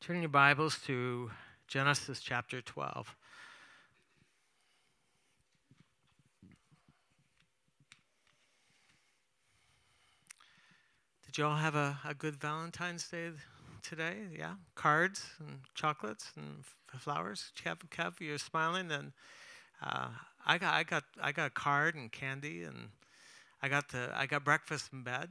Turn 0.00 0.22
your 0.22 0.30
Bibles 0.30 0.78
to 0.86 1.30
Genesis 1.68 2.20
chapter 2.20 2.62
12. 2.62 3.14
Did 11.26 11.36
you 11.36 11.44
all 11.44 11.56
have 11.56 11.74
a, 11.74 11.98
a 12.02 12.14
good 12.14 12.36
Valentine's 12.36 13.06
Day 13.08 13.32
today? 13.82 14.14
Yeah? 14.34 14.54
Cards 14.74 15.22
and 15.38 15.58
chocolates 15.74 16.32
and 16.34 16.60
f- 16.60 17.02
flowers? 17.02 17.52
Kev, 17.62 17.80
Kev, 17.90 18.20
you're 18.20 18.38
smiling. 18.38 18.90
And 18.90 19.12
uh, 19.82 20.08
I, 20.46 20.56
got, 20.56 20.72
I, 20.72 20.82
got, 20.82 21.04
I 21.20 21.32
got 21.32 21.48
a 21.48 21.50
card 21.50 21.94
and 21.94 22.10
candy, 22.10 22.62
and 22.62 22.88
I 23.60 23.68
got, 23.68 23.90
the, 23.90 24.10
I 24.16 24.24
got 24.24 24.46
breakfast 24.46 24.94
in 24.94 25.02
bed. 25.02 25.28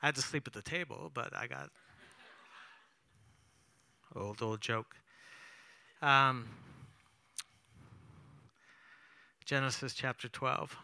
I 0.00 0.06
had 0.06 0.14
to 0.14 0.22
sleep 0.22 0.46
at 0.46 0.52
the 0.52 0.62
table, 0.62 1.10
but 1.12 1.36
I 1.36 1.48
got 1.48 1.70
old 4.16 4.42
old 4.42 4.60
joke. 4.60 4.96
Um, 6.02 6.48
Genesis 9.44 9.94
chapter 9.94 10.28
12. 10.28 10.76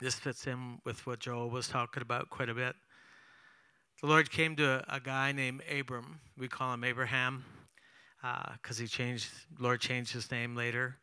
This 0.00 0.14
fits 0.14 0.46
in 0.46 0.78
with 0.84 1.06
what 1.06 1.20
Joel 1.20 1.50
was 1.50 1.68
talking 1.68 2.02
about 2.02 2.30
quite 2.30 2.48
a 2.48 2.54
bit. 2.54 2.76
The 4.00 4.06
Lord 4.06 4.30
came 4.30 4.54
to 4.56 4.84
a, 4.90 4.96
a 4.96 5.00
guy 5.00 5.32
named 5.32 5.62
Abram. 5.70 6.20
We 6.36 6.46
call 6.46 6.72
him 6.74 6.84
Abraham 6.84 7.44
because 8.20 8.78
uh, 8.78 8.82
he 8.82 8.86
changed. 8.86 9.28
Lord 9.58 9.80
changed 9.80 10.12
his 10.12 10.30
name 10.30 10.54
later, 10.54 10.98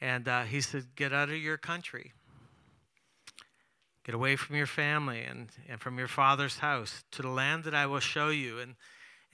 and 0.00 0.26
uh, 0.26 0.42
he 0.42 0.60
said, 0.60 0.86
"Get 0.96 1.12
out 1.12 1.28
of 1.28 1.36
your 1.36 1.58
country." 1.58 2.12
Get 4.04 4.14
away 4.14 4.36
from 4.36 4.56
your 4.56 4.66
family 4.66 5.22
and, 5.22 5.48
and 5.66 5.80
from 5.80 5.96
your 5.96 6.08
father's 6.08 6.58
house 6.58 7.04
to 7.12 7.22
the 7.22 7.28
land 7.28 7.64
that 7.64 7.74
I 7.74 7.86
will 7.86 8.00
show 8.00 8.28
you. 8.28 8.58
And, 8.58 8.74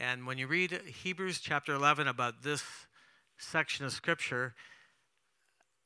and 0.01 0.27
when 0.27 0.39
you 0.39 0.47
read 0.47 0.73
Hebrews 1.03 1.41
chapter 1.41 1.75
11 1.75 2.09
about 2.09 2.43
this 2.43 2.63
section 3.37 3.85
of 3.85 3.93
scripture, 3.93 4.55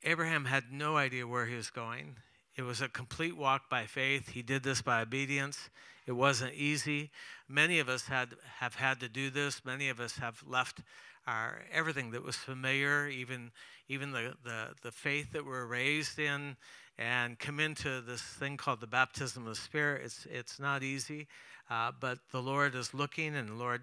Abraham 0.05 0.45
had 0.45 0.71
no 0.71 0.97
idea 0.97 1.27
where 1.27 1.47
he 1.47 1.57
was 1.57 1.69
going. 1.69 2.15
It 2.57 2.63
was 2.63 2.81
a 2.81 2.89
complete 2.89 3.37
walk 3.37 3.69
by 3.69 3.87
faith. 3.87 4.29
He 4.29 4.43
did 4.43 4.63
this 4.63 4.83
by 4.83 5.03
obedience. 5.03 5.69
It 6.07 6.13
wasn't 6.13 6.55
easy. 6.55 7.11
Many 7.49 7.81
of 7.81 7.89
us 7.89 8.07
had, 8.07 8.35
have 8.59 8.77
had 8.77 9.01
to 9.01 9.09
do 9.09 9.31
this. 9.31 9.65
Many 9.65 9.89
of 9.89 9.99
us 9.99 10.19
have 10.19 10.45
left 10.47 10.83
our 11.27 11.63
everything 11.73 12.13
that 12.13 12.23
was 12.23 12.37
familiar, 12.37 13.09
even, 13.09 13.51
even 13.89 14.13
the, 14.13 14.35
the, 14.45 14.69
the 14.83 14.93
faith 14.93 15.33
that 15.33 15.45
we're 15.45 15.67
raised 15.67 16.21
in, 16.21 16.57
and 16.99 17.39
come 17.39 17.61
into 17.61 18.01
this 18.01 18.23
thing 18.23 18.57
called 18.57 18.81
the 18.81 18.87
baptism 18.87 19.45
of 19.45 19.49
the 19.51 19.61
Spirit. 19.61 20.03
It's, 20.05 20.27
it's 20.31 20.61
not 20.61 20.83
easy, 20.83 21.27
uh, 21.71 21.93
but 21.99 22.19
the 22.31 22.41
Lord 22.41 22.75
is 22.75 22.95
looking, 22.95 23.35
and 23.35 23.49
the 23.49 23.55
Lord 23.55 23.83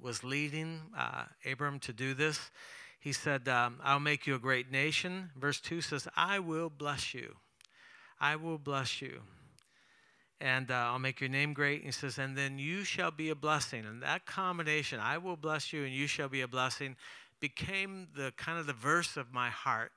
was 0.00 0.24
leading 0.24 0.80
uh, 0.96 1.24
Abram 1.50 1.78
to 1.80 1.92
do 1.92 2.14
this. 2.14 2.50
He 3.00 3.12
said, 3.12 3.48
um, 3.48 3.80
I'll 3.82 4.00
make 4.00 4.26
you 4.26 4.34
a 4.34 4.38
great 4.38 4.70
nation. 4.70 5.30
Verse 5.36 5.60
2 5.60 5.80
says, 5.80 6.08
I 6.16 6.38
will 6.38 6.70
bless 6.70 7.12
you. 7.12 7.36
I 8.20 8.36
will 8.36 8.58
bless 8.58 9.02
you. 9.02 9.20
And 10.40 10.70
uh, 10.70 10.74
I'll 10.74 10.98
make 10.98 11.20
your 11.20 11.30
name 11.30 11.52
great. 11.52 11.76
And 11.76 11.86
he 11.86 11.92
says, 11.92 12.18
and 12.18 12.36
then 12.36 12.58
you 12.58 12.82
shall 12.84 13.10
be 13.10 13.30
a 13.30 13.34
blessing. 13.34 13.84
And 13.84 14.02
that 14.02 14.26
combination, 14.26 15.00
I 15.00 15.18
will 15.18 15.36
bless 15.36 15.72
you 15.72 15.84
and 15.84 15.92
you 15.92 16.06
shall 16.06 16.28
be 16.28 16.40
a 16.40 16.48
blessing, 16.48 16.96
became 17.40 18.08
the 18.16 18.32
kind 18.36 18.58
of 18.58 18.66
the 18.66 18.72
verse 18.72 19.16
of 19.16 19.32
my 19.32 19.50
heart. 19.50 19.92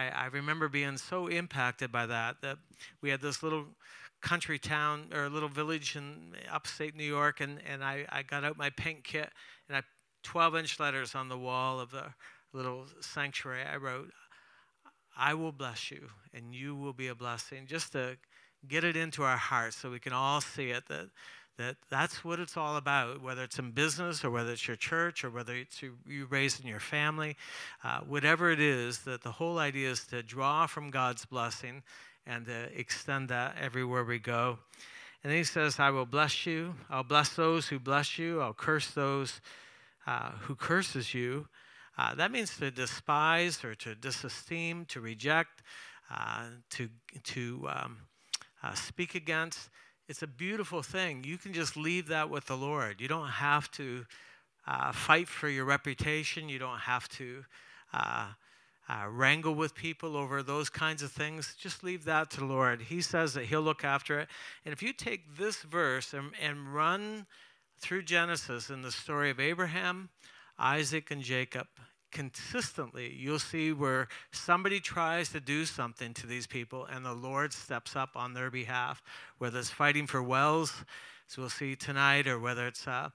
I, 0.00 0.24
I 0.24 0.26
remember 0.26 0.68
being 0.68 0.96
so 0.96 1.26
impacted 1.26 1.92
by 1.92 2.06
that 2.06 2.40
that 2.42 2.58
we 3.02 3.10
had 3.10 3.20
this 3.20 3.42
little 3.42 3.66
country 4.20 4.58
town 4.58 5.06
or 5.14 5.28
little 5.28 5.48
village 5.48 5.96
in 5.96 6.34
upstate 6.50 6.94
New 6.94 7.04
York, 7.04 7.40
and, 7.40 7.58
and 7.66 7.82
I, 7.82 8.06
I 8.08 8.22
got 8.22 8.44
out 8.44 8.56
my 8.56 8.70
paint 8.70 9.04
kit 9.04 9.30
and 9.68 9.76
I 9.76 9.82
12 10.22 10.56
inch 10.56 10.80
letters 10.80 11.14
on 11.14 11.28
the 11.28 11.38
wall 11.38 11.80
of 11.80 11.90
the 11.90 12.06
little 12.52 12.86
sanctuary. 13.00 13.62
I 13.62 13.76
wrote, 13.76 14.10
I 15.16 15.34
will 15.34 15.52
bless 15.52 15.90
you 15.90 16.08
and 16.34 16.54
you 16.54 16.74
will 16.74 16.92
be 16.92 17.08
a 17.08 17.14
blessing, 17.14 17.66
just 17.66 17.92
to 17.92 18.16
get 18.68 18.84
it 18.84 18.96
into 18.96 19.22
our 19.22 19.36
hearts 19.36 19.76
so 19.76 19.90
we 19.90 19.98
can 19.98 20.12
all 20.12 20.40
see 20.40 20.70
it 20.70 20.86
that 20.88 21.08
that 21.58 21.76
that's 21.90 22.24
what 22.24 22.40
it's 22.40 22.56
all 22.56 22.76
about, 22.76 23.22
whether 23.22 23.42
it's 23.42 23.58
in 23.58 23.70
business 23.72 24.24
or 24.24 24.30
whether 24.30 24.52
it's 24.52 24.66
your 24.66 24.76
church 24.76 25.24
or 25.24 25.30
whether 25.30 25.54
it's 25.54 25.82
you, 25.82 25.96
you 26.06 26.26
raised 26.26 26.60
in 26.60 26.66
your 26.66 26.80
family, 26.80 27.36
uh, 27.84 28.00
whatever 28.00 28.50
it 28.50 28.60
is, 28.60 29.00
that 29.00 29.22
the 29.22 29.32
whole 29.32 29.58
idea 29.58 29.90
is 29.90 30.06
to 30.06 30.22
draw 30.22 30.66
from 30.66 30.90
God's 30.90 31.26
blessing 31.26 31.82
and 32.26 32.46
to 32.46 32.68
extend 32.78 33.28
that 33.28 33.56
everywhere 33.60 34.04
we 34.04 34.18
go. 34.18 34.58
And 35.22 35.30
then 35.30 35.38
he 35.38 35.44
says, 35.44 35.78
I 35.78 35.90
will 35.90 36.06
bless 36.06 36.46
you. 36.46 36.74
I'll 36.88 37.02
bless 37.02 37.30
those 37.30 37.68
who 37.68 37.78
bless 37.78 38.18
you. 38.18 38.40
I'll 38.40 38.54
curse 38.54 38.90
those 38.92 39.40
uh, 40.06 40.30
who 40.42 40.54
curses 40.54 41.12
you. 41.12 41.46
Uh, 41.98 42.14
that 42.14 42.32
means 42.32 42.56
to 42.56 42.70
despise 42.70 43.62
or 43.62 43.74
to 43.74 43.94
disesteem, 43.94 44.88
to 44.88 45.00
reject, 45.00 45.62
uh, 46.10 46.44
to, 46.70 46.88
to 47.24 47.68
um, 47.68 47.98
uh, 48.62 48.72
speak 48.72 49.14
against 49.14 49.68
it's 50.10 50.24
a 50.24 50.26
beautiful 50.26 50.82
thing. 50.82 51.22
You 51.22 51.38
can 51.38 51.52
just 51.52 51.76
leave 51.76 52.08
that 52.08 52.28
with 52.28 52.46
the 52.46 52.56
Lord. 52.56 53.00
You 53.00 53.06
don't 53.06 53.28
have 53.28 53.70
to 53.72 54.04
uh, 54.66 54.90
fight 54.90 55.28
for 55.28 55.48
your 55.48 55.64
reputation. 55.64 56.48
You 56.48 56.58
don't 56.58 56.80
have 56.80 57.08
to 57.10 57.44
uh, 57.92 58.26
uh, 58.88 59.06
wrangle 59.08 59.54
with 59.54 59.72
people 59.72 60.16
over 60.16 60.42
those 60.42 60.68
kinds 60.68 61.04
of 61.04 61.12
things. 61.12 61.54
Just 61.56 61.84
leave 61.84 62.06
that 62.06 62.28
to 62.32 62.40
the 62.40 62.46
Lord. 62.46 62.82
He 62.82 63.02
says 63.02 63.34
that 63.34 63.44
He'll 63.44 63.62
look 63.62 63.84
after 63.84 64.18
it. 64.18 64.28
And 64.64 64.72
if 64.72 64.82
you 64.82 64.92
take 64.92 65.36
this 65.36 65.62
verse 65.62 66.12
and, 66.12 66.32
and 66.42 66.74
run 66.74 67.26
through 67.78 68.02
Genesis 68.02 68.68
in 68.68 68.82
the 68.82 68.90
story 68.90 69.30
of 69.30 69.38
Abraham, 69.38 70.08
Isaac, 70.58 71.12
and 71.12 71.22
Jacob, 71.22 71.68
consistently, 72.10 73.12
you'll 73.12 73.38
see 73.38 73.72
where 73.72 74.08
somebody 74.32 74.80
tries 74.80 75.30
to 75.30 75.40
do 75.40 75.64
something 75.64 76.14
to 76.14 76.26
these 76.26 76.46
people 76.46 76.84
and 76.86 77.04
the 77.04 77.14
Lord 77.14 77.52
steps 77.52 77.96
up 77.96 78.10
on 78.16 78.34
their 78.34 78.50
behalf, 78.50 79.02
whether 79.38 79.58
it's 79.58 79.70
fighting 79.70 80.06
for 80.06 80.22
wells, 80.22 80.84
as 81.28 81.38
we'll 81.38 81.48
see 81.48 81.76
tonight, 81.76 82.26
or 82.26 82.38
whether 82.38 82.66
it's 82.66 82.88
uh, 82.88 83.10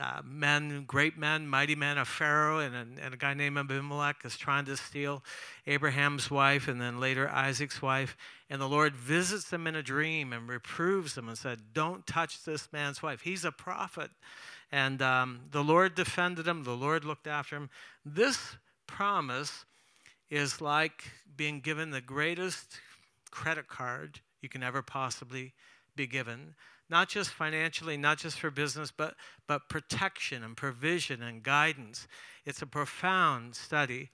uh, 0.00 0.22
men, 0.24 0.84
great 0.86 1.18
men, 1.18 1.46
mighty 1.46 1.74
men 1.74 1.98
of 1.98 2.08
Pharaoh, 2.08 2.60
and 2.60 2.74
a, 2.74 3.04
and 3.04 3.14
a 3.14 3.16
guy 3.16 3.34
named 3.34 3.58
Abimelech 3.58 4.24
is 4.24 4.36
trying 4.36 4.64
to 4.66 4.76
steal 4.76 5.22
Abraham's 5.66 6.30
wife 6.30 6.68
and 6.68 6.80
then 6.80 7.00
later 7.00 7.28
Isaac's 7.28 7.82
wife. 7.82 8.16
And 8.48 8.60
the 8.60 8.68
Lord 8.68 8.94
visits 8.94 9.50
them 9.50 9.66
in 9.66 9.74
a 9.74 9.82
dream 9.82 10.32
and 10.32 10.48
reproves 10.48 11.14
them 11.14 11.28
and 11.28 11.36
said, 11.36 11.60
Don't 11.72 12.06
touch 12.06 12.44
this 12.44 12.72
man's 12.72 13.02
wife. 13.02 13.22
He's 13.22 13.44
a 13.44 13.52
prophet. 13.52 14.10
And 14.72 15.02
um, 15.02 15.40
the 15.50 15.62
Lord 15.62 15.94
defended 15.94 16.48
him, 16.48 16.64
the 16.64 16.70
Lord 16.72 17.04
looked 17.04 17.26
after 17.26 17.56
him. 17.56 17.68
This 18.04 18.56
promise 18.86 19.66
is 20.30 20.62
like 20.62 21.04
being 21.36 21.60
given 21.60 21.90
the 21.90 22.00
greatest 22.00 22.80
credit 23.30 23.68
card 23.68 24.20
you 24.40 24.48
can 24.48 24.62
ever 24.62 24.80
possibly 24.80 25.52
be 25.94 26.06
given. 26.06 26.54
Not 26.88 27.10
just 27.10 27.30
financially, 27.30 27.98
not 27.98 28.18
just 28.18 28.40
for 28.40 28.50
business, 28.50 28.90
but, 28.90 29.14
but 29.46 29.68
protection 29.68 30.42
and 30.42 30.56
provision 30.56 31.22
and 31.22 31.42
guidance. 31.42 32.08
It's 32.46 32.62
a 32.62 32.66
profound 32.66 33.54
study. 33.54 34.10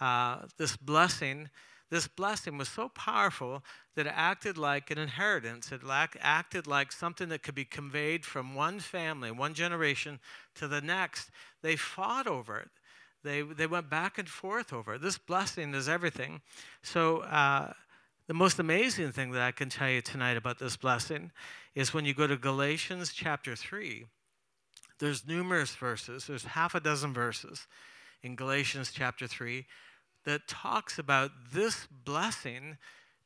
Uh, 0.00 0.40
this 0.58 0.76
blessing 0.76 1.50
this 1.90 2.06
blessing 2.06 2.56
was 2.56 2.68
so 2.68 2.88
powerful 2.88 3.64
that 3.96 4.06
it 4.06 4.12
acted 4.14 4.56
like 4.56 4.90
an 4.90 4.98
inheritance. 4.98 5.72
It 5.72 5.80
acted 6.20 6.66
like 6.66 6.92
something 6.92 7.28
that 7.30 7.42
could 7.42 7.56
be 7.56 7.64
conveyed 7.64 8.24
from 8.24 8.54
one 8.54 8.78
family, 8.78 9.30
one 9.30 9.54
generation 9.54 10.20
to 10.54 10.68
the 10.68 10.80
next. 10.80 11.30
They 11.62 11.74
fought 11.76 12.28
over 12.28 12.58
it. 12.58 12.70
They, 13.22 13.42
they 13.42 13.66
went 13.66 13.90
back 13.90 14.18
and 14.18 14.28
forth 14.28 14.72
over 14.72 14.94
it. 14.94 15.02
This 15.02 15.18
blessing 15.18 15.74
is 15.74 15.88
everything. 15.88 16.40
So, 16.82 17.18
uh, 17.18 17.72
the 18.28 18.34
most 18.34 18.60
amazing 18.60 19.10
thing 19.10 19.32
that 19.32 19.42
I 19.42 19.50
can 19.50 19.68
tell 19.68 19.90
you 19.90 20.00
tonight 20.00 20.36
about 20.36 20.60
this 20.60 20.76
blessing 20.76 21.32
is 21.74 21.92
when 21.92 22.04
you 22.04 22.14
go 22.14 22.28
to 22.28 22.36
Galatians 22.36 23.12
chapter 23.12 23.56
3, 23.56 24.06
there's 25.00 25.26
numerous 25.26 25.74
verses, 25.74 26.28
there's 26.28 26.44
half 26.44 26.76
a 26.76 26.80
dozen 26.80 27.12
verses 27.12 27.66
in 28.22 28.36
Galatians 28.36 28.92
chapter 28.94 29.26
3 29.26 29.66
that 30.24 30.48
talks 30.48 30.98
about 30.98 31.30
this 31.52 31.86
blessing 32.04 32.76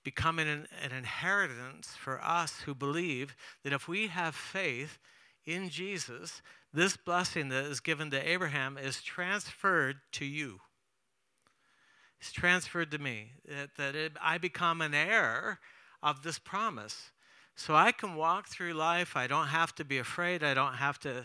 becoming 0.05 0.49
an, 0.49 0.67
an, 0.83 0.93
inheritance 0.93 1.95
for 1.99 2.23
us 2.23 2.61
who 2.61 2.75
believe 2.75 3.35
that 3.63 3.73
if 3.73 3.89
we 3.89 4.09
have 4.09 4.35
faith 4.35 4.99
in 5.47 5.71
Jesus, 5.71 6.43
this 6.73 6.97
blessing 6.97 7.49
that 7.49 7.65
is 7.65 7.81
given 7.81 8.11
to 8.11 8.29
Abraham 8.29 8.77
is 8.77 9.03
transferred 9.03 9.97
to 10.13 10.25
you. 10.25 10.61
It's 12.21 12.33
transferred 12.33 12.91
to 12.93 12.99
me, 12.99 13.33
that, 13.49 13.71
that 13.77 13.95
it, 13.95 14.13
I 14.23 14.39
become 14.39 14.81
an 14.81 14.95
heir 14.95 15.59
of 16.03 16.23
this 16.23 16.39
promise. 16.39 17.11
So 17.57 17.75
I 17.75 17.93
can 17.93 18.15
walk 18.15 18.49
through 18.49 18.73
life. 18.73 19.17
I 19.17 19.27
don't 19.27 19.49
have 19.49 19.75
to 19.77 19.85
be 19.85 19.99
afraid. 19.99 20.43
I 20.43 20.55
don't 20.55 20.75
have 20.75 20.99
to 21.01 21.25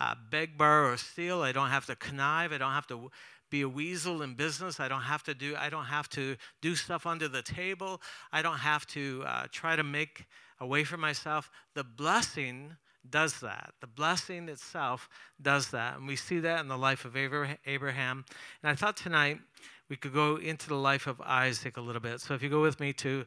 uh, 0.00 0.14
beg, 0.30 0.58
borrow, 0.58 0.92
or 0.92 0.96
steal. 0.96 1.42
I 1.42 1.52
don't 1.52 1.70
have 1.70 1.86
to 1.86 1.96
connive. 1.96 2.52
I 2.52 2.58
don't 2.58 2.72
have 2.72 2.86
to 2.88 3.10
be 3.50 3.62
a 3.62 3.68
weasel 3.68 4.22
in 4.22 4.34
business. 4.34 4.80
I 4.80 4.88
don't 4.88 5.02
have 5.02 5.22
to 5.24 5.34
do. 5.34 5.54
I 5.56 5.70
don't 5.70 5.86
have 5.86 6.08
to 6.10 6.36
do 6.60 6.74
stuff 6.74 7.06
under 7.06 7.28
the 7.28 7.42
table. 7.42 8.00
I 8.32 8.42
don't 8.42 8.58
have 8.58 8.86
to 8.88 9.24
uh, 9.26 9.46
try 9.50 9.76
to 9.76 9.82
make 9.82 10.26
a 10.60 10.66
way 10.66 10.84
for 10.84 10.96
myself. 10.96 11.50
The 11.74 11.84
blessing 11.84 12.76
does 13.08 13.40
that. 13.40 13.72
The 13.80 13.86
blessing 13.86 14.48
itself 14.48 15.08
does 15.40 15.70
that. 15.70 15.98
And 15.98 16.06
we 16.06 16.16
see 16.16 16.40
that 16.40 16.60
in 16.60 16.68
the 16.68 16.76
life 16.76 17.04
of 17.04 17.16
Abraham. 17.16 18.24
And 18.62 18.70
I 18.70 18.74
thought 18.74 18.96
tonight 18.96 19.40
we 19.88 19.96
could 19.96 20.12
go 20.12 20.36
into 20.36 20.68
the 20.68 20.76
life 20.76 21.06
of 21.06 21.20
Isaac 21.20 21.76
a 21.76 21.80
little 21.80 22.02
bit. 22.02 22.20
So 22.20 22.34
if 22.34 22.42
you 22.42 22.50
go 22.50 22.60
with 22.60 22.80
me 22.80 22.92
to 22.94 23.24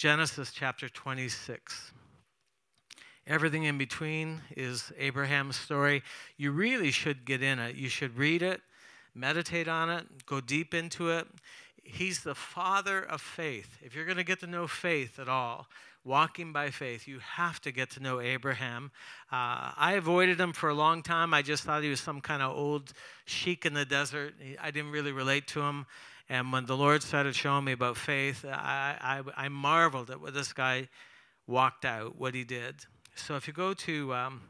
Genesis 0.00 0.50
chapter 0.50 0.88
26. 0.88 1.92
Everything 3.26 3.64
in 3.64 3.76
between 3.76 4.40
is 4.56 4.92
Abraham's 4.98 5.56
story. 5.56 6.02
You 6.36 6.52
really 6.52 6.90
should 6.90 7.24
get 7.24 7.42
in 7.42 7.58
it. 7.58 7.76
You 7.76 7.88
should 7.88 8.16
read 8.16 8.42
it, 8.42 8.62
meditate 9.20 9.68
on 9.68 9.90
it, 9.90 10.26
go 10.26 10.40
deep 10.40 10.74
into 10.74 11.10
it. 11.10 11.26
He's 11.82 12.22
the 12.22 12.34
father 12.34 13.00
of 13.02 13.20
faith. 13.20 13.78
If 13.82 13.94
you're 13.94 14.04
going 14.04 14.16
to 14.16 14.24
get 14.24 14.40
to 14.40 14.46
know 14.46 14.66
faith 14.66 15.18
at 15.18 15.28
all, 15.28 15.66
walking 16.04 16.52
by 16.52 16.70
faith, 16.70 17.06
you 17.06 17.18
have 17.18 17.60
to 17.60 17.72
get 17.72 17.90
to 17.90 18.00
know 18.00 18.20
Abraham. 18.20 18.90
Uh, 19.30 19.72
I 19.76 19.94
avoided 19.96 20.40
him 20.40 20.52
for 20.52 20.68
a 20.68 20.74
long 20.74 21.02
time. 21.02 21.34
I 21.34 21.42
just 21.42 21.64
thought 21.64 21.82
he 21.82 21.90
was 21.90 22.00
some 22.00 22.20
kind 22.20 22.42
of 22.42 22.56
old 22.56 22.92
sheik 23.26 23.66
in 23.66 23.74
the 23.74 23.84
desert. 23.84 24.34
I 24.60 24.70
didn't 24.70 24.92
really 24.92 25.12
relate 25.12 25.46
to 25.48 25.60
him. 25.60 25.86
And 26.28 26.52
when 26.52 26.66
the 26.66 26.76
Lord 26.76 27.02
started 27.02 27.34
showing 27.34 27.64
me 27.64 27.72
about 27.72 27.96
faith, 27.96 28.44
I, 28.44 28.96
I, 29.36 29.44
I 29.44 29.48
marveled 29.48 30.10
at 30.10 30.20
what 30.20 30.32
this 30.32 30.52
guy 30.52 30.88
walked 31.46 31.84
out, 31.84 32.16
what 32.16 32.34
he 32.34 32.44
did. 32.44 32.76
So 33.16 33.34
if 33.36 33.48
you 33.48 33.52
go 33.52 33.74
to 33.74 34.14
um, 34.14 34.42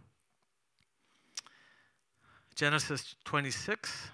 Genesis 2.55 3.17
26, 3.25 4.11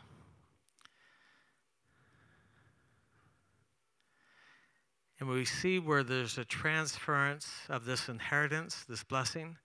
and 5.18 5.28
we 5.28 5.44
see 5.44 5.78
where 5.78 6.02
there's 6.02 6.38
a 6.38 6.44
transference 6.44 7.48
of 7.68 7.84
this 7.84 8.08
inheritance, 8.08 8.84
this 8.88 9.02
blessing. 9.02 9.56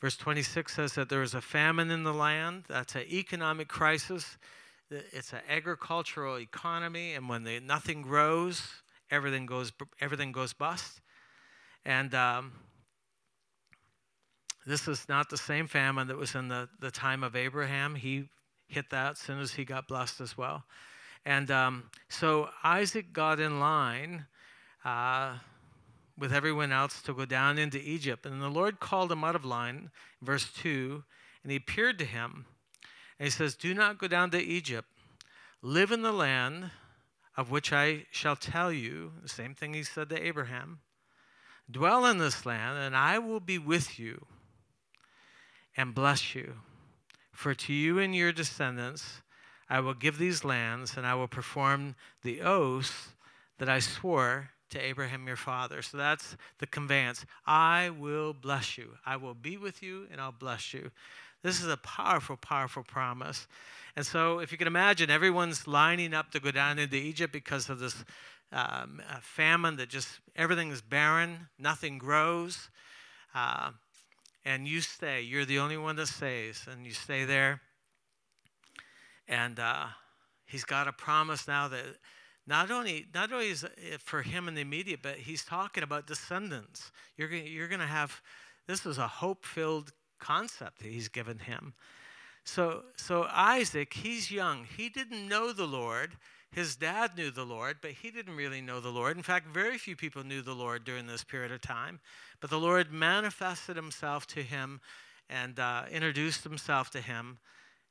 Verse 0.00 0.16
26 0.16 0.74
says 0.74 0.94
that 0.94 1.10
there 1.10 1.22
is 1.22 1.34
a 1.34 1.40
famine 1.40 1.90
in 1.90 2.04
the 2.04 2.14
land. 2.14 2.64
That's 2.68 2.94
an 2.94 3.04
economic 3.10 3.68
crisis. 3.68 4.38
It's 4.90 5.32
an 5.32 5.40
agricultural 5.48 6.38
economy, 6.38 7.12
and 7.12 7.28
when 7.28 7.44
the, 7.44 7.60
nothing 7.60 8.02
grows, 8.02 8.62
everything 9.10 9.46
goes 9.46 9.72
everything 10.00 10.32
goes 10.32 10.52
bust. 10.52 11.00
And 11.84 12.14
um, 12.14 12.52
this 14.66 14.88
is 14.88 15.08
not 15.08 15.30
the 15.30 15.36
same 15.36 15.66
famine 15.66 16.08
that 16.08 16.16
was 16.16 16.34
in 16.34 16.48
the, 16.48 16.68
the 16.80 16.90
time 16.90 17.22
of 17.22 17.36
Abraham. 17.36 17.94
He 17.94 18.28
hit 18.66 18.90
that 18.90 19.12
as 19.12 19.18
soon 19.18 19.40
as 19.40 19.52
he 19.52 19.64
got 19.64 19.88
blessed 19.88 20.20
as 20.20 20.36
well. 20.36 20.64
And 21.24 21.50
um, 21.50 21.84
so 22.08 22.48
Isaac 22.64 23.12
got 23.12 23.40
in 23.40 23.60
line 23.60 24.26
uh, 24.84 25.38
with 26.18 26.32
everyone 26.32 26.72
else 26.72 27.00
to 27.02 27.14
go 27.14 27.24
down 27.24 27.58
into 27.58 27.78
Egypt. 27.78 28.26
And 28.26 28.42
the 28.42 28.48
Lord 28.48 28.80
called 28.80 29.10
him 29.10 29.24
out 29.24 29.36
of 29.36 29.44
line, 29.44 29.90
verse 30.20 30.50
2, 30.52 31.02
and 31.42 31.50
he 31.50 31.56
appeared 31.56 31.98
to 31.98 32.04
him 32.04 32.46
and 33.20 33.26
he 33.26 33.30
says, 33.30 33.54
Do 33.54 33.74
not 33.74 33.98
go 33.98 34.08
down 34.08 34.30
to 34.30 34.42
Egypt. 34.42 34.88
Live 35.60 35.92
in 35.92 36.00
the 36.00 36.10
land 36.10 36.70
of 37.36 37.50
which 37.50 37.70
I 37.70 38.06
shall 38.10 38.34
tell 38.34 38.72
you. 38.72 39.12
The 39.22 39.28
same 39.28 39.54
thing 39.54 39.74
he 39.74 39.82
said 39.82 40.08
to 40.08 40.26
Abraham. 40.26 40.80
Dwell 41.70 42.06
in 42.06 42.16
this 42.16 42.46
land, 42.46 42.78
and 42.78 42.96
I 42.96 43.18
will 43.18 43.38
be 43.38 43.58
with 43.58 43.98
you 43.98 44.24
and 45.76 45.94
bless 45.94 46.34
you. 46.34 46.54
For 47.30 47.54
to 47.54 47.74
you 47.74 47.98
and 47.98 48.16
your 48.16 48.32
descendants 48.32 49.20
I 49.68 49.80
will 49.80 49.94
give 49.94 50.16
these 50.16 50.42
lands, 50.42 50.96
and 50.96 51.06
I 51.06 51.14
will 51.14 51.28
perform 51.28 51.96
the 52.22 52.40
oath 52.40 53.14
that 53.58 53.68
I 53.68 53.80
swore 53.80 54.50
to 54.70 54.78
Abraham 54.78 55.26
your 55.26 55.36
father. 55.36 55.82
So 55.82 55.96
that's 55.96 56.36
the 56.58 56.66
conveyance. 56.66 57.24
I 57.46 57.90
will 57.90 58.32
bless 58.32 58.78
you. 58.78 58.96
I 59.04 59.16
will 59.16 59.34
be 59.34 59.56
with 59.56 59.82
you, 59.82 60.06
and 60.10 60.20
I'll 60.20 60.32
bless 60.32 60.72
you. 60.72 60.90
This 61.42 61.60
is 61.60 61.68
a 61.68 61.76
powerful, 61.78 62.36
powerful 62.36 62.82
promise. 62.82 63.46
And 63.96 64.06
so, 64.06 64.38
if 64.38 64.52
you 64.52 64.58
can 64.58 64.66
imagine, 64.66 65.10
everyone's 65.10 65.66
lining 65.66 66.14
up 66.14 66.30
to 66.32 66.40
go 66.40 66.50
down 66.50 66.78
into 66.78 66.96
Egypt 66.96 67.32
because 67.32 67.68
of 67.68 67.78
this 67.78 68.04
um, 68.52 69.02
famine 69.22 69.76
that 69.76 69.88
just 69.88 70.08
everything 70.36 70.70
is 70.70 70.80
barren, 70.80 71.48
nothing 71.58 71.98
grows. 71.98 72.68
Uh, 73.34 73.70
and 74.44 74.66
you 74.66 74.80
stay. 74.80 75.22
You're 75.22 75.44
the 75.44 75.58
only 75.58 75.76
one 75.76 75.96
that 75.96 76.06
stays, 76.06 76.66
and 76.70 76.86
you 76.86 76.92
stay 76.92 77.24
there. 77.24 77.60
And 79.28 79.58
uh, 79.58 79.86
he's 80.46 80.64
got 80.64 80.88
a 80.88 80.92
promise 80.92 81.46
now 81.46 81.68
that 81.68 81.84
not 82.50 82.70
only 82.70 83.06
not 83.14 83.32
only 83.32 83.48
is 83.48 83.64
it 83.64 84.02
for 84.02 84.22
him 84.22 84.48
in 84.48 84.54
the 84.54 84.60
immediate, 84.60 85.00
but 85.02 85.16
he's 85.16 85.44
talking 85.44 85.82
about 85.82 86.06
descendants. 86.06 86.90
You're 87.16 87.30
you're 87.30 87.68
going 87.68 87.80
to 87.80 87.86
have 87.86 88.20
this 88.66 88.84
is 88.84 88.98
a 88.98 89.06
hope-filled 89.06 89.92
concept 90.18 90.80
that 90.80 90.88
he's 90.88 91.08
given 91.08 91.38
him. 91.38 91.72
So, 92.44 92.84
so 92.96 93.26
Isaac, 93.30 93.94
he's 93.94 94.30
young. 94.30 94.66
He 94.76 94.88
didn't 94.88 95.28
know 95.28 95.52
the 95.52 95.66
Lord. 95.66 96.16
His 96.52 96.74
dad 96.74 97.16
knew 97.16 97.30
the 97.30 97.44
Lord, 97.44 97.76
but 97.80 97.92
he 97.92 98.10
didn't 98.10 98.36
really 98.36 98.60
know 98.60 98.80
the 98.80 98.90
Lord. 98.90 99.16
In 99.16 99.22
fact, 99.22 99.46
very 99.46 99.78
few 99.78 99.94
people 99.94 100.24
knew 100.24 100.42
the 100.42 100.54
Lord 100.54 100.84
during 100.84 101.06
this 101.06 101.22
period 101.22 101.52
of 101.52 101.60
time. 101.60 102.00
But 102.40 102.50
the 102.50 102.58
Lord 102.58 102.92
manifested 102.92 103.76
himself 103.76 104.26
to 104.28 104.42
him 104.42 104.80
and 105.28 105.60
uh, 105.60 105.84
introduced 105.90 106.42
himself 106.42 106.90
to 106.90 107.00
him, 107.00 107.38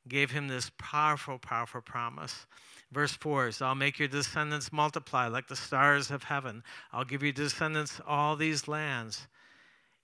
gave 0.09 0.31
him 0.31 0.47
this 0.47 0.71
powerful, 0.77 1.37
powerful 1.37 1.81
promise. 1.81 2.45
Verse 2.91 3.13
4 3.13 3.47
is 3.47 3.61
I'll 3.61 3.75
make 3.75 3.99
your 3.99 4.07
descendants 4.07 4.73
multiply 4.73 5.27
like 5.27 5.47
the 5.47 5.55
stars 5.55 6.09
of 6.11 6.23
heaven. 6.23 6.63
I'll 6.91 7.05
give 7.05 7.23
your 7.23 7.31
descendants 7.31 8.01
all 8.07 8.35
these 8.35 8.67
lands. 8.67 9.27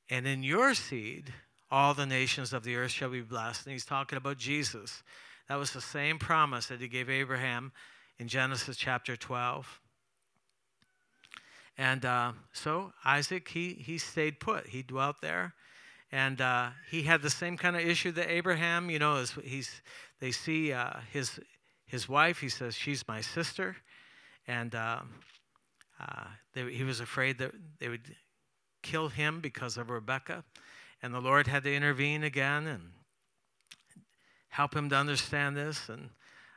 And 0.10 0.28
in 0.28 0.44
your 0.44 0.76
seed, 0.76 1.34
all 1.72 1.94
the 1.94 2.06
nations 2.06 2.54
of 2.54 2.64
the 2.64 2.76
earth 2.76 2.92
shall 2.92 3.10
be 3.10 3.22
blessed. 3.22 3.66
And 3.66 3.74
he's 3.74 3.86
talking 3.86 4.18
about 4.18 4.38
Jesus. 4.38 5.04
That 5.50 5.56
was 5.56 5.72
the 5.72 5.82
same 5.82 6.20
promise 6.20 6.68
that 6.68 6.80
he 6.80 6.88
gave 6.88 7.10
Abraham 7.10 7.72
in 8.20 8.28
Genesis 8.28 8.78
chapter 8.78 9.16
12. 9.16 9.80
And 11.78 12.06
uh, 12.06 12.34
so 12.54 12.94
Isaac, 13.04 13.50
he, 13.50 13.74
he 13.74 13.98
stayed 13.98 14.40
put. 14.40 14.68
He 14.68 14.84
dwelt 14.84 15.18
there. 15.22 15.54
And 16.16 16.40
uh, 16.40 16.70
he 16.90 17.04
had 17.04 17.22
the 17.22 17.30
same 17.30 17.58
kind 17.58 17.76
of 17.76 17.82
issue 17.82 18.10
that 18.14 18.32
Abraham, 18.32 18.90
you 18.90 19.00
know, 19.00 19.22
he's, 19.44 19.82
they 20.22 20.32
see 20.32 20.72
uh, 20.72 20.94
his, 21.12 21.42
his 21.88 22.08
wife, 22.08 22.40
he 22.40 22.48
says, 22.48 22.74
She's 22.74 23.06
my 23.06 23.20
sister. 23.20 23.76
And 24.48 24.74
uh, 24.74 25.02
uh, 26.00 26.24
they, 26.54 26.72
he 26.72 26.86
was 26.86 27.02
afraid 27.02 27.38
that 27.40 27.52
they 27.80 27.90
would 27.90 28.16
kill 28.82 29.10
him 29.10 29.42
because 29.42 29.76
of 29.76 29.90
Rebecca, 29.90 30.46
And 31.04 31.14
the 31.14 31.20
Lord 31.20 31.48
had 31.48 31.64
to 31.64 31.76
intervene 31.76 32.24
again 32.24 32.66
and 32.66 32.92
help 34.48 34.74
him 34.74 34.88
to 34.92 34.96
understand 34.96 35.58
this. 35.58 35.90
And 35.90 36.12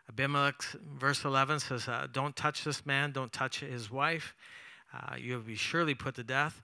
Abimelech, 0.09 0.63
verse 1.01 1.25
11 1.25 1.59
says, 1.59 1.89
uh, 1.89 2.07
Don't 2.13 2.37
touch 2.37 2.63
this 2.63 2.87
man, 2.87 3.11
don't 3.11 3.33
touch 3.33 3.59
his 3.59 3.91
wife. 3.91 4.37
Uh, 4.95 5.17
you'll 5.19 5.41
be 5.41 5.57
surely 5.57 5.97
put 5.97 6.15
to 6.15 6.23
death. 6.23 6.63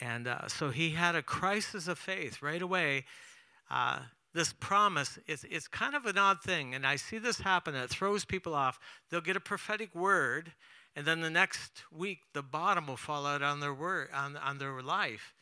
And 0.00 0.26
uh, 0.26 0.48
so 0.48 0.70
he 0.70 0.90
had 0.90 1.14
a 1.14 1.22
crisis 1.22 1.88
of 1.88 1.98
faith 1.98 2.42
right 2.42 2.62
away. 2.62 3.04
Uh, 3.70 4.00
this 4.32 4.52
promise, 4.52 5.18
it's, 5.26 5.44
it's 5.48 5.68
kind 5.68 5.94
of 5.94 6.06
an 6.06 6.18
odd 6.18 6.42
thing. 6.42 6.74
And 6.74 6.86
I 6.86 6.96
see 6.96 7.18
this 7.18 7.38
happen, 7.38 7.74
it 7.74 7.90
throws 7.90 8.24
people 8.24 8.54
off. 8.54 8.80
They'll 9.10 9.20
get 9.20 9.36
a 9.36 9.40
prophetic 9.40 9.94
word, 9.94 10.52
and 10.96 11.06
then 11.06 11.20
the 11.20 11.30
next 11.30 11.84
week, 11.92 12.18
the 12.32 12.42
bottom 12.42 12.86
will 12.86 12.96
fall 12.96 13.26
out 13.26 13.42
on 13.42 13.60
their, 13.60 13.74
word, 13.74 14.08
on, 14.12 14.36
on 14.36 14.58
their 14.58 14.82
life 14.82 15.34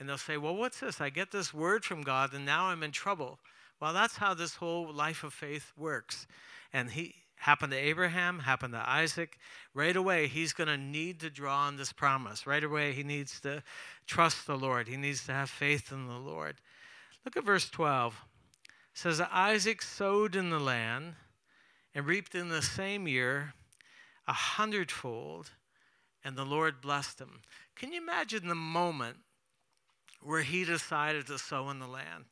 and 0.00 0.08
they'll 0.08 0.18
say, 0.18 0.38
Well, 0.38 0.56
what's 0.56 0.80
this? 0.80 1.00
I 1.00 1.10
get 1.10 1.30
this 1.30 1.52
word 1.52 1.84
from 1.84 2.02
God 2.02 2.32
and 2.32 2.46
now 2.46 2.66
I'm 2.66 2.82
in 2.82 2.90
trouble. 2.90 3.38
Well, 3.80 3.92
that's 3.92 4.16
how 4.16 4.34
this 4.34 4.56
whole 4.56 4.92
life 4.92 5.22
of 5.22 5.32
faith 5.32 5.72
works. 5.76 6.26
And 6.72 6.90
he 6.90 7.14
happened 7.40 7.72
to 7.72 7.78
Abraham, 7.78 8.38
happened 8.38 8.72
to 8.74 8.88
Isaac. 8.88 9.38
Right 9.74 9.96
away, 9.96 10.26
he's 10.28 10.52
going 10.52 10.68
to 10.68 10.76
need 10.76 11.20
to 11.20 11.30
draw 11.30 11.66
on 11.66 11.76
this 11.76 11.92
promise. 11.92 12.46
Right 12.46 12.62
away, 12.62 12.92
he 12.92 13.02
needs 13.02 13.40
to 13.40 13.62
trust 14.06 14.46
the 14.46 14.56
Lord. 14.56 14.88
He 14.88 14.96
needs 14.96 15.24
to 15.26 15.32
have 15.32 15.50
faith 15.50 15.92
in 15.92 16.06
the 16.06 16.18
Lord. 16.18 16.56
Look 17.24 17.36
at 17.36 17.44
verse 17.44 17.68
12. 17.68 18.14
It 18.64 18.70
says, 18.94 19.20
Isaac 19.20 19.82
sowed 19.82 20.36
in 20.36 20.50
the 20.50 20.58
land 20.58 21.14
and 21.94 22.06
reaped 22.06 22.34
in 22.34 22.48
the 22.48 22.62
same 22.62 23.06
year 23.08 23.54
a 24.26 24.32
hundredfold, 24.32 25.50
and 26.24 26.36
the 26.36 26.44
Lord 26.44 26.80
blessed 26.80 27.20
him. 27.20 27.40
Can 27.74 27.92
you 27.92 28.00
imagine 28.00 28.46
the 28.46 28.54
moment 28.54 29.16
where 30.22 30.42
he 30.42 30.64
decided 30.64 31.26
to 31.26 31.38
sow 31.38 31.70
in 31.70 31.78
the 31.78 31.86
land. 31.86 32.24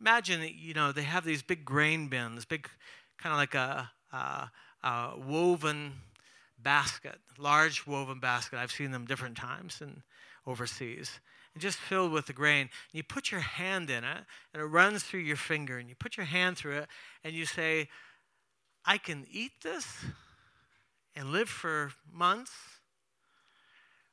Imagine, 0.00 0.48
you 0.56 0.74
know, 0.74 0.92
they 0.92 1.02
have 1.02 1.24
these 1.24 1.42
big 1.42 1.64
grain 1.64 2.08
bins, 2.08 2.44
big, 2.44 2.68
kind 3.18 3.32
of 3.32 3.38
like 3.38 3.54
a, 3.54 3.90
a, 4.12 4.50
a, 4.82 5.12
woven 5.16 5.92
basket, 6.58 7.18
large 7.38 7.86
woven 7.86 8.20
basket. 8.20 8.58
I've 8.58 8.72
seen 8.72 8.90
them 8.90 9.06
different 9.06 9.36
times 9.36 9.80
and 9.80 10.02
overseas. 10.46 11.20
And 11.54 11.62
just 11.62 11.78
filled 11.78 12.12
with 12.12 12.26
the 12.26 12.32
grain. 12.32 12.62
And 12.62 12.70
you 12.92 13.02
put 13.02 13.30
your 13.30 13.40
hand 13.40 13.90
in 13.90 14.04
it, 14.04 14.18
and 14.52 14.62
it 14.62 14.66
runs 14.66 15.02
through 15.02 15.20
your 15.20 15.36
finger, 15.36 15.78
and 15.78 15.88
you 15.88 15.94
put 15.94 16.16
your 16.16 16.26
hand 16.26 16.56
through 16.56 16.78
it, 16.78 16.88
and 17.24 17.34
you 17.34 17.44
say, 17.44 17.88
I 18.84 18.98
can 18.98 19.26
eat 19.30 19.52
this 19.62 19.86
and 21.16 21.32
live 21.32 21.48
for 21.48 21.92
months, 22.12 22.52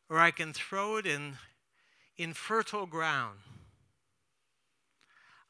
or 0.10 0.20
I 0.20 0.32
can 0.32 0.54
throw 0.54 0.98
it 0.98 1.06
in 1.06 1.38
in 2.18 2.34
fertile 2.34 2.88
ground 2.88 3.38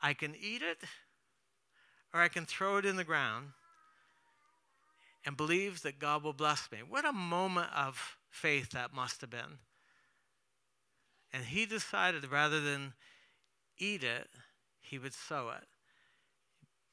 I 0.01 0.13
can 0.13 0.35
eat 0.35 0.61
it 0.61 0.77
or 2.13 2.21
I 2.21 2.27
can 2.27 2.45
throw 2.45 2.77
it 2.77 2.85
in 2.85 2.95
the 2.95 3.03
ground 3.03 3.47
and 5.27 5.35
believes 5.35 5.81
that 5.81 5.99
God 5.99 6.23
will 6.23 6.31
bless 6.31 6.71
me. 6.71 6.79
What 6.87 7.03
a 7.03 7.11
moment 7.11 7.67
of 7.75 8.15
faith 8.29 8.69
that 8.69 8.93
must 8.93 9.19
have 9.19 9.29
been. 9.29 9.59
And 11.33 11.43
he 11.43 11.65
decided 11.65 12.31
rather 12.31 12.61
than 12.61 12.93
eat 13.77 14.05
it, 14.05 14.29
he 14.79 14.97
would 14.97 15.13
sow 15.13 15.49
it. 15.49 15.65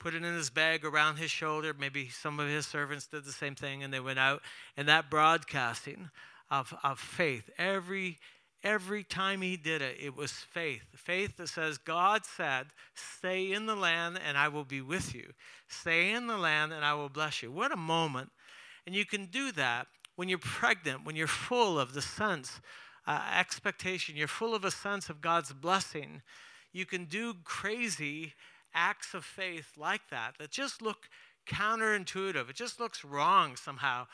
Put 0.01 0.15
it 0.15 0.25
in 0.25 0.35
his 0.35 0.51
bag 0.51 0.85
around 0.85 1.19
his 1.19 1.31
shoulder. 1.31 1.73
Maybe 1.79 2.09
some 2.09 2.41
of 2.41 2.49
his 2.49 2.67
servants 2.67 3.07
did 3.07 3.25
the 3.25 3.31
same 3.31 3.55
thing 3.55 3.85
and 3.85 3.95
they 3.95 4.01
went 4.01 4.19
out. 4.19 4.43
And 4.77 4.89
that 4.89 5.09
broadcasting 5.09 6.11
of, 6.51 6.75
of 6.83 6.99
faith, 6.99 7.49
every 7.57 8.19
Every 8.65 9.05
time 9.05 9.43
he 9.43 9.59
did 9.59 9.83
it, 9.83 9.99
it 10.01 10.17
was 10.17 10.33
faith. 10.33 10.85
Faith 10.97 11.37
that 11.37 11.51
says, 11.51 11.77
God 11.77 12.25
said, 12.25 12.69
Stay 12.95 13.53
in 13.53 13.67
the 13.67 13.77
land 13.77 14.19
and 14.27 14.39
I 14.39 14.49
will 14.49 14.65
be 14.65 14.81
with 14.81 15.15
you. 15.15 15.35
Stay 15.69 16.13
in 16.13 16.27
the 16.27 16.39
land 16.39 16.73
and 16.73 16.83
I 16.83 16.95
will 16.95 17.11
bless 17.11 17.43
you. 17.43 17.53
What 17.53 17.73
a 17.73 17.77
moment. 17.77 18.31
And 18.87 18.95
you 18.95 19.05
can 19.05 19.27
do 19.27 19.53
that 19.53 19.89
when 20.17 20.31
you're 20.31 20.39
pregnant, 20.39 21.05
when 21.05 21.15
you're 21.15 21.27
full 21.27 21.79
of 21.79 21.93
the 21.93 22.01
sense, 22.01 22.61
uh, 23.07 23.21
expectation, 23.39 24.17
you're 24.17 24.29
full 24.29 24.55
of 24.55 24.65
a 24.65 24.71
sense 24.71 25.11
of 25.11 25.21
God's 25.21 25.53
blessing. 25.53 26.23
You 26.73 26.87
can 26.87 27.05
do 27.05 27.35
crazy 27.45 28.33
acts 28.75 29.13
of 29.13 29.27
faith 29.27 29.73
like 29.77 30.09
that 30.11 30.39
that 30.39 30.51
just 30.51 30.81
look 30.81 31.09
counterintuitive. 31.47 32.49
It 32.49 32.57
just 32.57 32.81
looks 32.81 33.05
wrong 33.05 33.57
somehow. 33.57 34.07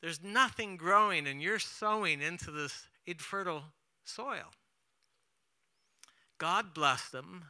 There's 0.00 0.22
nothing 0.22 0.76
growing, 0.76 1.26
and 1.26 1.42
you're 1.42 1.58
sowing 1.58 2.22
into 2.22 2.52
this 2.52 2.86
infertile 3.06 3.64
soil. 4.08 4.52
God 6.38 6.72
blessed 6.72 7.12
them, 7.12 7.44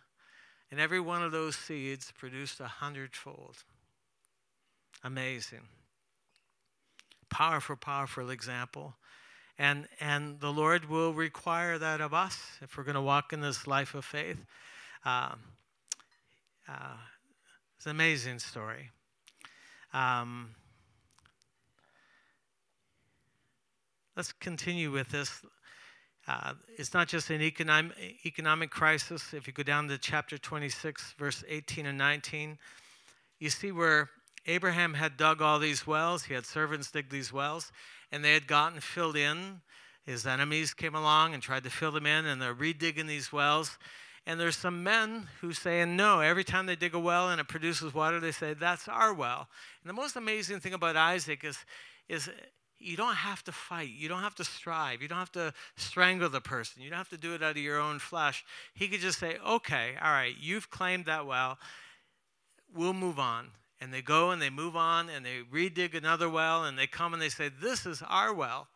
and 0.70 0.80
every 0.80 1.00
one 1.00 1.22
of 1.22 1.32
those 1.32 1.56
seeds 1.56 2.12
produced 2.16 2.60
a 2.60 2.66
hundredfold. 2.66 3.56
Amazing. 5.04 5.68
Powerful, 7.30 7.76
powerful 7.76 8.30
example. 8.30 8.94
And, 9.58 9.88
and 10.00 10.40
the 10.40 10.52
Lord 10.52 10.88
will 10.88 11.12
require 11.12 11.78
that 11.78 12.00
of 12.00 12.14
us 12.14 12.38
if 12.62 12.76
we're 12.76 12.84
going 12.84 12.94
to 12.94 13.02
walk 13.02 13.32
in 13.32 13.40
this 13.40 13.66
life 13.66 13.94
of 13.94 14.04
faith. 14.04 14.38
Um, 15.04 15.40
uh, 16.68 16.96
it's 17.76 17.86
an 17.86 17.92
amazing 17.92 18.38
story. 18.38 18.90
Um, 19.92 20.54
let's 24.16 24.32
continue 24.32 24.90
with 24.90 25.08
this. 25.08 25.42
Uh, 26.28 26.52
it's 26.76 26.92
not 26.92 27.08
just 27.08 27.30
an 27.30 27.40
economic, 27.40 27.96
economic 28.26 28.70
crisis. 28.70 29.32
If 29.32 29.46
you 29.46 29.54
go 29.54 29.62
down 29.62 29.88
to 29.88 29.96
chapter 29.96 30.36
26, 30.36 31.14
verse 31.18 31.42
18 31.48 31.86
and 31.86 31.96
19, 31.96 32.58
you 33.38 33.48
see 33.48 33.72
where 33.72 34.10
Abraham 34.46 34.92
had 34.92 35.16
dug 35.16 35.40
all 35.40 35.58
these 35.58 35.86
wells. 35.86 36.24
He 36.24 36.34
had 36.34 36.44
servants 36.44 36.90
dig 36.90 37.08
these 37.08 37.32
wells, 37.32 37.72
and 38.12 38.22
they 38.22 38.34
had 38.34 38.46
gotten 38.46 38.80
filled 38.80 39.16
in. 39.16 39.62
His 40.04 40.26
enemies 40.26 40.74
came 40.74 40.94
along 40.94 41.32
and 41.32 41.42
tried 41.42 41.64
to 41.64 41.70
fill 41.70 41.92
them 41.92 42.04
in, 42.04 42.26
and 42.26 42.42
they're 42.42 42.54
redigging 42.54 43.08
these 43.08 43.32
wells. 43.32 43.78
And 44.26 44.38
there's 44.38 44.56
some 44.56 44.84
men 44.84 45.28
who 45.40 45.54
say, 45.54 45.82
no, 45.86 46.20
every 46.20 46.44
time 46.44 46.66
they 46.66 46.76
dig 46.76 46.94
a 46.94 46.98
well 46.98 47.30
and 47.30 47.40
it 47.40 47.48
produces 47.48 47.94
water, 47.94 48.20
they 48.20 48.32
say, 48.32 48.52
that's 48.52 48.86
our 48.86 49.14
well. 49.14 49.48
And 49.82 49.88
the 49.88 49.94
most 49.94 50.14
amazing 50.14 50.60
thing 50.60 50.74
about 50.74 50.94
Isaac 50.94 51.42
is, 51.42 51.56
is 52.06 52.28
you 52.78 52.96
don't 52.96 53.16
have 53.16 53.42
to 53.44 53.52
fight. 53.52 53.90
You 53.90 54.08
don't 54.08 54.22
have 54.22 54.34
to 54.36 54.44
strive. 54.44 55.02
You 55.02 55.08
don't 55.08 55.18
have 55.18 55.32
to 55.32 55.52
strangle 55.76 56.28
the 56.28 56.40
person. 56.40 56.82
You 56.82 56.90
don't 56.90 56.98
have 56.98 57.08
to 57.10 57.16
do 57.16 57.34
it 57.34 57.42
out 57.42 57.52
of 57.52 57.56
your 57.58 57.78
own 57.78 57.98
flesh. 57.98 58.44
He 58.74 58.88
could 58.88 59.00
just 59.00 59.18
say, 59.18 59.36
okay, 59.46 59.94
all 60.00 60.12
right, 60.12 60.34
you've 60.38 60.70
claimed 60.70 61.06
that 61.06 61.26
well. 61.26 61.58
We'll 62.74 62.92
move 62.92 63.18
on. 63.18 63.48
And 63.80 63.92
they 63.92 64.02
go 64.02 64.30
and 64.30 64.42
they 64.42 64.50
move 64.50 64.76
on 64.76 65.08
and 65.08 65.24
they 65.24 65.40
redig 65.52 65.94
another 65.94 66.28
well 66.28 66.64
and 66.64 66.78
they 66.78 66.86
come 66.86 67.12
and 67.12 67.22
they 67.22 67.28
say, 67.28 67.48
this 67.48 67.86
is 67.86 68.02
our 68.06 68.32
well. 68.34 68.68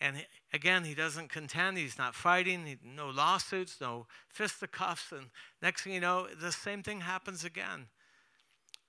And 0.00 0.26
again, 0.52 0.84
he 0.84 0.94
doesn't 0.94 1.28
contend. 1.28 1.78
He's 1.78 1.98
not 1.98 2.14
fighting. 2.14 2.78
no 2.84 3.08
lawsuits, 3.10 3.80
no 3.80 4.06
fisticuffs. 4.28 5.12
And 5.12 5.26
next 5.62 5.82
thing 5.82 5.92
you 5.92 6.00
know, 6.00 6.26
the 6.40 6.50
same 6.50 6.82
thing 6.82 7.00
happens 7.00 7.44
again. 7.44 7.86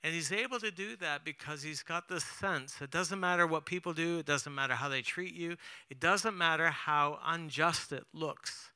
And 0.04 0.14
he's 0.14 0.34
able 0.34 0.60
to 0.60 0.70
do 0.70 0.98
that 0.98 1.24
because 1.24 1.64
he's 1.64 1.82
got 1.82 2.10
this 2.10 2.26
sense. 2.26 2.82
It 2.82 2.92
doesn't 2.92 3.20
matter 3.20 3.48
what 3.48 3.66
people 3.66 3.94
do, 3.94 4.20
it 4.20 4.26
doesn't 4.26 4.54
matter 4.54 4.74
how 4.74 4.90
they 4.90 5.02
treat 5.02 5.34
you, 5.34 5.56
it 5.90 6.00
doesn't 6.00 6.38
matter 6.38 6.70
how 6.70 7.20
unjust 7.26 7.94
it 7.94 8.04
looks. 8.14 8.72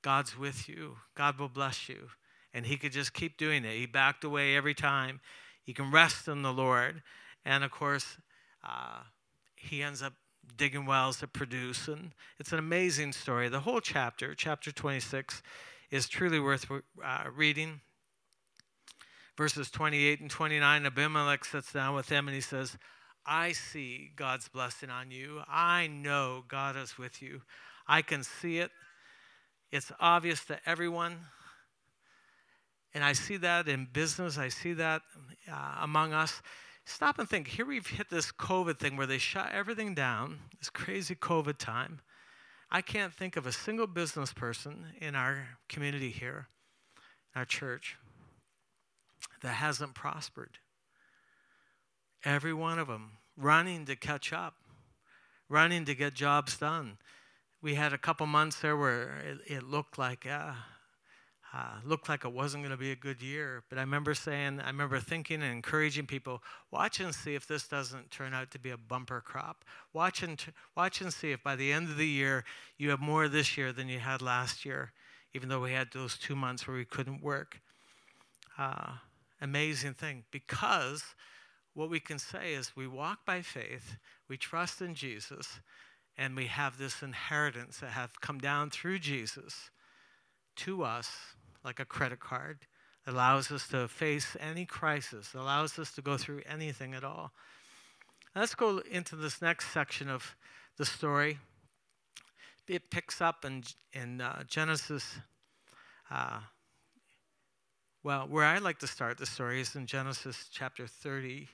God's 0.00 0.38
with 0.38 0.68
you, 0.68 0.96
God 1.16 1.38
will 1.38 1.48
bless 1.48 1.88
you. 1.88 2.08
And 2.54 2.66
he 2.66 2.76
could 2.76 2.92
just 2.92 3.14
keep 3.14 3.36
doing 3.36 3.64
it. 3.64 3.76
He 3.76 3.86
backed 3.86 4.24
away 4.24 4.54
every 4.56 4.74
time. 4.74 5.20
He 5.64 5.72
can 5.72 5.90
rest 5.90 6.28
in 6.28 6.42
the 6.42 6.52
Lord. 6.52 7.02
And 7.44 7.64
of 7.64 7.70
course, 7.70 8.18
uh, 8.62 9.00
he 9.56 9.82
ends 9.82 10.02
up 10.02 10.12
digging 10.56 10.84
wells 10.84 11.20
that 11.20 11.32
produce. 11.32 11.88
And 11.88 12.12
it's 12.38 12.52
an 12.52 12.58
amazing 12.58 13.12
story. 13.12 13.48
The 13.48 13.60
whole 13.60 13.80
chapter, 13.80 14.34
chapter 14.34 14.70
26, 14.70 15.42
is 15.90 16.08
truly 16.08 16.40
worth 16.40 16.70
uh, 16.70 17.24
reading 17.34 17.80
verses 19.42 19.72
28 19.72 20.20
and 20.20 20.30
29, 20.30 20.86
Abimelech 20.86 21.44
sits 21.44 21.72
down 21.72 21.96
with 21.96 22.06
them 22.06 22.28
and 22.28 22.34
he 22.36 22.40
says, 22.40 22.78
I 23.26 23.50
see 23.50 24.12
God's 24.14 24.46
blessing 24.46 24.88
on 24.88 25.10
you. 25.10 25.40
I 25.48 25.88
know 25.88 26.44
God 26.46 26.76
is 26.76 26.96
with 26.96 27.20
you. 27.20 27.42
I 27.88 28.02
can 28.02 28.22
see 28.22 28.58
it. 28.58 28.70
It's 29.72 29.90
obvious 29.98 30.44
to 30.44 30.60
everyone. 30.64 31.16
And 32.94 33.02
I 33.02 33.14
see 33.14 33.36
that 33.38 33.66
in 33.66 33.88
business, 33.92 34.38
I 34.38 34.48
see 34.48 34.74
that 34.74 35.02
uh, 35.50 35.78
among 35.80 36.12
us. 36.12 36.40
Stop 36.84 37.18
and 37.18 37.28
think. 37.28 37.48
Here 37.48 37.66
we've 37.66 37.84
hit 37.84 38.10
this 38.10 38.30
COVID 38.30 38.78
thing 38.78 38.96
where 38.96 39.08
they 39.08 39.18
shut 39.18 39.50
everything 39.52 39.92
down, 39.92 40.38
this 40.60 40.70
crazy 40.70 41.16
COVID 41.16 41.58
time. 41.58 42.00
I 42.70 42.80
can't 42.80 43.12
think 43.12 43.36
of 43.36 43.48
a 43.48 43.52
single 43.52 43.88
business 43.88 44.32
person 44.32 44.84
in 45.00 45.16
our 45.16 45.48
community 45.68 46.10
here, 46.10 46.46
our 47.34 47.44
church, 47.44 47.96
that 49.42 49.54
hasn't 49.54 49.94
prospered. 49.94 50.58
Every 52.24 52.54
one 52.54 52.78
of 52.78 52.88
them 52.88 53.12
running 53.36 53.86
to 53.86 53.96
catch 53.96 54.32
up, 54.32 54.54
running 55.48 55.84
to 55.86 55.94
get 55.94 56.14
jobs 56.14 56.56
done. 56.56 56.98
We 57.60 57.74
had 57.74 57.92
a 57.92 57.98
couple 57.98 58.26
months 58.26 58.60
there 58.60 58.76
where 58.76 59.18
it, 59.18 59.38
it 59.52 59.62
looked 59.62 59.98
like 59.98 60.26
uh, 60.26 60.52
uh, 61.54 61.74
looked 61.84 62.08
like 62.08 62.24
it 62.24 62.32
wasn't 62.32 62.62
going 62.62 62.70
to 62.70 62.78
be 62.78 62.92
a 62.92 62.96
good 62.96 63.20
year. 63.20 63.62
But 63.68 63.76
I 63.76 63.82
remember 63.82 64.14
saying, 64.14 64.60
I 64.60 64.68
remember 64.68 64.98
thinking 65.00 65.42
and 65.42 65.52
encouraging 65.52 66.06
people, 66.06 66.42
watch 66.70 66.98
and 66.98 67.14
see 67.14 67.34
if 67.34 67.46
this 67.46 67.68
doesn't 67.68 68.10
turn 68.10 68.32
out 68.32 68.50
to 68.52 68.58
be 68.58 68.70
a 68.70 68.78
bumper 68.78 69.20
crop. 69.20 69.64
Watch 69.92 70.22
and, 70.22 70.38
t- 70.38 70.52
watch 70.74 71.02
and 71.02 71.12
see 71.12 71.32
if 71.32 71.42
by 71.42 71.56
the 71.56 71.70
end 71.70 71.90
of 71.90 71.98
the 71.98 72.06
year 72.06 72.44
you 72.78 72.88
have 72.88 73.00
more 73.00 73.28
this 73.28 73.58
year 73.58 73.70
than 73.70 73.88
you 73.88 73.98
had 73.98 74.22
last 74.22 74.64
year, 74.64 74.92
even 75.34 75.50
though 75.50 75.60
we 75.60 75.72
had 75.72 75.88
those 75.92 76.16
two 76.16 76.34
months 76.34 76.66
where 76.66 76.76
we 76.76 76.86
couldn't 76.86 77.22
work. 77.22 77.60
Uh, 78.56 78.92
amazing 79.42 79.94
thing 79.94 80.24
because 80.30 81.02
what 81.74 81.90
we 81.90 82.00
can 82.00 82.18
say 82.18 82.54
is 82.54 82.76
we 82.76 82.86
walk 82.86 83.26
by 83.26 83.42
faith, 83.42 83.96
we 84.28 84.36
trust 84.36 84.80
in 84.80 84.94
Jesus, 84.94 85.60
and 86.16 86.36
we 86.36 86.46
have 86.46 86.78
this 86.78 87.02
inheritance 87.02 87.78
that 87.78 87.90
have 87.90 88.20
come 88.20 88.38
down 88.38 88.70
through 88.70 88.98
Jesus 88.98 89.70
to 90.56 90.84
us 90.84 91.10
like 91.64 91.80
a 91.80 91.84
credit 91.84 92.20
card. 92.20 92.60
that 93.04 93.14
allows 93.14 93.50
us 93.50 93.66
to 93.68 93.88
face 93.88 94.36
any 94.38 94.64
crisis, 94.64 95.34
allows 95.34 95.78
us 95.78 95.92
to 95.92 96.02
go 96.02 96.16
through 96.16 96.42
anything 96.46 96.94
at 96.94 97.02
all. 97.02 97.32
Let's 98.36 98.54
go 98.54 98.78
into 98.90 99.16
this 99.16 99.42
next 99.42 99.72
section 99.72 100.08
of 100.08 100.36
the 100.76 100.84
story. 100.84 101.38
It 102.68 102.90
picks 102.90 103.20
up 103.20 103.44
in, 103.44 103.64
in 103.92 104.20
uh, 104.20 104.44
Genesis 104.44 105.16
uh, 106.10 106.40
well, 108.04 108.26
where 108.28 108.44
I 108.44 108.58
like 108.58 108.80
to 108.80 108.88
start 108.88 109.16
the 109.18 109.26
story 109.26 109.60
is 109.60 109.76
in 109.76 109.86
Genesis 109.86 110.48
chapter 110.50 110.88
32. 110.88 111.46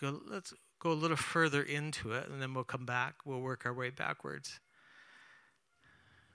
Go, 0.00 0.20
let's 0.28 0.52
go 0.80 0.90
a 0.90 0.92
little 0.92 1.16
further 1.16 1.62
into 1.62 2.12
it, 2.12 2.28
and 2.28 2.42
then 2.42 2.52
we'll 2.52 2.64
come 2.64 2.84
back. 2.84 3.14
We'll 3.24 3.40
work 3.40 3.64
our 3.64 3.72
way 3.72 3.90
backwards. 3.90 4.58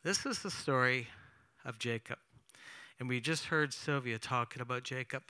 This 0.03 0.25
is 0.25 0.41
the 0.41 0.51
story 0.51 1.09
of 1.65 1.77
Jacob. 1.77 2.19
And 2.99 3.09
we 3.09 3.19
just 3.19 3.45
heard 3.45 3.73
Sylvia 3.73 4.17
talking 4.17 4.61
about 4.61 4.83
Jacob 4.83 5.23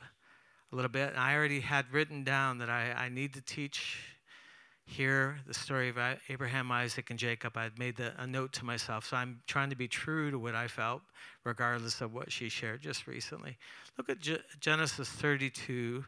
a 0.72 0.76
little 0.76 0.92
bit. 0.92 1.10
And 1.10 1.18
I 1.18 1.34
already 1.34 1.62
had 1.62 1.92
written 1.92 2.24
down 2.24 2.60
that 2.60 2.70
I, 2.70 2.92
I 2.92 3.10
need 3.10 3.34
to 3.34 3.42
teach 3.42 4.15
hear 4.86 5.40
the 5.48 5.54
story 5.54 5.90
of 5.90 5.98
Abraham, 6.30 6.72
Isaac, 6.72 7.10
and 7.10 7.18
Jacob, 7.18 7.58
I'd 7.58 7.78
made 7.80 7.98
the, 7.98 8.14
a 8.18 8.28
note 8.28 8.54
to 8.54 8.66
myself. 8.66 9.06
So 9.06 9.18
I'm 9.18 9.42
trying 9.48 9.70
to 9.72 9.76
be 9.76 9.88
true 9.88 10.32
to 10.32 10.38
what 10.38 10.56
I 10.56 10.68
felt, 10.68 11.02
regardless 11.44 12.02
of 12.02 12.14
what 12.14 12.32
she 12.32 12.50
shared 12.50 12.82
just 12.82 13.08
recently. 13.08 13.58
Look 13.98 14.10
at 14.10 14.20
G- 14.20 14.38
Genesis 14.60 15.10
32, 15.10 16.06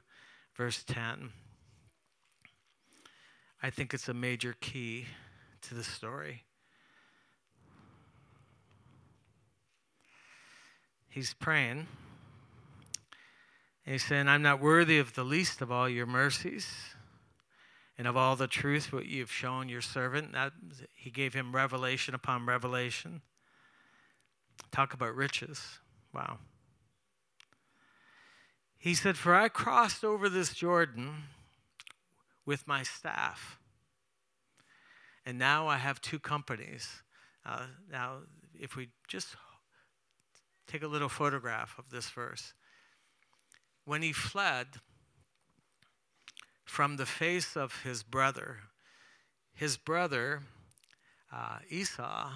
verse 0.56 0.84
10. 0.88 1.32
I 3.64 3.70
think 3.72 3.94
it's 3.94 4.08
a 4.08 4.14
major 4.14 4.56
key 4.62 5.06
to 5.64 5.74
the 5.74 5.84
story. 5.84 6.44
he's 11.18 11.34
praying. 11.34 11.88
And 13.86 13.94
he's 13.94 14.04
saying, 14.04 14.28
I'm 14.28 14.44
not 14.44 14.62
worthy 14.62 15.00
of 15.00 15.16
the 15.16 15.24
least 15.24 15.62
of 15.62 15.72
all 15.72 15.90
your 15.90 16.06
mercies 16.06 16.68
and 17.98 18.08
of 18.08 18.16
all 18.16 18.36
the 18.36 18.48
truth 18.48 18.94
what 18.94 19.08
you've 19.08 19.32
shown 19.32 19.70
your 19.70 19.82
servant. 19.82 20.34
That, 20.34 20.54
he 20.94 21.10
gave 21.10 21.34
him 21.34 21.56
revelation 21.56 22.14
upon 22.14 22.46
revelation. 22.46 23.22
Talk 24.72 24.94
about 24.94 25.16
riches. 25.16 25.80
Wow. 26.14 26.38
He 28.78 28.94
said, 28.94 29.18
For 29.18 29.36
I 29.36 29.50
crossed 29.50 30.04
over 30.04 30.30
this 30.30 30.54
Jordan 30.54 31.24
with 32.46 32.68
my 32.68 32.84
staff, 32.84 33.60
and 35.26 35.38
now 35.38 35.68
I 35.68 35.78
have 35.78 36.00
two 36.00 36.20
companies. 36.20 37.04
Uh, 37.46 37.66
now, 37.92 38.20
if 38.54 38.76
we 38.76 38.90
just 39.08 39.36
take 40.68 40.84
a 40.84 40.88
little 40.88 41.10
photograph 41.10 41.76
of 41.78 41.90
this 41.90 42.10
verse, 42.10 42.54
when 43.86 44.02
he 44.02 44.14
fled 44.14 44.68
from 46.68 46.98
the 46.98 47.06
face 47.06 47.56
of 47.56 47.82
his 47.84 48.04
brother, 48.04 48.58
his 49.54 49.78
brother 49.78 50.44
uh, 51.34 51.60
Esau 51.70 52.30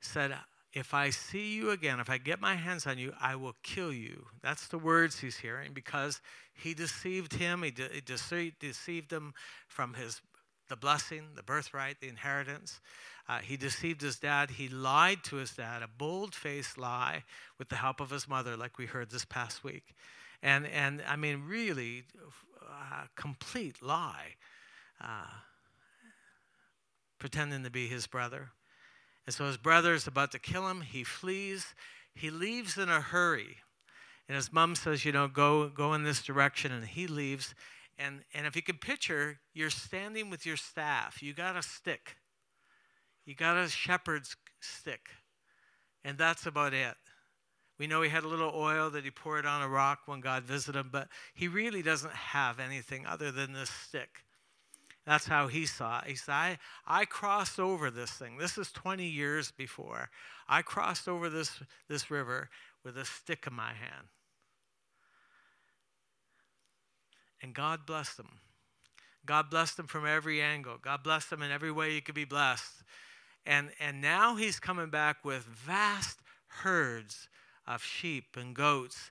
said, 0.00 0.34
if 0.72 0.94
I 0.94 1.10
see 1.10 1.54
you 1.54 1.70
again, 1.70 1.98
if 1.98 2.08
I 2.08 2.18
get 2.18 2.40
my 2.40 2.54
hands 2.54 2.86
on 2.86 2.98
you, 2.98 3.12
I 3.20 3.36
will 3.36 3.54
kill 3.62 3.92
you. 3.92 4.26
That's 4.42 4.68
the 4.68 4.78
words 4.78 5.18
he's 5.18 5.38
hearing 5.38 5.72
because 5.72 6.20
he 6.54 6.72
deceived 6.72 7.34
him. 7.34 7.62
He, 7.62 7.70
de- 7.70 7.88
he 7.92 8.00
deceived, 8.00 8.60
deceived 8.60 9.12
him 9.12 9.34
from 9.66 9.94
his 9.94 10.20
the 10.68 10.76
blessing, 10.76 11.22
the 11.34 11.42
birthright, 11.42 12.00
the 12.00 12.08
inheritance. 12.08 12.80
Uh, 13.28 13.38
he 13.38 13.56
deceived 13.56 14.02
his 14.02 14.18
dad. 14.18 14.50
He 14.50 14.68
lied 14.68 15.24
to 15.24 15.36
his 15.36 15.52
dad, 15.52 15.82
a 15.82 15.88
bold-faced 15.88 16.78
lie, 16.78 17.24
with 17.58 17.68
the 17.70 17.76
help 17.76 18.00
of 18.00 18.10
his 18.10 18.28
mother, 18.28 18.56
like 18.56 18.78
we 18.78 18.86
heard 18.86 19.10
this 19.10 19.24
past 19.24 19.64
week, 19.64 19.94
and 20.42 20.66
and 20.66 21.02
I 21.08 21.16
mean 21.16 21.44
really, 21.46 22.04
uh, 22.68 23.04
complete 23.16 23.82
lie, 23.82 24.36
uh, 25.00 25.26
pretending 27.18 27.64
to 27.64 27.70
be 27.70 27.86
his 27.86 28.06
brother. 28.06 28.50
And 29.26 29.34
so 29.34 29.46
his 29.46 29.56
brother 29.56 29.94
is 29.94 30.06
about 30.06 30.32
to 30.32 30.38
kill 30.38 30.68
him. 30.68 30.80
He 30.80 31.04
flees. 31.04 31.74
He 32.14 32.30
leaves 32.30 32.78
in 32.78 32.88
a 32.88 33.00
hurry. 33.00 33.58
And 34.28 34.36
his 34.36 34.52
mom 34.52 34.74
says, 34.74 35.04
you 35.04 35.12
know, 35.12 35.28
go, 35.28 35.68
go 35.68 35.94
in 35.94 36.04
this 36.04 36.22
direction. 36.22 36.72
And 36.72 36.84
he 36.84 37.06
leaves. 37.06 37.54
And, 37.98 38.20
and 38.32 38.46
if 38.46 38.54
you 38.56 38.62
can 38.62 38.76
picture, 38.76 39.38
you're 39.52 39.70
standing 39.70 40.30
with 40.30 40.46
your 40.46 40.56
staff. 40.56 41.22
You 41.22 41.34
got 41.34 41.56
a 41.56 41.62
stick. 41.62 42.16
You 43.24 43.34
got 43.34 43.56
a 43.56 43.68
shepherd's 43.68 44.36
stick. 44.60 45.10
And 46.04 46.16
that's 46.16 46.46
about 46.46 46.72
it. 46.72 46.94
We 47.78 47.86
know 47.86 48.02
he 48.02 48.10
had 48.10 48.24
a 48.24 48.28
little 48.28 48.52
oil 48.54 48.90
that 48.90 49.04
he 49.04 49.10
poured 49.10 49.46
on 49.46 49.62
a 49.62 49.68
rock 49.68 50.00
when 50.06 50.20
God 50.20 50.42
visited 50.42 50.76
him, 50.78 50.88
but 50.90 51.08
he 51.34 51.46
really 51.46 51.82
doesn't 51.82 52.12
have 52.12 52.58
anything 52.58 53.06
other 53.06 53.30
than 53.30 53.52
this 53.52 53.70
stick. 53.70 54.24
That's 55.06 55.26
how 55.26 55.46
he 55.46 55.64
saw 55.64 56.00
it. 56.00 56.08
He 56.08 56.16
said, 56.16 56.32
I, 56.32 56.58
I 56.86 57.04
crossed 57.04 57.58
over 57.58 57.90
this 57.90 58.10
thing. 58.10 58.36
This 58.36 58.58
is 58.58 58.70
20 58.72 59.06
years 59.06 59.50
before. 59.50 60.10
I 60.48 60.60
crossed 60.60 61.08
over 61.08 61.30
this, 61.30 61.62
this 61.88 62.10
river 62.10 62.50
with 62.84 62.98
a 62.98 63.04
stick 63.04 63.46
in 63.46 63.54
my 63.54 63.72
hand. 63.72 64.08
And 67.40 67.54
God 67.54 67.86
blessed 67.86 68.18
him. 68.18 68.40
God 69.24 69.50
blessed 69.50 69.78
him 69.78 69.86
from 69.86 70.06
every 70.06 70.42
angle. 70.42 70.76
God 70.82 71.02
blessed 71.02 71.32
him 71.32 71.42
in 71.42 71.50
every 71.50 71.70
way 71.70 71.92
he 71.92 72.00
could 72.00 72.14
be 72.14 72.24
blessed. 72.24 72.82
And, 73.46 73.70
and 73.80 74.00
now 74.02 74.36
he's 74.36 74.58
coming 74.58 74.90
back 74.90 75.24
with 75.24 75.44
vast 75.44 76.18
herds 76.48 77.28
of 77.68 77.82
sheep 77.82 78.36
and 78.36 78.54
goats, 78.54 79.10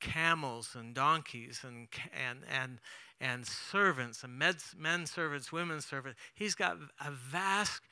camels 0.00 0.70
and 0.74 0.94
donkeys 0.94 1.60
and, 1.66 1.88
and, 2.28 2.40
and, 2.50 2.78
and 3.20 3.46
servants, 3.46 4.22
and 4.22 4.38
med, 4.38 4.56
men 4.76 5.06
servants, 5.06 5.50
women 5.52 5.80
servants. 5.80 6.18
He's 6.34 6.54
got 6.54 6.76
a 7.04 7.10
vast 7.10 7.82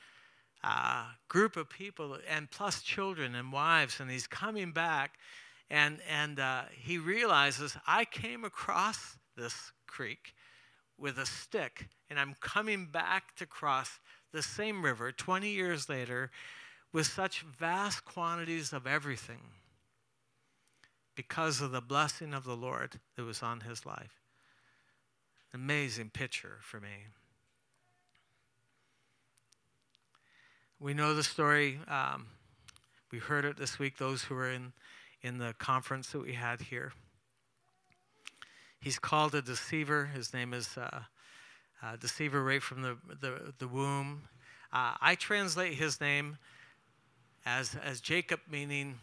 uh, 0.63 1.05
group 1.27 1.57
of 1.57 1.69
people, 1.69 2.17
and 2.27 2.49
plus 2.49 2.81
children 2.81 3.35
and 3.35 3.51
wives, 3.51 3.99
and 3.99 4.09
he's 4.09 4.25
coming 4.25 4.71
back, 4.71 5.19
and 5.69 5.99
and 6.09 6.39
uh, 6.39 6.63
he 6.71 6.97
realizes 6.97 7.77
I 7.85 8.05
came 8.05 8.43
across 8.43 9.17
this 9.37 9.71
creek 9.85 10.33
with 10.97 11.19
a 11.19 11.25
stick, 11.25 11.87
and 12.09 12.19
I'm 12.19 12.35
coming 12.39 12.87
back 12.87 13.35
to 13.35 13.45
cross 13.45 13.99
the 14.31 14.41
same 14.41 14.83
river 14.83 15.11
20 15.11 15.49
years 15.49 15.87
later 15.87 16.31
with 16.91 17.05
such 17.05 17.41
vast 17.41 18.05
quantities 18.05 18.73
of 18.73 18.87
everything 18.87 19.41
because 21.15 21.61
of 21.61 21.71
the 21.71 21.81
blessing 21.81 22.33
of 22.33 22.43
the 22.43 22.55
Lord 22.55 22.99
that 23.15 23.23
was 23.23 23.41
on 23.41 23.61
his 23.61 23.85
life 23.85 24.19
amazing 25.55 26.09
picture 26.09 26.57
for 26.59 26.81
me. 26.81 27.07
We 30.81 30.93
know 30.93 31.13
the 31.13 31.23
story. 31.23 31.79
Um, 31.87 32.27
we 33.09 33.19
heard 33.19 33.45
it 33.45 33.55
this 33.55 33.79
week, 33.79 33.97
those 33.97 34.23
who 34.23 34.35
were 34.35 34.51
in, 34.51 34.73
in 35.21 35.37
the 35.37 35.55
conference 35.57 36.11
that 36.11 36.19
we 36.19 36.33
had 36.33 36.59
here. 36.59 36.91
He's 38.81 38.99
called 38.99 39.33
a 39.33 39.41
deceiver. 39.41 40.07
His 40.13 40.33
name 40.33 40.53
is 40.53 40.77
uh, 40.77 41.03
uh, 41.81 41.95
deceiver 41.95 42.43
right 42.43 42.61
from 42.61 42.81
the, 42.81 42.97
the, 43.21 43.53
the 43.57 43.69
womb. 43.69 44.23
Uh, 44.73 44.95
I 44.99 45.15
translate 45.15 45.75
his 45.75 46.01
name 46.01 46.37
as, 47.45 47.77
as 47.81 48.01
Jacob, 48.01 48.41
meaning, 48.51 48.99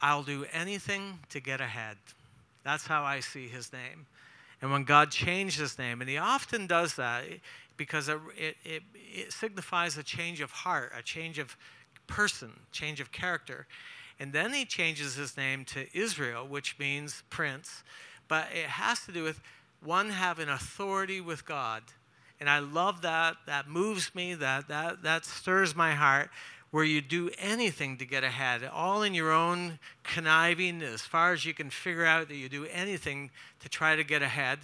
I'll 0.00 0.22
do 0.22 0.44
anything 0.52 1.18
to 1.30 1.40
get 1.40 1.60
ahead. 1.60 1.96
That's 2.64 2.86
how 2.86 3.02
I 3.02 3.20
see 3.20 3.48
his 3.48 3.72
name. 3.72 4.06
And 4.62 4.72
when 4.72 4.84
God 4.84 5.10
changed 5.10 5.58
his 5.58 5.78
name, 5.78 6.00
and 6.00 6.08
he 6.08 6.16
often 6.16 6.66
does 6.66 6.94
that 6.94 7.24
eh, 7.24 7.36
because 7.76 8.08
it, 8.08 8.18
it, 8.38 8.82
it, 8.94 9.32
signifies 9.32 9.98
a 9.98 10.02
change 10.02 10.40
of 10.40 10.50
heart, 10.50 10.92
a 10.96 11.02
change 11.02 11.38
of 11.38 11.56
person, 12.06 12.52
change 12.72 13.00
of 13.00 13.12
character. 13.12 13.66
And 14.18 14.32
then 14.32 14.52
he 14.52 14.64
changes 14.64 15.16
his 15.16 15.36
name 15.36 15.64
to 15.66 15.86
Israel, 15.96 16.46
which 16.46 16.78
means 16.78 17.24
prince. 17.30 17.82
But 18.28 18.46
it 18.54 18.66
has 18.66 19.04
to 19.06 19.12
do 19.12 19.22
with 19.22 19.40
one 19.82 20.10
having 20.10 20.48
authority 20.48 21.20
with 21.20 21.44
God. 21.44 21.82
And 22.40 22.48
I 22.48 22.60
love 22.60 23.02
that. 23.02 23.36
That 23.46 23.68
moves 23.68 24.14
me. 24.14 24.34
That, 24.34 24.68
that, 24.68 25.02
that 25.02 25.24
stirs 25.24 25.74
my 25.74 25.92
heart 25.92 26.30
where 26.74 26.82
you 26.82 27.00
do 27.00 27.30
anything 27.38 27.96
to 27.96 28.04
get 28.04 28.24
ahead, 28.24 28.68
all 28.74 29.04
in 29.04 29.14
your 29.14 29.30
own 29.30 29.78
conniving, 30.02 30.82
as 30.82 31.02
far 31.02 31.32
as 31.32 31.46
you 31.46 31.54
can 31.54 31.70
figure 31.70 32.04
out 32.04 32.26
that 32.26 32.34
you 32.34 32.48
do 32.48 32.64
anything 32.64 33.30
to 33.60 33.68
try 33.68 33.94
to 33.94 34.02
get 34.02 34.22
ahead, 34.22 34.58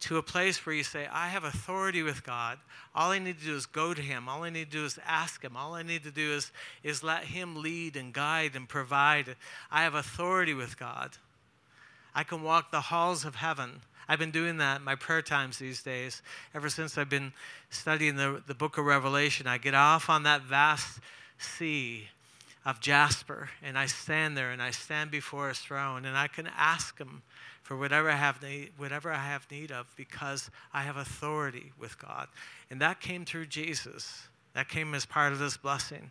to 0.00 0.16
a 0.16 0.22
place 0.22 0.64
where 0.64 0.74
you 0.74 0.82
say, 0.82 1.06
I 1.12 1.28
have 1.28 1.44
authority 1.44 2.02
with 2.02 2.24
God. 2.24 2.56
All 2.94 3.10
I 3.10 3.18
need 3.18 3.38
to 3.40 3.44
do 3.44 3.54
is 3.54 3.66
go 3.66 3.92
to 3.92 4.00
Him. 4.00 4.26
All 4.26 4.42
I 4.42 4.48
need 4.48 4.70
to 4.70 4.78
do 4.78 4.86
is 4.86 4.98
ask 5.06 5.44
Him. 5.44 5.54
All 5.54 5.74
I 5.74 5.82
need 5.82 6.02
to 6.04 6.10
do 6.10 6.32
is, 6.32 6.50
is 6.82 7.02
let 7.02 7.24
Him 7.24 7.56
lead 7.60 7.94
and 7.94 8.14
guide 8.14 8.52
and 8.56 8.66
provide. 8.66 9.36
I 9.70 9.82
have 9.82 9.92
authority 9.92 10.54
with 10.54 10.78
God. 10.78 11.18
I 12.14 12.24
can 12.24 12.42
walk 12.42 12.70
the 12.70 12.80
halls 12.80 13.26
of 13.26 13.34
heaven. 13.34 13.82
I've 14.08 14.18
been 14.18 14.30
doing 14.30 14.56
that 14.56 14.78
in 14.78 14.84
my 14.84 14.94
prayer 14.94 15.20
times 15.20 15.58
these 15.58 15.82
days. 15.82 16.22
Ever 16.54 16.70
since 16.70 16.96
I've 16.96 17.10
been 17.10 17.34
studying 17.68 18.16
the, 18.16 18.42
the 18.46 18.54
book 18.54 18.78
of 18.78 18.86
Revelation, 18.86 19.46
I 19.46 19.58
get 19.58 19.74
off 19.74 20.08
on 20.08 20.22
that 20.22 20.40
vast 20.40 21.00
sea 21.38 22.08
of 22.64 22.80
jasper, 22.80 23.50
and 23.62 23.78
I 23.78 23.86
stand 23.86 24.36
there 24.36 24.50
and 24.50 24.60
I 24.60 24.70
stand 24.70 25.10
before 25.10 25.48
his 25.48 25.58
throne, 25.58 26.04
and 26.04 26.16
I 26.16 26.28
can 26.28 26.48
ask 26.56 26.98
him 26.98 27.22
for 27.62 27.76
whatever 27.76 28.10
I 28.10 28.16
have 28.16 28.42
need, 28.42 28.70
whatever 28.76 29.12
I 29.12 29.18
have 29.18 29.50
need 29.50 29.70
of, 29.70 29.86
because 29.96 30.50
I 30.72 30.82
have 30.82 30.96
authority 30.96 31.72
with 31.78 31.98
God, 31.98 32.28
and 32.70 32.80
that 32.80 33.00
came 33.00 33.24
through 33.24 33.46
Jesus. 33.46 34.28
That 34.54 34.68
came 34.68 34.92
as 34.94 35.06
part 35.06 35.32
of 35.32 35.38
this 35.38 35.56
blessing. 35.56 36.10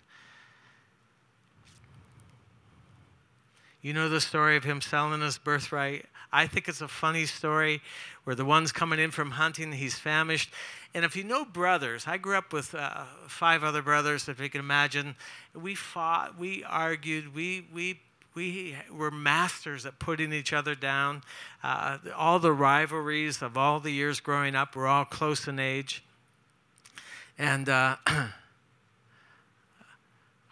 You 3.87 3.93
know 3.93 4.09
the 4.09 4.19
story 4.19 4.57
of 4.57 4.65
him 4.65 4.81
selling 4.81 5.21
his 5.21 5.37
birthright. 5.37 6.07
I 6.29 6.45
think 6.45 6.67
it's 6.67 6.81
a 6.81 6.89
funny 6.89 7.25
story 7.25 7.81
where 8.25 8.35
the 8.35 8.43
one's 8.43 8.73
coming 8.73 8.99
in 8.99 9.11
from 9.11 9.31
hunting, 9.31 9.71
he's 9.71 9.97
famished, 9.97 10.51
and 10.93 11.05
if 11.05 11.15
you 11.15 11.23
know 11.23 11.45
brothers, 11.45 12.03
I 12.05 12.17
grew 12.17 12.35
up 12.35 12.51
with 12.51 12.75
uh, 12.75 13.05
five 13.29 13.63
other 13.63 13.81
brothers, 13.81 14.27
if 14.27 14.41
you 14.41 14.49
can 14.49 14.59
imagine. 14.59 15.15
We 15.53 15.73
fought, 15.73 16.37
we 16.37 16.65
argued, 16.65 17.33
we, 17.33 17.65
we, 17.73 18.01
we 18.35 18.75
were 18.91 19.09
masters 19.09 19.85
at 19.85 19.99
putting 19.99 20.33
each 20.33 20.51
other 20.51 20.75
down. 20.75 21.23
Uh, 21.63 21.99
all 22.13 22.39
the 22.39 22.51
rivalries 22.51 23.41
of 23.41 23.55
all 23.55 23.79
the 23.79 23.91
years 23.91 24.19
growing 24.19 24.53
up 24.53 24.75
were 24.75 24.87
all 24.87 25.05
close 25.05 25.47
in 25.47 25.59
age. 25.59 26.03
And 27.39 27.69
uh, 27.69 27.95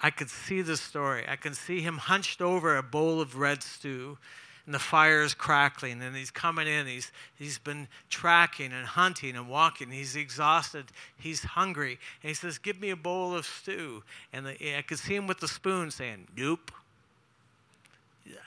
I 0.06 0.10
could 0.12 0.30
see 0.30 0.62
the 0.62 0.78
story. 0.78 1.26
I 1.28 1.36
can 1.36 1.54
see 1.54 1.82
him 1.82 1.98
hunched 1.98 2.42
over 2.42 2.78
a 2.78 2.84
bowl 2.84 3.22
of 3.22 3.36
red 3.38 3.64
stew 3.64 4.18
and 4.66 4.74
the 4.74 4.80
fire 4.80 5.22
is 5.22 5.34
crackling 5.34 6.02
and 6.02 6.16
he's 6.16 6.32
coming 6.32 6.68
in 6.68 6.88
he's, 6.88 7.12
he's 7.38 7.60
been 7.60 7.88
tracking 8.10 8.72
and 8.72 8.88
hunting 8.88 9.36
and 9.36 9.48
walking 9.48 9.92
he's 9.92 10.16
exhausted 10.16 10.86
he's 11.20 11.44
hungry 11.44 12.00
and 12.24 12.30
he 12.30 12.34
says 12.34 12.58
give 12.58 12.82
me 12.82 12.90
a 12.90 12.96
bowl 12.96 13.36
of 13.36 13.46
stew 13.46 14.02
and 14.34 14.48
the, 14.48 14.76
i 14.76 14.82
could 14.82 14.98
see 14.98 15.14
him 15.14 15.28
with 15.28 15.40
the 15.40 15.48
spoon 15.48 15.92
saying 15.92 16.26
nope 16.36 16.72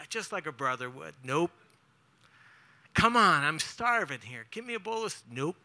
just 0.08 0.32
like 0.32 0.46
a 0.46 0.52
brother 0.52 0.88
would. 0.90 1.14
Nope. 1.24 1.50
Come 2.94 3.16
on, 3.16 3.44
I'm 3.44 3.58
starving 3.58 4.20
here. 4.20 4.46
Give 4.50 4.64
me 4.64 4.74
a 4.74 4.80
bowl 4.80 5.04
of. 5.04 5.12
stew. 5.12 5.26
Nope. 5.32 5.56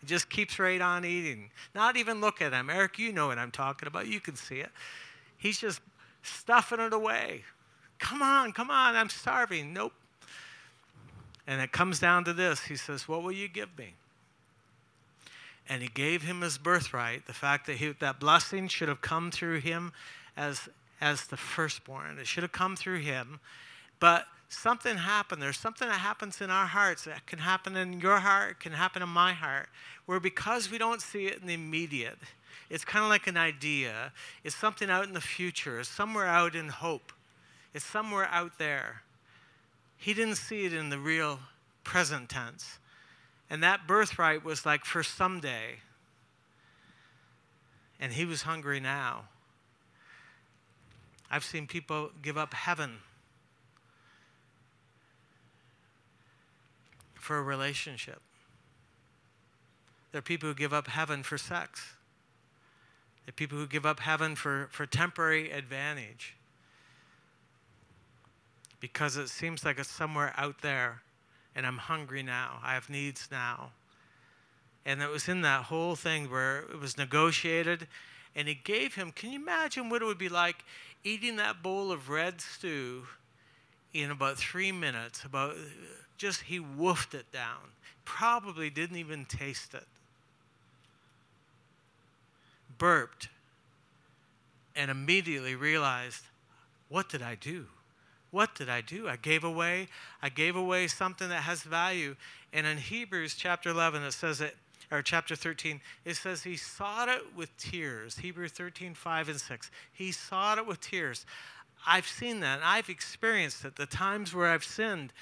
He 0.00 0.06
just 0.06 0.28
keeps 0.30 0.58
right 0.58 0.80
on 0.80 1.04
eating. 1.04 1.50
Not 1.74 1.96
even 1.96 2.20
look 2.20 2.40
at 2.40 2.52
him. 2.52 2.70
Eric, 2.70 2.98
you 2.98 3.12
know 3.12 3.28
what 3.28 3.38
I'm 3.38 3.50
talking 3.50 3.86
about. 3.86 4.06
You 4.06 4.20
can 4.20 4.36
see 4.36 4.56
it. 4.56 4.70
He's 5.44 5.58
just 5.58 5.82
stuffing 6.22 6.80
it 6.80 6.94
away. 6.94 7.42
Come 7.98 8.22
on, 8.22 8.52
come 8.52 8.70
on, 8.70 8.96
I'm 8.96 9.10
starving. 9.10 9.74
Nope. 9.74 9.92
And 11.46 11.60
it 11.60 11.70
comes 11.70 12.00
down 12.00 12.24
to 12.24 12.32
this. 12.32 12.62
He 12.62 12.76
says, 12.76 13.06
What 13.06 13.22
will 13.22 13.30
you 13.30 13.46
give 13.46 13.76
me? 13.76 13.92
And 15.68 15.82
he 15.82 15.88
gave 15.88 16.22
him 16.22 16.40
his 16.40 16.56
birthright, 16.56 17.26
the 17.26 17.34
fact 17.34 17.66
that 17.66 17.76
he, 17.76 17.92
that 18.00 18.18
blessing 18.18 18.68
should 18.68 18.88
have 18.88 19.02
come 19.02 19.30
through 19.30 19.60
him 19.60 19.92
as, 20.34 20.66
as 20.98 21.26
the 21.26 21.36
firstborn. 21.36 22.18
It 22.18 22.26
should 22.26 22.42
have 22.42 22.52
come 22.52 22.74
through 22.74 23.00
him. 23.00 23.38
But 24.00 24.24
something 24.48 24.96
happened. 24.96 25.42
There's 25.42 25.58
something 25.58 25.88
that 25.88 25.98
happens 25.98 26.40
in 26.40 26.48
our 26.48 26.66
hearts 26.66 27.04
that 27.04 27.26
can 27.26 27.40
happen 27.40 27.76
in 27.76 28.00
your 28.00 28.20
heart, 28.20 28.60
can 28.60 28.72
happen 28.72 29.02
in 29.02 29.10
my 29.10 29.34
heart, 29.34 29.68
where 30.06 30.20
because 30.20 30.70
we 30.70 30.78
don't 30.78 31.02
see 31.02 31.26
it 31.26 31.42
in 31.42 31.48
the 31.48 31.54
immediate, 31.54 32.16
it's 32.70 32.84
kind 32.84 33.04
of 33.04 33.08
like 33.08 33.26
an 33.26 33.36
idea. 33.36 34.12
It's 34.42 34.56
something 34.56 34.90
out 34.90 35.04
in 35.04 35.14
the 35.14 35.20
future, 35.20 35.80
it's 35.80 35.88
somewhere 35.88 36.26
out 36.26 36.54
in 36.54 36.68
hope, 36.68 37.12
it's 37.72 37.84
somewhere 37.84 38.28
out 38.30 38.58
there. 38.58 39.02
He 39.96 40.12
didn't 40.12 40.36
see 40.36 40.64
it 40.64 40.72
in 40.72 40.90
the 40.90 40.98
real 40.98 41.40
present 41.82 42.28
tense. 42.28 42.78
And 43.48 43.62
that 43.62 43.86
birthright 43.86 44.44
was 44.44 44.66
like 44.66 44.84
for 44.84 45.02
someday. 45.02 45.80
And 48.00 48.12
he 48.12 48.24
was 48.24 48.42
hungry 48.42 48.80
now. 48.80 49.24
I've 51.30 51.44
seen 51.44 51.66
people 51.66 52.10
give 52.22 52.36
up 52.36 52.54
heaven 52.54 52.98
for 57.14 57.38
a 57.38 57.42
relationship. 57.42 58.20
There 60.12 60.18
are 60.18 60.22
people 60.22 60.48
who 60.48 60.54
give 60.54 60.72
up 60.72 60.86
heaven 60.86 61.22
for 61.22 61.38
sex. 61.38 61.94
Are 63.26 63.32
people 63.32 63.58
who 63.58 63.66
give 63.66 63.86
up 63.86 64.00
heaven 64.00 64.36
for, 64.36 64.68
for 64.70 64.86
temporary 64.86 65.50
advantage 65.50 66.36
because 68.80 69.16
it 69.16 69.28
seems 69.28 69.64
like 69.64 69.78
it's 69.78 69.90
somewhere 69.90 70.34
out 70.36 70.60
there 70.60 71.00
and 71.56 71.66
I'm 71.66 71.78
hungry 71.78 72.22
now. 72.22 72.58
I 72.62 72.74
have 72.74 72.90
needs 72.90 73.28
now. 73.30 73.70
And 74.84 75.00
it 75.00 75.08
was 75.08 75.28
in 75.28 75.40
that 75.40 75.64
whole 75.64 75.96
thing 75.96 76.30
where 76.30 76.60
it 76.60 76.78
was 76.78 76.98
negotiated 76.98 77.86
and 78.36 78.46
he 78.46 78.54
gave 78.54 78.94
him, 78.94 79.10
can 79.10 79.32
you 79.32 79.40
imagine 79.40 79.88
what 79.88 80.02
it 80.02 80.04
would 80.04 80.18
be 80.18 80.28
like 80.28 80.64
eating 81.02 81.36
that 81.36 81.62
bowl 81.62 81.92
of 81.92 82.10
red 82.10 82.40
stew 82.40 83.04
in 83.94 84.10
about 84.10 84.36
three 84.36 84.72
minutes? 84.72 85.24
About 85.24 85.54
just 86.18 86.42
he 86.42 86.60
woofed 86.60 87.14
it 87.14 87.32
down. 87.32 87.72
Probably 88.04 88.68
didn't 88.68 88.98
even 88.98 89.24
taste 89.24 89.72
it. 89.72 89.86
Burped 92.84 93.30
and 94.76 94.90
immediately 94.90 95.54
realized, 95.54 96.20
what 96.90 97.08
did 97.08 97.22
I 97.22 97.34
do? 97.34 97.64
What 98.30 98.54
did 98.54 98.68
I 98.68 98.82
do? 98.82 99.08
I 99.08 99.16
gave 99.16 99.42
away, 99.42 99.88
I 100.20 100.28
gave 100.28 100.54
away 100.54 100.88
something 100.88 101.30
that 101.30 101.44
has 101.44 101.62
value. 101.62 102.14
And 102.52 102.66
in 102.66 102.76
Hebrews 102.76 103.36
chapter 103.36 103.70
11, 103.70 104.02
it 104.02 104.12
says 104.12 104.42
it, 104.42 104.54
or 104.92 105.00
chapter 105.00 105.34
13, 105.34 105.80
it 106.04 106.16
says 106.16 106.42
he 106.42 106.58
sought 106.58 107.08
it 107.08 107.22
with 107.34 107.56
tears. 107.56 108.18
Hebrews 108.18 108.52
13, 108.52 108.92
5 108.92 109.28
and 109.30 109.40
6. 109.40 109.70
He 109.90 110.12
sought 110.12 110.58
it 110.58 110.66
with 110.66 110.82
tears. 110.82 111.24
I've 111.86 112.06
seen 112.06 112.40
that. 112.40 112.60
I've 112.62 112.90
experienced 112.90 113.64
it. 113.64 113.76
The 113.76 113.86
times 113.86 114.34
where 114.34 114.48
I've 114.48 114.62
sinned 114.62 115.14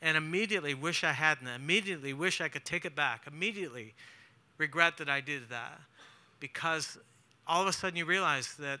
and 0.00 0.16
immediately 0.16 0.72
wish 0.72 1.04
I 1.04 1.12
hadn't, 1.12 1.48
immediately 1.48 2.14
wish 2.14 2.40
I 2.40 2.48
could 2.48 2.64
take 2.64 2.86
it 2.86 2.96
back, 2.96 3.26
immediately 3.26 3.92
regret 4.56 4.96
that 4.96 5.10
I 5.10 5.20
did 5.20 5.50
that. 5.50 5.82
Because 6.38 6.96
all 7.50 7.62
of 7.62 7.66
a 7.66 7.72
sudden 7.72 7.96
you 7.96 8.04
realize 8.04 8.54
that 8.60 8.78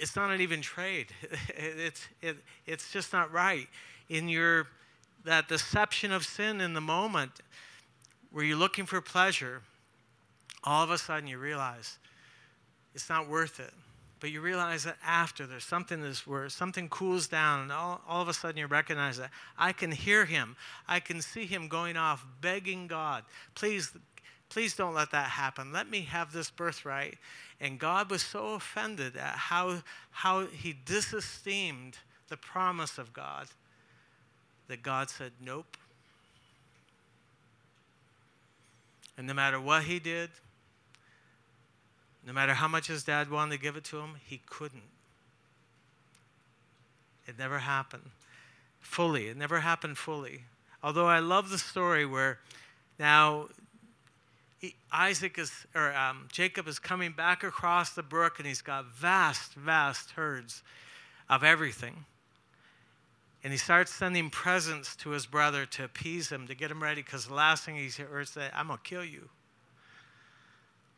it's 0.00 0.16
not 0.16 0.32
an 0.32 0.40
even 0.40 0.60
trade. 0.60 1.06
It's, 1.56 2.06
it, 2.20 2.36
it's 2.66 2.92
just 2.92 3.12
not 3.12 3.32
right. 3.32 3.68
In 4.08 4.28
your, 4.28 4.66
that 5.24 5.48
deception 5.48 6.12
of 6.12 6.24
sin 6.24 6.60
in 6.60 6.74
the 6.74 6.80
moment 6.80 7.30
where 8.32 8.44
you're 8.44 8.58
looking 8.58 8.84
for 8.84 9.00
pleasure, 9.00 9.62
all 10.64 10.82
of 10.82 10.90
a 10.90 10.98
sudden 10.98 11.28
you 11.28 11.38
realize 11.38 11.98
it's 12.94 13.08
not 13.08 13.28
worth 13.28 13.60
it. 13.60 13.72
But 14.20 14.30
you 14.30 14.40
realize 14.40 14.82
that 14.82 14.96
after 15.06 15.46
there's 15.46 15.64
something 15.64 16.02
that's 16.02 16.26
where 16.26 16.48
something 16.48 16.88
cools 16.88 17.28
down, 17.28 17.62
and 17.62 17.72
all, 17.72 18.00
all 18.08 18.20
of 18.20 18.28
a 18.28 18.34
sudden 18.34 18.56
you 18.56 18.66
recognize 18.66 19.18
that 19.18 19.30
I 19.56 19.72
can 19.72 19.92
hear 19.92 20.24
him. 20.24 20.56
I 20.88 20.98
can 20.98 21.22
see 21.22 21.46
him 21.46 21.68
going 21.68 21.96
off 21.96 22.26
begging 22.40 22.88
God, 22.88 23.22
please, 23.54 23.92
please 24.48 24.74
don't 24.74 24.94
let 24.94 25.10
that 25.10 25.30
happen. 25.30 25.72
Let 25.72 25.90
me 25.90 26.02
have 26.02 26.32
this 26.32 26.50
birthright. 26.50 27.18
And 27.60 27.78
God 27.78 28.10
was 28.10 28.22
so 28.22 28.54
offended 28.54 29.16
at 29.16 29.34
how, 29.34 29.82
how 30.10 30.46
he 30.46 30.76
disesteemed 30.84 31.98
the 32.28 32.36
promise 32.36 32.98
of 32.98 33.12
God 33.12 33.48
that 34.68 34.82
God 34.82 35.10
said, 35.10 35.32
Nope. 35.44 35.76
And 39.16 39.26
no 39.26 39.34
matter 39.34 39.60
what 39.60 39.82
he 39.82 39.98
did, 39.98 40.30
no 42.24 42.32
matter 42.32 42.54
how 42.54 42.68
much 42.68 42.86
his 42.86 43.02
dad 43.02 43.30
wanted 43.30 43.56
to 43.56 43.62
give 43.62 43.74
it 43.76 43.84
to 43.84 43.98
him, 43.98 44.16
he 44.24 44.40
couldn't. 44.46 44.82
It 47.26 47.38
never 47.38 47.58
happened 47.58 48.10
fully. 48.80 49.28
It 49.28 49.36
never 49.36 49.60
happened 49.60 49.98
fully. 49.98 50.42
Although 50.82 51.06
I 51.06 51.18
love 51.18 51.50
the 51.50 51.58
story 51.58 52.06
where 52.06 52.38
now 52.98 53.48
Isaac 54.92 55.38
is, 55.38 55.52
or 55.74 55.94
um, 55.94 56.28
Jacob 56.32 56.66
is 56.66 56.78
coming 56.78 57.12
back 57.12 57.44
across 57.44 57.90
the 57.90 58.02
brook 58.02 58.38
and 58.38 58.46
he's 58.46 58.62
got 58.62 58.86
vast, 58.86 59.54
vast 59.54 60.12
herds 60.12 60.62
of 61.28 61.44
everything. 61.44 62.04
And 63.44 63.52
he 63.52 63.58
starts 63.58 63.92
sending 63.92 64.30
presents 64.30 64.96
to 64.96 65.10
his 65.10 65.26
brother 65.26 65.64
to 65.66 65.84
appease 65.84 66.30
him, 66.30 66.48
to 66.48 66.54
get 66.54 66.70
him 66.70 66.82
ready, 66.82 67.02
because 67.02 67.26
the 67.26 67.34
last 67.34 67.64
thing 67.64 67.76
he 67.76 67.88
hears 67.88 68.28
is, 68.28 68.34
that, 68.34 68.52
I'm 68.54 68.66
going 68.66 68.78
to 68.78 68.84
kill 68.84 69.04
you. 69.04 69.28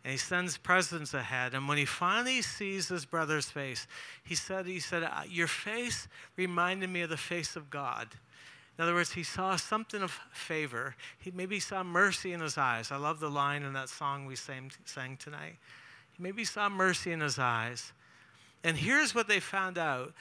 And 0.05 0.13
he 0.13 0.17
sends 0.17 0.57
presents 0.57 1.13
ahead. 1.13 1.53
And 1.53 1.69
when 1.69 1.77
he 1.77 1.85
finally 1.85 2.41
sees 2.41 2.89
his 2.89 3.05
brother's 3.05 3.51
face, 3.51 3.87
he 4.25 4.35
said, 4.35 4.65
he 4.67 4.81
said, 4.81 5.07
Your 5.29 5.47
face 5.47 6.09
reminded 6.37 6.89
me 6.89 7.03
of 7.03 7.11
the 7.11 7.19
face 7.19 7.57
of 7.57 7.69
God. 7.69 8.09
In 8.81 8.85
other 8.85 8.95
words, 8.95 9.13
he 9.13 9.25
saw 9.25 9.57
something 9.57 10.01
of 10.01 10.11
favor. 10.33 10.97
He 11.19 11.31
maybe 11.31 11.61
saw 11.61 11.83
mercy 11.83 12.33
in 12.33 12.41
his 12.41 12.57
eyes. 12.57 12.91
I 12.91 12.97
love 12.97 13.21
the 13.21 13.29
line 13.29 13.63
in 13.63 13.75
that 13.75 13.91
song 13.91 14.25
we 14.25 14.37
sang, 14.37 14.71
tonight. 15.19 15.57
He 16.17 16.23
maybe 16.23 16.47
saw 16.47 16.71
mercy 16.71 17.13
in 17.13 17.21
his 17.21 17.39
eyes. 17.39 17.93
And 18.65 18.79
here's 18.79 19.15
what 19.15 19.29
they 19.29 19.39
found 19.39 19.77
out. 19.77 20.15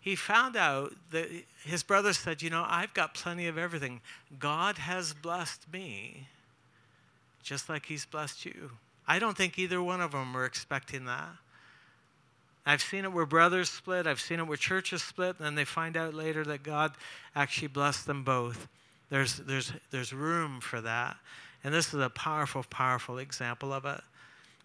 He 0.00 0.16
found 0.16 0.54
out 0.54 0.92
that 1.12 1.30
his 1.64 1.82
brother 1.82 2.12
said, 2.12 2.42
You 2.42 2.50
know, 2.50 2.66
I've 2.68 2.92
got 2.92 3.14
plenty 3.14 3.46
of 3.46 3.56
everything. 3.56 4.02
God 4.38 4.76
has 4.76 5.14
blessed 5.14 5.72
me 5.72 6.28
just 7.42 7.70
like 7.70 7.86
he's 7.86 8.04
blessed 8.04 8.44
you. 8.44 8.72
I 9.08 9.18
don't 9.18 9.34
think 9.34 9.58
either 9.58 9.82
one 9.82 10.02
of 10.02 10.12
them 10.12 10.34
were 10.34 10.44
expecting 10.44 11.06
that. 11.06 11.30
I've 12.64 12.82
seen 12.82 13.04
it 13.04 13.12
where 13.12 13.26
brothers 13.26 13.68
split, 13.68 14.06
I've 14.06 14.20
seen 14.20 14.38
it 14.38 14.46
where 14.46 14.56
churches 14.56 15.02
split, 15.02 15.36
and 15.38 15.46
then 15.46 15.54
they 15.56 15.64
find 15.64 15.96
out 15.96 16.14
later 16.14 16.44
that 16.44 16.62
God 16.62 16.92
actually 17.34 17.68
blessed 17.68 18.06
them 18.06 18.22
both. 18.22 18.68
There's, 19.10 19.36
there's, 19.38 19.72
there's 19.90 20.12
room 20.12 20.60
for 20.60 20.80
that. 20.80 21.16
And 21.64 21.74
this 21.74 21.92
is 21.92 22.00
a 22.00 22.10
powerful, 22.10 22.64
powerful 22.70 23.18
example 23.18 23.72
of 23.72 23.84
it. 23.84 24.00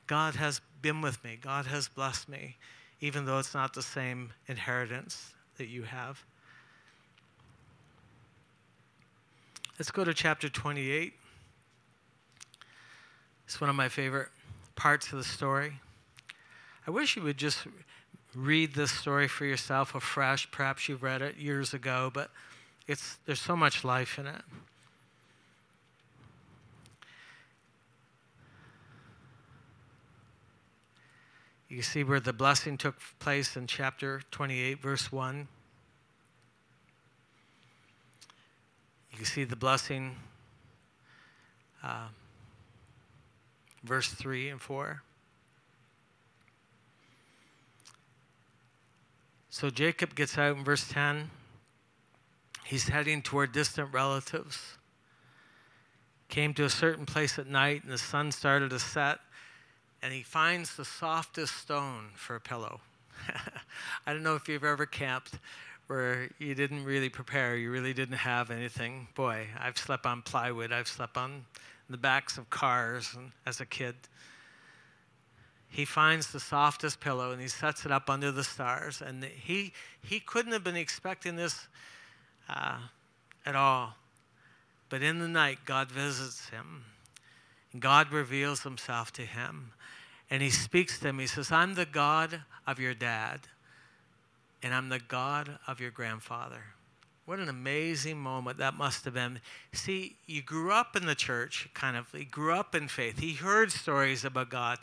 God 0.06 0.36
has 0.36 0.62
been 0.82 1.02
with 1.02 1.24
me, 1.24 1.38
God 1.42 1.66
has 1.66 1.88
blessed 1.88 2.30
me, 2.30 2.56
even 3.02 3.26
though 3.26 3.40
it's 3.40 3.54
not 3.54 3.74
the 3.74 3.82
same 3.82 4.32
inheritance 4.48 5.34
that 5.58 5.68
you 5.68 5.84
have. 5.84 6.24
Let's 9.78 9.92
go 9.92 10.04
to 10.04 10.14
chapter 10.14 10.50
28. 10.50 11.14
It's 13.46 13.62
one 13.62 13.70
of 13.70 13.76
my 13.76 13.90
favorite 13.90 14.30
parts 14.76 15.12
of 15.12 15.18
the 15.18 15.24
story. 15.24 15.74
I 16.88 16.92
wish 16.92 17.16
you 17.16 17.24
would 17.24 17.38
just 17.38 17.60
read 18.38 18.76
this 18.76 18.92
story 18.92 19.28
for 19.28 19.46
yourself 19.46 19.96
afresh. 19.96 20.50
Perhaps 20.52 20.88
you've 20.88 21.02
read 21.02 21.22
it 21.22 21.38
years 21.38 21.74
ago, 21.74 22.12
but 22.14 22.30
it's, 22.88 23.18
there's 23.26 23.42
so 23.42 23.56
much 23.56 23.84
life 23.84 24.20
in 24.20 24.28
it. 24.28 24.42
You 31.68 31.82
see 31.82 32.04
where 32.04 32.20
the 32.20 32.32
blessing 32.32 32.78
took 32.78 32.96
place 33.20 33.58
in 33.58 33.68
chapter 33.68 34.22
28, 34.32 34.82
verse 34.82 35.12
1. 35.12 35.48
You 39.20 39.26
see 39.26 39.44
the 39.44 39.56
blessing, 39.56 40.16
uh, 41.84 42.08
verse 43.84 44.10
3 44.10 44.50
and 44.50 44.62
4. 44.62 45.02
So 49.58 49.72
Jacob 49.72 50.14
gets 50.14 50.38
out 50.38 50.56
in 50.56 50.64
verse 50.64 50.88
10. 50.88 51.32
He's 52.64 52.90
heading 52.90 53.24
toward 53.24 53.54
distant 53.54 53.92
relatives. 53.92 54.78
Came 56.30 56.54
to 56.54 56.66
a 56.66 56.70
certain 56.70 57.08
place 57.08 57.40
at 57.40 57.48
night, 57.48 57.84
and 57.84 57.92
the 57.92 57.98
sun 57.98 58.32
started 58.32 58.70
to 58.70 58.78
set, 58.78 59.18
and 60.04 60.14
he 60.14 60.22
finds 60.22 60.76
the 60.76 60.86
softest 60.86 61.56
stone 61.56 62.10
for 62.14 62.36
a 62.36 62.40
pillow. 62.40 62.82
I 64.06 64.14
don't 64.14 64.22
know 64.22 64.36
if 64.36 64.48
you've 64.48 64.64
ever 64.64 64.86
camped 64.86 65.40
where 65.88 66.30
you 66.38 66.54
didn't 66.54 66.84
really 66.84 67.10
prepare, 67.10 67.58
you 67.58 67.72
really 67.72 67.96
didn't 67.96 68.18
have 68.18 68.52
anything. 68.52 69.08
Boy, 69.16 69.48
I've 69.60 69.80
slept 69.80 70.06
on 70.06 70.22
plywood, 70.22 70.72
I've 70.72 70.88
slept 70.88 71.18
on 71.18 71.46
the 71.90 71.98
backs 71.98 72.38
of 72.38 72.48
cars 72.52 73.12
and, 73.18 73.32
as 73.48 73.60
a 73.60 73.66
kid. 73.66 73.96
He 75.70 75.86
finds 75.86 76.32
the 76.32 76.40
softest 76.40 77.00
pillow 77.00 77.32
and 77.32 77.42
he 77.42 77.48
sets 77.48 77.86
it 77.86 77.92
up 77.92 78.10
under 78.10 78.32
the 78.32 78.44
stars. 78.44 79.02
And 79.02 79.24
he, 79.24 79.74
he 80.02 80.20
couldn't 80.20 80.54
have 80.54 80.64
been 80.64 80.76
expecting 80.76 81.36
this 81.36 81.68
uh, 82.50 82.78
at 83.46 83.56
all. 83.56 83.96
But 84.90 85.04
in 85.04 85.20
the 85.20 85.28
night, 85.28 85.60
God 85.66 85.92
visits 85.92 86.50
him. 86.50 86.86
God 87.80 88.12
reveals 88.12 88.64
himself 88.64 89.12
to 89.14 89.24
him. 89.24 89.72
And 90.30 90.42
he 90.42 90.50
speaks 90.50 91.00
to 91.00 91.10
him. 91.10 91.20
He 91.20 91.28
says, 91.28 91.52
I'm 91.52 91.76
the 91.76 91.86
God 91.86 92.42
of 92.66 92.80
your 92.80 92.94
dad, 92.94 93.42
and 94.62 94.74
I'm 94.74 94.90
the 94.90 95.00
God 95.00 95.58
of 95.68 95.80
your 95.80 95.92
grandfather. 95.92 96.64
What 97.26 97.40
an 97.40 97.50
amazing 97.50 98.18
moment 98.18 98.58
that 98.58 98.74
must 98.74 99.06
have 99.06 99.14
been. 99.14 99.42
See, 99.74 100.16
you 100.26 100.42
grew 100.42 100.72
up 100.72 100.96
in 100.96 101.06
the 101.06 101.16
church, 101.16 101.70
kind 101.74 101.98
of. 101.98 102.12
He 102.12 102.24
grew 102.24 102.54
up 102.54 102.74
in 102.74 102.88
faith. 102.88 103.20
He 103.20 103.34
heard 103.34 103.72
stories 103.72 104.24
about 104.24 104.50
God. 104.50 104.80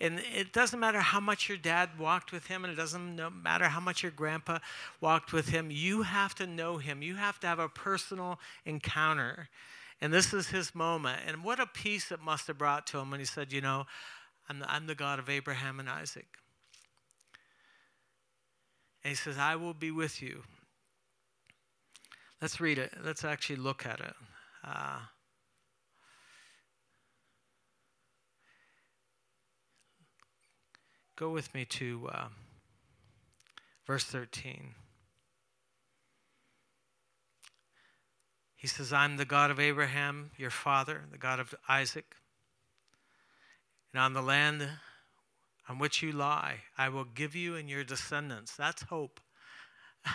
And 0.00 0.20
it 0.34 0.52
doesn't 0.52 0.78
matter 0.78 1.00
how 1.00 1.20
much 1.20 1.48
your 1.48 1.56
dad 1.56 1.98
walked 1.98 2.30
with 2.30 2.48
him, 2.48 2.64
and 2.64 2.72
it 2.72 2.76
doesn't 2.76 3.16
matter 3.42 3.64
how 3.66 3.80
much 3.80 4.02
your 4.02 4.12
grandpa 4.12 4.58
walked 5.00 5.32
with 5.32 5.48
him. 5.48 5.70
You 5.70 6.02
have 6.02 6.34
to 6.34 6.46
know 6.46 6.76
him. 6.76 7.00
You 7.00 7.16
have 7.16 7.40
to 7.40 7.46
have 7.46 7.58
a 7.58 7.68
personal 7.68 8.38
encounter. 8.66 9.48
And 10.00 10.12
this 10.12 10.34
is 10.34 10.48
his 10.48 10.74
moment. 10.74 11.20
And 11.26 11.42
what 11.42 11.60
a 11.60 11.66
peace 11.66 12.12
it 12.12 12.20
must 12.20 12.46
have 12.48 12.58
brought 12.58 12.86
to 12.88 12.98
him 12.98 13.10
when 13.10 13.20
he 13.20 13.26
said, 13.26 13.52
You 13.52 13.62
know, 13.62 13.86
I'm 14.48 14.58
the, 14.58 14.70
I'm 14.70 14.86
the 14.86 14.94
God 14.94 15.18
of 15.18 15.30
Abraham 15.30 15.80
and 15.80 15.88
Isaac. 15.88 16.26
And 19.02 19.10
he 19.10 19.14
says, 19.16 19.38
I 19.38 19.56
will 19.56 19.74
be 19.74 19.90
with 19.90 20.20
you. 20.20 20.42
Let's 22.42 22.60
read 22.60 22.76
it. 22.76 22.92
Let's 23.02 23.24
actually 23.24 23.56
look 23.56 23.86
at 23.86 24.00
it. 24.00 24.14
Uh, 24.62 24.98
go 31.16 31.30
with 31.30 31.54
me 31.54 31.64
to 31.64 32.08
uh, 32.12 32.26
verse 33.86 34.04
13. 34.04 34.74
He 38.54 38.66
says, 38.66 38.92
I'm 38.92 39.16
the 39.16 39.24
God 39.24 39.50
of 39.50 39.58
Abraham, 39.58 40.30
your 40.36 40.50
father, 40.50 41.04
the 41.10 41.18
God 41.18 41.40
of 41.40 41.54
Isaac. 41.68 42.16
And 43.92 44.02
on 44.02 44.12
the 44.12 44.22
land 44.22 44.68
on 45.68 45.78
which 45.78 46.02
you 46.02 46.12
lie, 46.12 46.56
I 46.76 46.90
will 46.90 47.04
give 47.04 47.34
you 47.34 47.56
and 47.56 47.68
your 47.68 47.84
descendants. 47.84 48.54
That's 48.54 48.82
hope. 48.82 49.20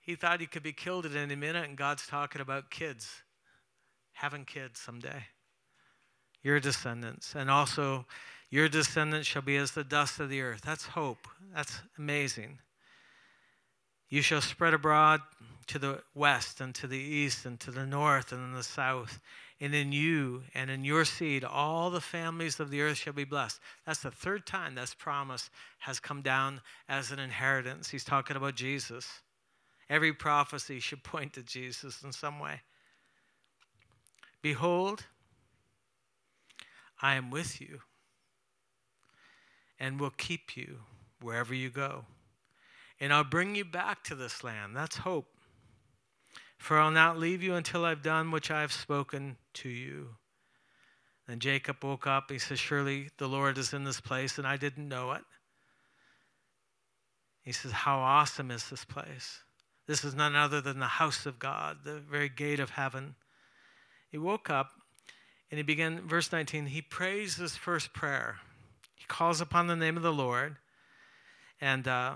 he 0.00 0.16
thought 0.16 0.40
he 0.40 0.46
could 0.46 0.62
be 0.62 0.72
killed 0.72 1.06
at 1.06 1.14
any 1.14 1.36
minute, 1.36 1.68
and 1.68 1.76
God's 1.76 2.06
talking 2.06 2.40
about 2.40 2.70
kids, 2.70 3.22
having 4.12 4.44
kids 4.44 4.80
someday. 4.80 5.26
Your 6.42 6.58
descendants. 6.58 7.34
And 7.34 7.50
also, 7.50 8.06
your 8.50 8.68
descendants 8.68 9.28
shall 9.28 9.42
be 9.42 9.56
as 9.56 9.70
the 9.70 9.84
dust 9.84 10.18
of 10.18 10.28
the 10.28 10.42
earth. 10.42 10.62
That's 10.64 10.86
hope. 10.86 11.28
That's 11.54 11.80
amazing. 11.96 12.58
You 14.08 14.22
shall 14.22 14.40
spread 14.40 14.74
abroad 14.74 15.20
to 15.68 15.78
the 15.78 16.02
west 16.14 16.60
and 16.60 16.74
to 16.74 16.88
the 16.88 16.98
east 16.98 17.46
and 17.46 17.60
to 17.60 17.70
the 17.70 17.86
north 17.86 18.32
and 18.32 18.42
in 18.42 18.54
the 18.54 18.64
south 18.64 19.20
and 19.60 19.72
in 19.72 19.92
you 19.92 20.42
and 20.52 20.68
in 20.68 20.84
your 20.84 21.04
seed 21.04 21.44
all 21.44 21.90
the 21.90 22.00
families 22.00 22.58
of 22.58 22.70
the 22.70 22.82
earth 22.82 22.96
shall 22.96 23.12
be 23.12 23.22
blessed. 23.22 23.60
That's 23.86 24.00
the 24.00 24.10
third 24.10 24.46
time 24.46 24.74
this 24.74 24.94
promise 24.94 25.48
has 25.78 26.00
come 26.00 26.22
down 26.22 26.60
as 26.88 27.12
an 27.12 27.20
inheritance. 27.20 27.88
He's 27.88 28.04
talking 28.04 28.36
about 28.36 28.56
Jesus. 28.56 29.06
Every 29.88 30.12
prophecy 30.12 30.80
should 30.80 31.04
point 31.04 31.34
to 31.34 31.44
Jesus 31.44 32.02
in 32.02 32.10
some 32.10 32.40
way. 32.40 32.62
Behold, 34.42 35.04
I 37.00 37.14
am 37.14 37.30
with 37.30 37.60
you 37.60 37.80
and 39.80 39.98
will 39.98 40.10
keep 40.10 40.56
you 40.56 40.78
wherever 41.20 41.54
you 41.54 41.70
go. 41.70 42.04
And 43.00 43.12
I'll 43.12 43.24
bring 43.24 43.56
you 43.56 43.64
back 43.64 44.04
to 44.04 44.14
this 44.14 44.44
land. 44.44 44.76
That's 44.76 44.98
hope. 44.98 45.26
For 46.58 46.78
I'll 46.78 46.90
not 46.90 47.18
leave 47.18 47.42
you 47.42 47.54
until 47.54 47.86
I've 47.86 48.02
done 48.02 48.30
which 48.30 48.50
I 48.50 48.60
have 48.60 48.72
spoken 48.72 49.38
to 49.54 49.70
you. 49.70 50.10
Then 51.26 51.38
Jacob 51.38 51.82
woke 51.82 52.06
up. 52.06 52.30
He 52.30 52.38
says, 52.38 52.58
Surely 52.58 53.08
the 53.16 53.26
Lord 53.28 53.56
is 53.56 53.72
in 53.72 53.84
this 53.84 54.00
place, 54.00 54.36
and 54.36 54.46
I 54.46 54.58
didn't 54.58 54.88
know 54.88 55.12
it. 55.12 55.22
He 57.42 57.52
says, 57.52 57.72
How 57.72 57.98
awesome 57.98 58.50
is 58.50 58.68
this 58.68 58.84
place? 58.84 59.40
This 59.86 60.04
is 60.04 60.14
none 60.14 60.36
other 60.36 60.60
than 60.60 60.78
the 60.78 60.86
house 60.86 61.24
of 61.24 61.38
God, 61.38 61.78
the 61.84 61.94
very 62.00 62.28
gate 62.28 62.60
of 62.60 62.70
heaven. 62.70 63.14
He 64.10 64.18
woke 64.18 64.50
up 64.50 64.72
and 65.50 65.58
he 65.58 65.62
began, 65.62 66.06
verse 66.06 66.30
19, 66.30 66.66
he 66.66 66.82
prays 66.82 67.36
his 67.36 67.56
first 67.56 67.92
prayer. 67.92 68.36
Calls 69.10 69.40
upon 69.40 69.66
the 69.66 69.74
name 69.74 69.96
of 69.96 70.04
the 70.04 70.12
Lord, 70.12 70.56
and 71.60 71.88
uh, 71.88 72.14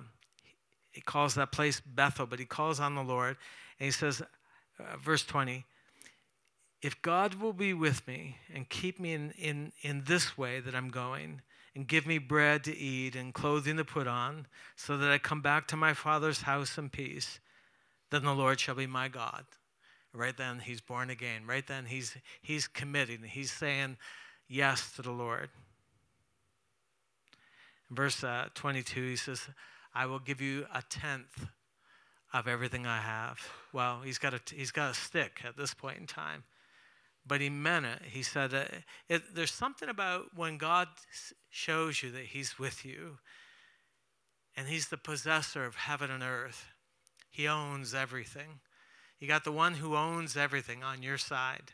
he 0.92 1.00
calls 1.00 1.34
that 1.34 1.50
place 1.50 1.82
Bethel, 1.84 2.24
but 2.24 2.38
he 2.38 2.44
calls 2.44 2.78
on 2.78 2.94
the 2.94 3.02
Lord. 3.02 3.36
And 3.80 3.86
he 3.86 3.90
says, 3.90 4.22
uh, 4.22 4.96
verse 4.96 5.24
20, 5.24 5.64
if 6.80 7.02
God 7.02 7.34
will 7.34 7.52
be 7.52 7.74
with 7.74 8.06
me 8.06 8.36
and 8.54 8.68
keep 8.68 9.00
me 9.00 9.12
in, 9.12 9.32
in, 9.32 9.72
in 9.82 10.04
this 10.04 10.38
way 10.38 10.60
that 10.60 10.74
I'm 10.76 10.88
going, 10.88 11.42
and 11.74 11.88
give 11.88 12.06
me 12.06 12.18
bread 12.18 12.62
to 12.62 12.76
eat 12.76 13.16
and 13.16 13.34
clothing 13.34 13.76
to 13.78 13.84
put 13.84 14.06
on, 14.06 14.46
so 14.76 14.96
that 14.96 15.10
I 15.10 15.18
come 15.18 15.40
back 15.40 15.66
to 15.68 15.76
my 15.76 15.94
father's 15.94 16.42
house 16.42 16.78
in 16.78 16.90
peace, 16.90 17.40
then 18.12 18.22
the 18.22 18.32
Lord 18.32 18.60
shall 18.60 18.76
be 18.76 18.86
my 18.86 19.08
God. 19.08 19.44
Right 20.12 20.36
then, 20.36 20.60
he's 20.60 20.80
born 20.80 21.10
again. 21.10 21.42
Right 21.44 21.66
then, 21.66 21.86
he's, 21.86 22.16
he's 22.40 22.68
committing. 22.68 23.24
He's 23.24 23.50
saying 23.50 23.96
yes 24.46 24.92
to 24.92 25.02
the 25.02 25.10
Lord. 25.10 25.50
In 27.90 27.96
verse 27.96 28.24
uh, 28.24 28.48
22, 28.54 29.08
he 29.08 29.16
says, 29.16 29.48
I 29.94 30.06
will 30.06 30.18
give 30.18 30.40
you 30.40 30.66
a 30.74 30.82
tenth 30.88 31.46
of 32.32 32.48
everything 32.48 32.86
I 32.86 32.98
have. 32.98 33.38
Well, 33.72 34.00
he's 34.04 34.18
got 34.18 34.34
a, 34.34 34.40
he's 34.54 34.72
got 34.72 34.90
a 34.90 34.94
stick 34.94 35.40
at 35.44 35.56
this 35.56 35.72
point 35.74 35.98
in 35.98 36.06
time. 36.06 36.44
But 37.26 37.40
he 37.40 37.48
meant 37.48 37.86
it. 37.86 38.02
He 38.10 38.22
said, 38.22 38.52
uh, 38.52 38.64
it, 39.08 39.34
There's 39.34 39.52
something 39.52 39.88
about 39.88 40.36
when 40.36 40.58
God 40.58 40.88
shows 41.50 42.02
you 42.02 42.10
that 42.10 42.24
he's 42.26 42.58
with 42.58 42.84
you 42.84 43.18
and 44.56 44.68
he's 44.68 44.88
the 44.88 44.96
possessor 44.96 45.64
of 45.64 45.74
heaven 45.76 46.10
and 46.10 46.22
earth, 46.22 46.66
he 47.30 47.48
owns 47.48 47.94
everything. 47.94 48.60
You 49.18 49.28
got 49.28 49.44
the 49.44 49.52
one 49.52 49.74
who 49.74 49.96
owns 49.96 50.36
everything 50.36 50.82
on 50.82 51.02
your 51.02 51.18
side. 51.18 51.72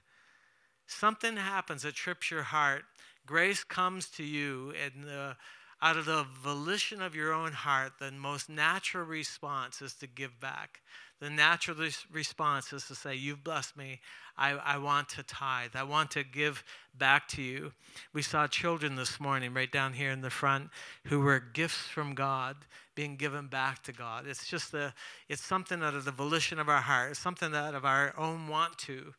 Something 0.86 1.36
happens 1.36 1.82
that 1.82 1.94
trips 1.94 2.30
your 2.30 2.42
heart. 2.42 2.84
Grace 3.26 3.64
comes 3.64 4.08
to 4.10 4.24
you, 4.24 4.72
and 4.82 5.04
the 5.04 5.36
out 5.82 5.96
of 5.96 6.04
the 6.04 6.26
volition 6.42 7.00
of 7.00 7.14
your 7.14 7.32
own 7.32 7.52
heart, 7.52 7.92
the 7.98 8.10
most 8.10 8.48
natural 8.48 9.04
response 9.04 9.80
is 9.80 9.94
to 9.94 10.06
give 10.06 10.38
back. 10.40 10.80
The 11.20 11.30
natural 11.30 11.76
response 12.10 12.72
is 12.72 12.86
to 12.86 12.94
say, 12.94 13.14
You've 13.14 13.44
blessed 13.44 13.76
me. 13.76 14.00
I, 14.38 14.52
I 14.52 14.78
want 14.78 15.10
to 15.10 15.22
tithe. 15.22 15.72
I 15.74 15.82
want 15.82 16.10
to 16.12 16.24
give 16.24 16.64
back 16.96 17.28
to 17.28 17.42
you. 17.42 17.72
We 18.14 18.22
saw 18.22 18.46
children 18.46 18.96
this 18.96 19.20
morning, 19.20 19.52
right 19.52 19.70
down 19.70 19.92
here 19.92 20.10
in 20.10 20.22
the 20.22 20.30
front, 20.30 20.70
who 21.06 21.20
were 21.20 21.38
gifts 21.38 21.76
from 21.76 22.14
God 22.14 22.56
being 22.94 23.16
given 23.16 23.48
back 23.48 23.82
to 23.82 23.92
God. 23.92 24.26
It's 24.26 24.46
just 24.46 24.72
the, 24.72 24.94
it's 25.28 25.44
something 25.44 25.82
out 25.82 25.94
of 25.94 26.06
the 26.06 26.10
volition 26.10 26.58
of 26.58 26.70
our 26.70 26.80
heart, 26.80 27.10
it's 27.10 27.20
something 27.20 27.54
out 27.54 27.74
of 27.74 27.84
our 27.84 28.14
own 28.18 28.48
want 28.48 28.78
to. 28.78 29.14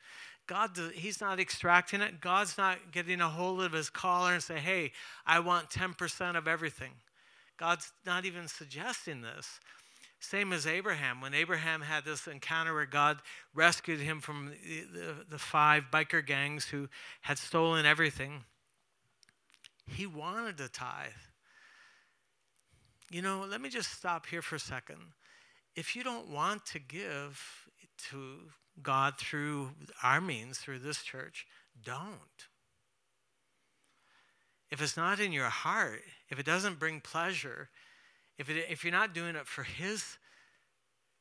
God, 0.52 0.72
He's 0.94 1.22
not 1.22 1.40
extracting 1.40 2.02
it. 2.02 2.20
God's 2.20 2.58
not 2.58 2.92
getting 2.92 3.22
a 3.22 3.30
hold 3.30 3.62
of 3.62 3.72
His 3.72 3.90
collar 3.90 4.34
and 4.34 4.44
say, 4.44 4.58
hey, 4.58 4.92
I 5.26 5.40
want 5.40 5.70
10% 5.70 6.36
of 6.36 6.46
everything. 6.46 6.92
God's 7.56 7.94
not 8.06 8.26
even 8.26 8.50
suggesting 8.50 9.22
this. 9.22 9.62
Same 10.20 10.52
as 10.52 10.68
Abraham. 10.68 11.22
When 11.22 11.34
Abraham 11.34 11.80
had 11.80 12.04
this 12.04 12.28
encounter 12.28 12.74
where 12.74 12.86
God 12.86 13.22
rescued 13.56 14.02
him 14.02 14.20
from 14.20 14.52
the, 14.94 15.26
the, 15.30 15.40
five 15.40 15.86
biker 15.90 16.26
gangs 16.26 16.66
who 16.66 16.90
had 17.22 17.38
stolen 17.38 17.86
everything, 17.86 18.44
he 19.88 20.06
wanted 20.06 20.58
to 20.58 20.68
tithe. 20.68 21.12
You 23.10 23.22
know, 23.22 23.46
let 23.50 23.62
me 23.62 23.70
just 23.70 23.94
stop 23.94 24.26
here 24.26 24.42
for 24.42 24.56
a 24.58 24.60
second. 24.60 25.00
If 25.78 25.96
you 25.96 26.04
don't 26.04 26.28
want 26.30 26.66
to 26.68 26.80
give 26.80 27.70
to 28.10 28.52
God 28.82 29.18
through 29.18 29.72
our 30.04 30.22
means, 30.22 30.58
through 30.58 30.80
this 30.80 31.04
church, 31.04 31.46
don't. 31.84 32.48
If 34.70 34.82
it's 34.82 34.96
not 34.96 35.20
in 35.20 35.32
your 35.32 35.50
heart, 35.50 36.02
if 36.30 36.40
it 36.40 36.46
doesn't 36.46 36.80
bring 36.80 37.02
pleasure, 37.02 37.70
if, 38.38 38.50
it, 38.50 38.66
if 38.70 38.84
you're 38.84 38.94
not 38.94 39.14
doing 39.14 39.36
it 39.36 39.46
for 39.46 39.64
His, 39.64 40.18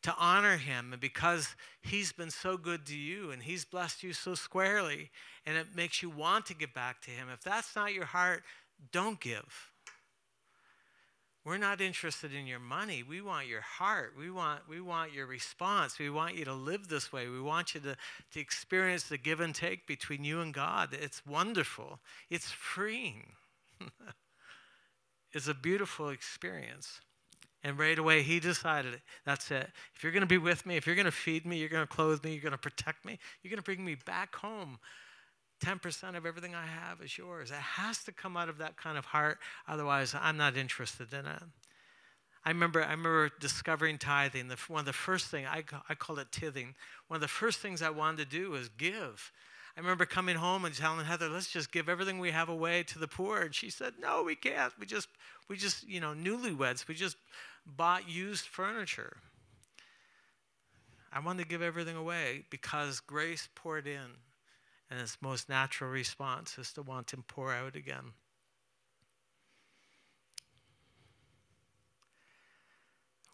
to 0.03 0.15
honor 0.19 0.57
Him, 0.57 0.93
and 0.93 1.01
because 1.01 1.57
He's 1.81 2.13
been 2.13 2.31
so 2.31 2.57
good 2.57 2.87
to 2.87 2.97
you 2.97 3.31
and 3.33 3.43
He's 3.43 3.65
blessed 3.65 4.03
you 4.03 4.13
so 4.13 4.35
squarely, 4.35 5.11
and 5.45 5.57
it 5.57 5.75
makes 5.75 6.03
you 6.03 6.11
want 6.11 6.47
to 6.47 6.55
give 6.55 6.73
back 6.73 7.01
to 7.03 7.11
Him, 7.11 7.29
if 7.33 7.43
that's 7.43 7.75
not 7.75 7.93
your 7.93 8.05
heart, 8.05 8.45
don't 8.93 9.21
give. 9.21 9.70
We're 11.45 11.59
not 11.59 11.81
interested 11.81 12.35
in 12.35 12.47
your 12.47 12.59
money. 12.59 13.03
We 13.03 13.23
want 13.23 13.47
your 13.47 13.63
heart. 13.63 14.13
We 14.19 14.31
want, 14.31 14.69
we 14.69 14.81
want 14.81 15.15
your 15.15 15.27
response. 15.27 15.99
We 15.99 16.11
want 16.11 16.37
you 16.37 16.45
to 16.45 16.53
live 16.53 16.89
this 16.89 17.13
way. 17.13 17.29
We 17.29 17.41
want 17.41 17.75
you 17.75 17.81
to, 17.81 17.97
to 18.33 18.41
experience 18.41 19.05
the 19.05 19.17
give 19.17 19.41
and 19.41 19.55
take 19.55 19.87
between 19.87 20.23
you 20.23 20.41
and 20.41 20.53
God. 20.53 20.91
It's 20.93 21.25
wonderful, 21.27 21.99
it's 22.29 22.51
freeing. 22.51 23.33
it's 25.33 25.49
a 25.49 25.55
beautiful 25.55 26.11
experience. 26.11 27.01
And 27.63 27.79
right 27.79 27.99
away, 27.99 28.23
he 28.23 28.41
decided 28.41 29.01
that's 29.27 29.51
it. 29.51 29.69
If 29.95 30.03
you're 30.03 30.13
going 30.13 30.23
to 30.23 30.27
be 30.27 30.39
with 30.39 30.65
me, 30.65 30.77
if 30.77 30.87
you're 30.87 30.97
going 30.97 31.05
to 31.05 31.13
feed 31.13 31.45
me, 31.45 31.59
you're 31.59 31.69
going 31.69 31.87
to 31.87 31.95
clothe 31.95 32.25
me, 32.25 32.33
you're 32.33 32.43
going 32.43 32.53
to 32.53 32.59
protect 32.59 33.05
me, 33.05 33.19
you're 33.43 33.51
going 33.51 33.59
to 33.59 33.63
bring 33.63 33.85
me 33.85 33.97
back 34.07 34.35
home. 34.37 34.79
10% 35.61 36.17
of 36.17 36.27
everything 36.27 36.55
I 36.55 36.67
have 36.67 37.01
is 37.01 37.17
yours. 37.17 37.51
It 37.51 37.57
has 37.57 38.03
to 38.05 38.13
come 38.13 38.37
out 38.37 38.49
of 38.49 38.59
that 38.59 38.77
kind 38.77 38.97
of 38.97 39.05
heart. 39.05 39.39
Otherwise, 39.69 40.15
I'm 40.19 40.37
not 40.37 40.57
interested 40.57 41.13
in 41.13 41.27
it. 41.27 41.43
I 42.45 42.51
remember, 42.51 42.83
I 42.83 42.93
remember 42.93 43.31
discovering 43.39 43.99
tithing. 43.99 44.49
The, 44.49 44.57
one 44.69 44.81
of 44.81 44.87
the 44.87 44.93
first 44.93 45.27
things, 45.27 45.47
I, 45.51 45.63
I 45.89 45.95
call 45.95 46.19
it 46.19 46.33
tithing. 46.33 46.75
One 47.09 47.17
of 47.17 47.21
the 47.21 47.29
first 47.29 47.59
things 47.59 47.83
I 47.83 47.91
wanted 47.91 48.31
to 48.31 48.37
do 48.37 48.51
was 48.51 48.71
give. 48.71 49.31
I 49.77 49.81
remember 49.81 50.07
coming 50.07 50.37
home 50.37 50.65
and 50.65 50.75
telling 50.75 51.05
Heather, 51.05 51.29
let's 51.29 51.51
just 51.51 51.71
give 51.71 51.89
everything 51.89 52.19
we 52.19 52.31
have 52.31 52.49
away 52.49 52.83
to 52.85 52.99
the 52.99 53.07
poor. 53.07 53.41
And 53.41 53.55
she 53.55 53.71
said, 53.71 53.95
no, 54.01 54.23
we 54.23 54.35
can't. 54.35 54.73
We 54.81 54.87
just, 54.87 55.09
we 55.49 55.57
just, 55.57 55.87
you 55.87 56.01
know, 56.01 56.15
newlyweds, 56.15 56.89
we 56.89 56.95
just 56.95 57.17
bought 57.67 58.09
used 58.09 58.47
furniture. 58.47 59.19
I 61.13 61.21
wanted 61.21 61.43
to 61.43 61.49
give 61.49 61.63
everything 61.63 61.97
away 61.97 62.45
because 62.51 63.01
grace 63.01 63.49
poured 63.55 63.87
in 63.87 64.17
and 64.91 65.01
his 65.01 65.17
most 65.21 65.49
natural 65.49 65.91
response 65.91 66.59
is 66.59 66.73
to 66.73 66.83
want 66.83 67.13
Him 67.13 67.25
pour 67.27 67.55
out 67.55 67.77
again. 67.77 68.13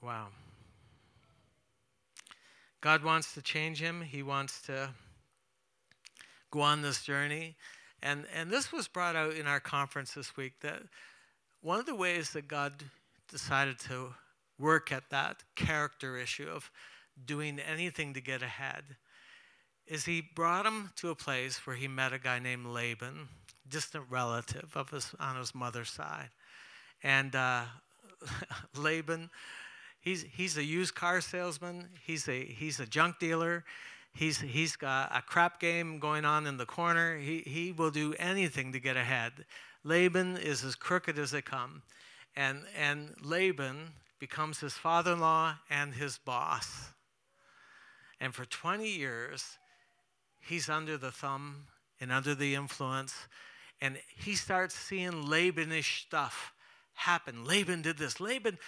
Wow. 0.02 0.28
God 2.80 3.02
wants 3.02 3.34
to 3.34 3.42
change 3.42 3.80
him. 3.80 4.02
He 4.02 4.22
wants 4.22 4.60
to 4.62 4.90
go 6.52 6.60
on 6.60 6.82
this 6.82 7.02
journey. 7.02 7.56
And, 8.02 8.26
and 8.32 8.50
this 8.50 8.70
was 8.70 8.86
brought 8.86 9.16
out 9.16 9.34
in 9.34 9.48
our 9.48 9.58
conference 9.58 10.12
this 10.12 10.36
week 10.36 10.60
that 10.60 10.82
one 11.62 11.80
of 11.80 11.86
the 11.86 11.96
ways 11.96 12.30
that 12.30 12.46
God 12.46 12.84
decided 13.28 13.80
to 13.80 14.14
work 14.58 14.92
at 14.92 15.10
that 15.10 15.42
character 15.56 16.16
issue 16.16 16.46
of 16.48 16.70
doing 17.24 17.58
anything 17.58 18.14
to 18.14 18.20
get 18.20 18.42
ahead 18.42 18.84
is 19.86 20.04
he 20.04 20.20
brought 20.34 20.66
him 20.66 20.90
to 20.96 21.10
a 21.10 21.14
place 21.14 21.66
where 21.66 21.76
he 21.76 21.88
met 21.88 22.12
a 22.12 22.18
guy 22.18 22.38
named 22.38 22.66
Laban, 22.66 23.28
distant 23.68 24.04
relative 24.10 24.72
of 24.74 24.90
his 24.90 25.14
on 25.20 25.36
his 25.36 25.54
mother's 25.54 25.90
side, 25.90 26.30
and 27.02 27.34
uh, 27.34 27.64
Laban, 28.76 29.30
he's 30.00 30.24
he's 30.32 30.56
a 30.56 30.64
used 30.64 30.94
car 30.94 31.20
salesman. 31.20 31.88
He's 32.04 32.28
a 32.28 32.44
he's 32.44 32.80
a 32.80 32.86
junk 32.86 33.18
dealer. 33.18 33.64
He's 34.12 34.40
he's 34.40 34.76
got 34.76 35.14
a 35.14 35.22
crap 35.22 35.60
game 35.60 35.98
going 35.98 36.24
on 36.24 36.46
in 36.46 36.56
the 36.56 36.66
corner. 36.66 37.18
He 37.18 37.42
he 37.46 37.72
will 37.72 37.90
do 37.90 38.14
anything 38.18 38.72
to 38.72 38.80
get 38.80 38.96
ahead. 38.96 39.44
Laban 39.84 40.36
is 40.36 40.64
as 40.64 40.74
crooked 40.74 41.18
as 41.18 41.30
they 41.30 41.42
come, 41.42 41.82
and 42.34 42.62
and 42.76 43.14
Laban 43.22 43.92
becomes 44.18 44.60
his 44.60 44.72
father-in-law 44.74 45.56
and 45.70 45.94
his 45.94 46.18
boss. 46.18 46.92
And 48.18 48.34
for 48.34 48.46
20 48.46 48.88
years, 48.88 49.58
he's 50.46 50.68
under 50.68 50.96
the 50.96 51.10
thumb 51.10 51.66
and 52.00 52.12
under 52.12 52.34
the 52.34 52.54
influence, 52.54 53.14
and 53.80 53.98
he 54.16 54.34
starts 54.34 54.74
seeing 54.74 55.12
Labanish 55.12 56.02
stuff 56.02 56.52
happen. 56.94 57.44
Laban 57.44 57.82
did 57.82 57.98
this. 57.98 58.20
Laban, 58.20 58.58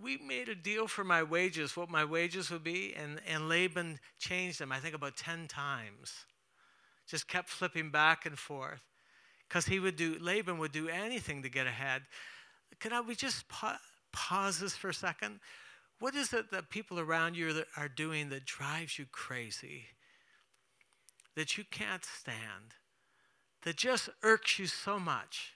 we 0.00 0.16
made 0.18 0.48
a 0.48 0.54
deal 0.54 0.86
for 0.86 1.04
my 1.04 1.22
wages, 1.22 1.76
what 1.76 1.90
my 1.90 2.04
wages 2.04 2.50
would 2.50 2.62
be, 2.62 2.94
and, 2.94 3.20
and 3.26 3.48
Laban 3.48 3.98
changed 4.18 4.60
them, 4.60 4.72
I 4.72 4.78
think, 4.78 4.94
about 4.94 5.16
10 5.16 5.48
times. 5.48 6.26
Just 7.08 7.26
kept 7.26 7.48
flipping 7.48 7.90
back 7.90 8.24
and 8.24 8.38
forth. 8.38 8.80
Because 9.48 9.66
he 9.66 9.80
would 9.80 9.96
do, 9.96 10.16
Laban 10.20 10.58
would 10.58 10.72
do 10.72 10.88
anything 10.88 11.42
to 11.42 11.48
get 11.48 11.66
ahead. 11.66 12.02
Can 12.78 12.92
I, 12.92 13.00
we 13.00 13.14
just 13.14 13.48
pa- 13.48 13.80
pause 14.12 14.60
this 14.60 14.74
for 14.74 14.88
a 14.88 14.94
second? 14.94 15.40
What 15.98 16.14
is 16.14 16.32
it 16.32 16.50
that 16.52 16.70
people 16.70 16.98
around 16.98 17.36
you 17.36 17.64
are 17.76 17.88
doing 17.88 18.30
that 18.30 18.46
drives 18.46 18.98
you 18.98 19.06
crazy? 19.10 19.86
That 21.36 21.56
you 21.56 21.64
can't 21.70 22.04
stand, 22.04 22.74
that 23.62 23.76
just 23.76 24.08
irks 24.22 24.58
you 24.58 24.66
so 24.66 24.98
much. 24.98 25.54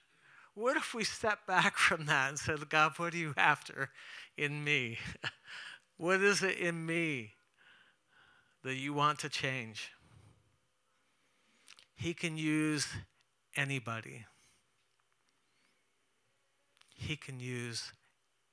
What 0.54 0.76
if 0.76 0.94
we 0.94 1.04
step 1.04 1.46
back 1.46 1.76
from 1.76 2.06
that 2.06 2.30
and 2.30 2.38
said, 2.38 2.68
God, 2.68 2.92
what 2.96 3.14
are 3.14 3.18
you 3.18 3.34
after 3.36 3.90
in 4.36 4.64
me? 4.64 4.98
what 5.96 6.20
is 6.20 6.42
it 6.42 6.58
in 6.58 6.86
me 6.86 7.32
that 8.64 8.76
you 8.76 8.94
want 8.94 9.18
to 9.20 9.28
change? 9.28 9.92
He 11.94 12.14
can 12.14 12.36
use 12.36 12.88
anybody. 13.56 14.26
He 16.94 17.16
can 17.16 17.40
use 17.40 17.92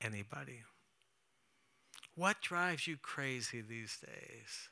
anybody. 0.01 0.63
What 2.15 2.41
drives 2.41 2.87
you 2.87 2.97
crazy 2.97 3.61
these 3.61 3.97
days? 3.99 4.69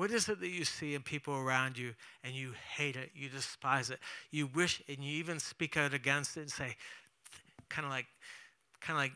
What 0.00 0.12
is 0.12 0.30
it 0.30 0.40
that 0.40 0.48
you 0.48 0.64
see 0.64 0.94
in 0.94 1.02
people 1.02 1.34
around 1.34 1.76
you 1.76 1.92
and 2.24 2.32
you 2.32 2.54
hate 2.74 2.96
it, 2.96 3.10
you 3.14 3.28
despise 3.28 3.90
it, 3.90 3.98
you 4.30 4.46
wish, 4.46 4.80
and 4.88 5.04
you 5.04 5.18
even 5.18 5.38
speak 5.38 5.76
out 5.76 5.92
against 5.92 6.38
it 6.38 6.40
and 6.40 6.50
say, 6.50 6.74
kind 7.68 7.84
of 7.84 7.90
like, 7.92 8.06
kind 8.80 8.96
of 8.96 9.02
like 9.02 9.12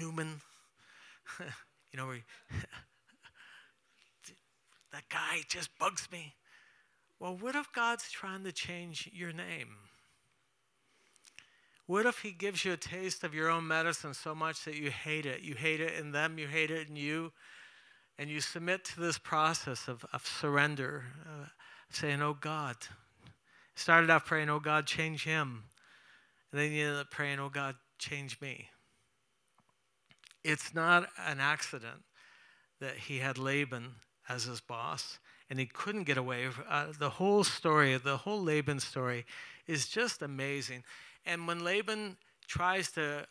Newman, 0.00 0.40
you 1.92 1.98
know, 1.98 2.06
where 2.06 2.20
that 4.94 5.06
guy 5.10 5.42
just 5.50 5.68
bugs 5.78 6.08
me. 6.10 6.32
Well, 7.20 7.36
what 7.36 7.56
if 7.56 7.70
God's 7.74 8.10
trying 8.10 8.42
to 8.44 8.52
change 8.52 9.10
your 9.12 9.34
name? 9.34 9.76
What 11.84 12.06
if 12.06 12.20
He 12.20 12.30
gives 12.30 12.64
you 12.64 12.72
a 12.72 12.78
taste 12.78 13.22
of 13.22 13.34
your 13.34 13.50
own 13.50 13.68
medicine 13.68 14.14
so 14.14 14.34
much 14.34 14.64
that 14.64 14.76
you 14.76 14.90
hate 14.90 15.26
it? 15.26 15.42
You 15.42 15.56
hate 15.56 15.82
it 15.82 15.92
in 15.92 16.12
them, 16.12 16.38
you 16.38 16.46
hate 16.46 16.70
it 16.70 16.88
in 16.88 16.96
you, 16.96 17.32
and 18.18 18.30
you 18.30 18.40
submit 18.40 18.84
to 18.84 19.00
this 19.00 19.18
process 19.18 19.88
of, 19.88 20.04
of 20.12 20.26
surrender, 20.26 21.04
uh, 21.24 21.46
saying, 21.90 22.22
Oh 22.22 22.36
God. 22.40 22.76
Started 23.74 24.08
off 24.08 24.24
praying, 24.24 24.48
Oh 24.48 24.60
God, 24.60 24.86
change 24.86 25.24
him. 25.24 25.64
And 26.50 26.60
then 26.60 26.72
you 26.72 26.86
end 26.86 26.96
up 26.96 27.10
praying, 27.10 27.40
Oh 27.40 27.50
God, 27.50 27.74
change 27.98 28.40
me. 28.40 28.68
It's 30.44 30.74
not 30.74 31.08
an 31.26 31.40
accident 31.40 32.02
that 32.80 32.96
he 32.96 33.18
had 33.18 33.36
Laban 33.36 33.96
as 34.28 34.44
his 34.44 34.60
boss 34.60 35.18
and 35.48 35.58
he 35.58 35.66
couldn't 35.66 36.04
get 36.04 36.18
away. 36.18 36.48
Uh, 36.68 36.86
the 36.98 37.10
whole 37.10 37.44
story, 37.44 37.96
the 37.96 38.16
whole 38.16 38.42
Laban 38.42 38.80
story, 38.80 39.24
is 39.66 39.86
just 39.86 40.22
amazing. 40.22 40.82
And 41.24 41.46
when 41.46 41.64
Laban 41.64 42.16
tries 42.46 42.90
to 42.92 43.26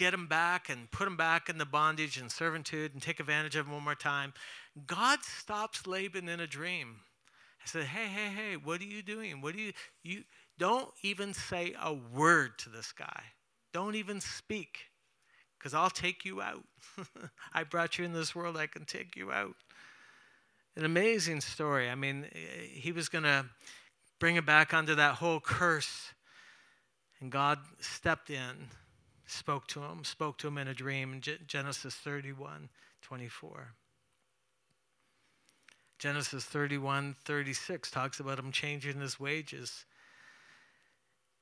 get 0.00 0.14
him 0.14 0.26
back 0.26 0.70
and 0.70 0.90
put 0.90 1.06
him 1.06 1.16
back 1.16 1.50
in 1.50 1.58
the 1.58 1.66
bondage 1.66 2.16
and 2.16 2.32
servitude 2.32 2.94
and 2.94 3.02
take 3.02 3.20
advantage 3.20 3.54
of 3.54 3.66
him 3.66 3.74
one 3.74 3.84
more 3.84 3.94
time. 3.94 4.32
God 4.86 5.18
stops 5.22 5.86
Laban 5.86 6.26
in 6.26 6.40
a 6.40 6.46
dream. 6.46 7.00
I 7.62 7.66
said, 7.66 7.84
Hey, 7.84 8.06
hey, 8.06 8.28
hey, 8.34 8.56
what 8.56 8.80
are 8.80 8.84
you 8.84 9.02
doing? 9.02 9.42
What 9.42 9.54
do 9.54 9.60
you 9.60 9.72
you 10.02 10.24
don't 10.58 10.88
even 11.02 11.34
say 11.34 11.74
a 11.78 11.92
word 11.92 12.58
to 12.60 12.70
this 12.70 12.92
guy. 12.92 13.22
Don't 13.74 13.94
even 13.94 14.22
speak. 14.22 14.78
Because 15.58 15.74
I'll 15.74 15.90
take 15.90 16.24
you 16.24 16.40
out. 16.40 16.64
I 17.52 17.64
brought 17.64 17.98
you 17.98 18.06
in 18.06 18.14
this 18.14 18.34
world, 18.34 18.56
I 18.56 18.68
can 18.68 18.86
take 18.86 19.16
you 19.16 19.30
out. 19.30 19.54
An 20.76 20.86
amazing 20.86 21.42
story. 21.42 21.90
I 21.90 21.94
mean, 21.94 22.24
eh, 22.32 22.38
he 22.72 22.90
was 22.90 23.10
going 23.10 23.24
to 23.24 23.44
bring 24.18 24.36
it 24.36 24.46
back 24.46 24.72
under 24.72 24.94
that 24.94 25.16
whole 25.16 25.40
curse. 25.40 26.14
And 27.20 27.30
God 27.30 27.58
stepped 27.80 28.30
in 28.30 28.70
spoke 29.30 29.66
to 29.68 29.80
him, 29.80 30.04
spoke 30.04 30.38
to 30.38 30.48
him 30.48 30.58
in 30.58 30.68
a 30.68 30.74
dream 30.74 31.20
Genesis 31.46 31.94
31 31.94 32.68
24. 33.02 33.74
Genesis 35.98 36.44
31 36.44 37.14
36 37.24 37.90
talks 37.90 38.20
about 38.20 38.38
him 38.38 38.52
changing 38.52 39.00
his 39.00 39.20
wages. 39.20 39.84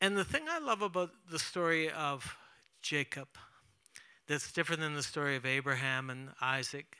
And 0.01 0.16
the 0.16 0.24
thing 0.24 0.43
I 0.49 0.59
love 0.59 0.82
about 0.82 1.11
the 1.30 1.39
story 1.39 1.91
of 1.91 2.36
Jacob 2.82 3.28
that's 4.28 4.53
different 4.53 4.80
than 4.80 4.95
the 4.95 5.03
story 5.03 5.36
of 5.36 5.47
Abraham 5.47 6.11
and 6.11 6.30
Isaac 6.41 6.99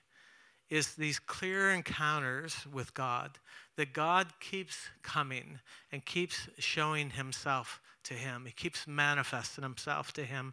is 0.70 0.95
these 0.95 1.18
clear 1.18 1.70
encounters 1.70 2.66
with 2.72 2.95
God, 2.95 3.39
that 3.76 3.93
God 3.93 4.28
keeps 4.41 4.76
coming 5.03 5.61
and 5.93 6.05
keeps 6.05 6.49
showing 6.59 7.11
himself 7.11 7.80
to 8.09 8.15
him. 8.15 8.45
He 8.47 8.53
keeps 8.53 8.87
manifesting 8.87 9.63
himself 9.63 10.13
to 10.15 10.25
him. 10.25 10.53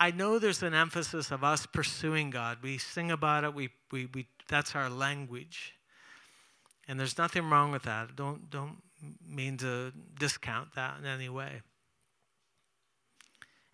I 0.00 0.10
know 0.10 0.38
there's 0.38 0.64
an 0.64 0.74
emphasis 0.74 1.30
of 1.30 1.44
us 1.44 1.64
pursuing 1.64 2.30
God. 2.30 2.58
We 2.60 2.76
sing 2.78 3.12
about 3.12 3.44
it, 3.44 3.54
we, 3.54 3.70
we, 3.92 4.08
we, 4.12 4.26
that's 4.48 4.74
our 4.74 4.90
language. 4.90 5.74
And 6.88 6.98
there's 6.98 7.16
nothing 7.16 7.48
wrong 7.48 7.70
with 7.70 7.84
that. 7.84 8.16
Don't, 8.16 8.50
don't 8.50 8.78
mean 9.24 9.56
to 9.58 9.92
discount 10.18 10.74
that 10.74 10.98
in 10.98 11.06
any 11.06 11.28
way. 11.28 11.62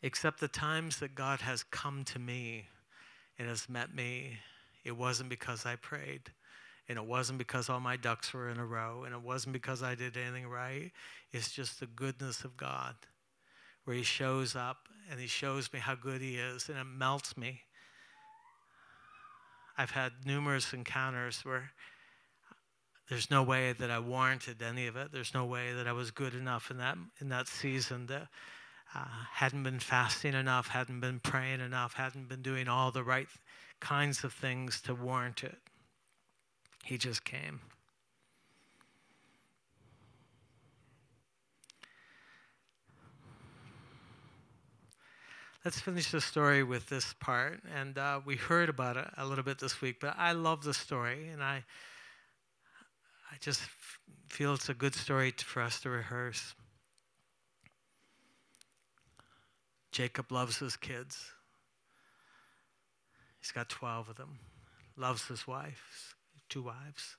Except 0.02 0.38
the 0.38 0.48
times 0.48 0.98
that 0.98 1.14
God 1.14 1.40
has 1.40 1.62
come 1.62 2.04
to 2.04 2.18
me 2.18 2.66
and 3.38 3.48
has 3.48 3.68
met 3.68 3.94
me, 3.94 4.38
it 4.84 4.92
wasn't 4.96 5.30
because 5.30 5.64
I 5.64 5.76
prayed. 5.76 6.30
And 6.88 6.98
it 6.98 7.04
wasn't 7.04 7.38
because 7.38 7.68
all 7.68 7.80
my 7.80 7.96
ducks 7.96 8.32
were 8.32 8.48
in 8.48 8.58
a 8.58 8.66
row. 8.66 9.04
And 9.04 9.14
it 9.14 9.22
wasn't 9.22 9.52
because 9.52 9.82
I 9.82 9.94
did 9.94 10.16
anything 10.16 10.46
right. 10.48 10.92
It's 11.32 11.50
just 11.50 11.80
the 11.80 11.86
goodness 11.86 12.44
of 12.44 12.56
God 12.56 12.94
where 13.84 13.96
He 13.96 14.02
shows 14.02 14.54
up 14.54 14.88
and 15.10 15.18
He 15.18 15.26
shows 15.26 15.72
me 15.72 15.80
how 15.80 15.94
good 15.94 16.20
He 16.20 16.36
is 16.36 16.68
and 16.68 16.78
it 16.78 16.84
melts 16.84 17.36
me. 17.36 17.62
I've 19.78 19.90
had 19.90 20.12
numerous 20.24 20.72
encounters 20.72 21.44
where 21.44 21.70
there's 23.08 23.30
no 23.30 23.42
way 23.42 23.72
that 23.72 23.90
I 23.90 23.98
warranted 23.98 24.62
any 24.62 24.86
of 24.86 24.96
it. 24.96 25.12
There's 25.12 25.34
no 25.34 25.44
way 25.44 25.72
that 25.72 25.86
I 25.86 25.92
was 25.92 26.10
good 26.10 26.34
enough 26.34 26.70
in 26.70 26.78
that 26.78 26.96
in 27.20 27.28
that 27.28 27.46
season 27.46 28.06
that 28.06 28.28
uh, 28.94 29.04
hadn't 29.32 29.62
been 29.62 29.78
fasting 29.78 30.34
enough, 30.34 30.68
hadn't 30.68 31.00
been 31.00 31.20
praying 31.20 31.60
enough, 31.60 31.94
hadn't 31.94 32.28
been 32.28 32.42
doing 32.42 32.68
all 32.68 32.90
the 32.90 33.04
right 33.04 33.28
kinds 33.80 34.24
of 34.24 34.32
things 34.32 34.80
to 34.82 34.94
warrant 34.94 35.44
it. 35.44 35.58
He 36.86 36.98
just 36.98 37.24
came. 37.24 37.58
Let's 45.64 45.80
finish 45.80 46.12
the 46.12 46.20
story 46.20 46.62
with 46.62 46.88
this 46.88 47.12
part. 47.18 47.58
And 47.74 47.98
uh, 47.98 48.20
we 48.24 48.36
heard 48.36 48.68
about 48.68 48.96
it 48.96 49.08
a 49.16 49.26
little 49.26 49.42
bit 49.42 49.58
this 49.58 49.80
week, 49.80 49.96
but 50.00 50.14
I 50.16 50.30
love 50.30 50.62
the 50.62 50.72
story, 50.72 51.26
and 51.26 51.42
I, 51.42 51.64
I 53.32 53.36
just 53.40 53.62
feel 54.28 54.54
it's 54.54 54.68
a 54.68 54.74
good 54.74 54.94
story 54.94 55.34
for 55.36 55.62
us 55.62 55.80
to 55.80 55.90
rehearse. 55.90 56.54
Jacob 59.90 60.30
loves 60.30 60.58
his 60.58 60.76
kids. 60.76 61.32
He's 63.40 63.50
got 63.50 63.68
12 63.68 64.10
of 64.10 64.16
them. 64.16 64.38
Loves 64.96 65.26
his 65.26 65.48
wife, 65.48 66.15
two 66.48 66.62
wives. 66.62 67.16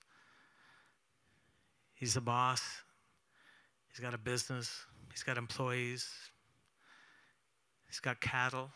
He's 1.94 2.16
a 2.16 2.22
boss. 2.22 2.62
He's 3.90 4.00
got 4.00 4.14
a 4.14 4.18
business. 4.18 4.86
He's 5.12 5.24
got 5.24 5.38
employees. 5.38 6.08
He's 7.88 8.00
got 8.00 8.20
cattle, 8.20 8.70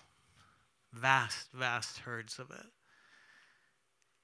vast, 0.93 1.51
vast 1.53 1.99
herds 1.99 2.39
of 2.39 2.49
it. 2.49 2.65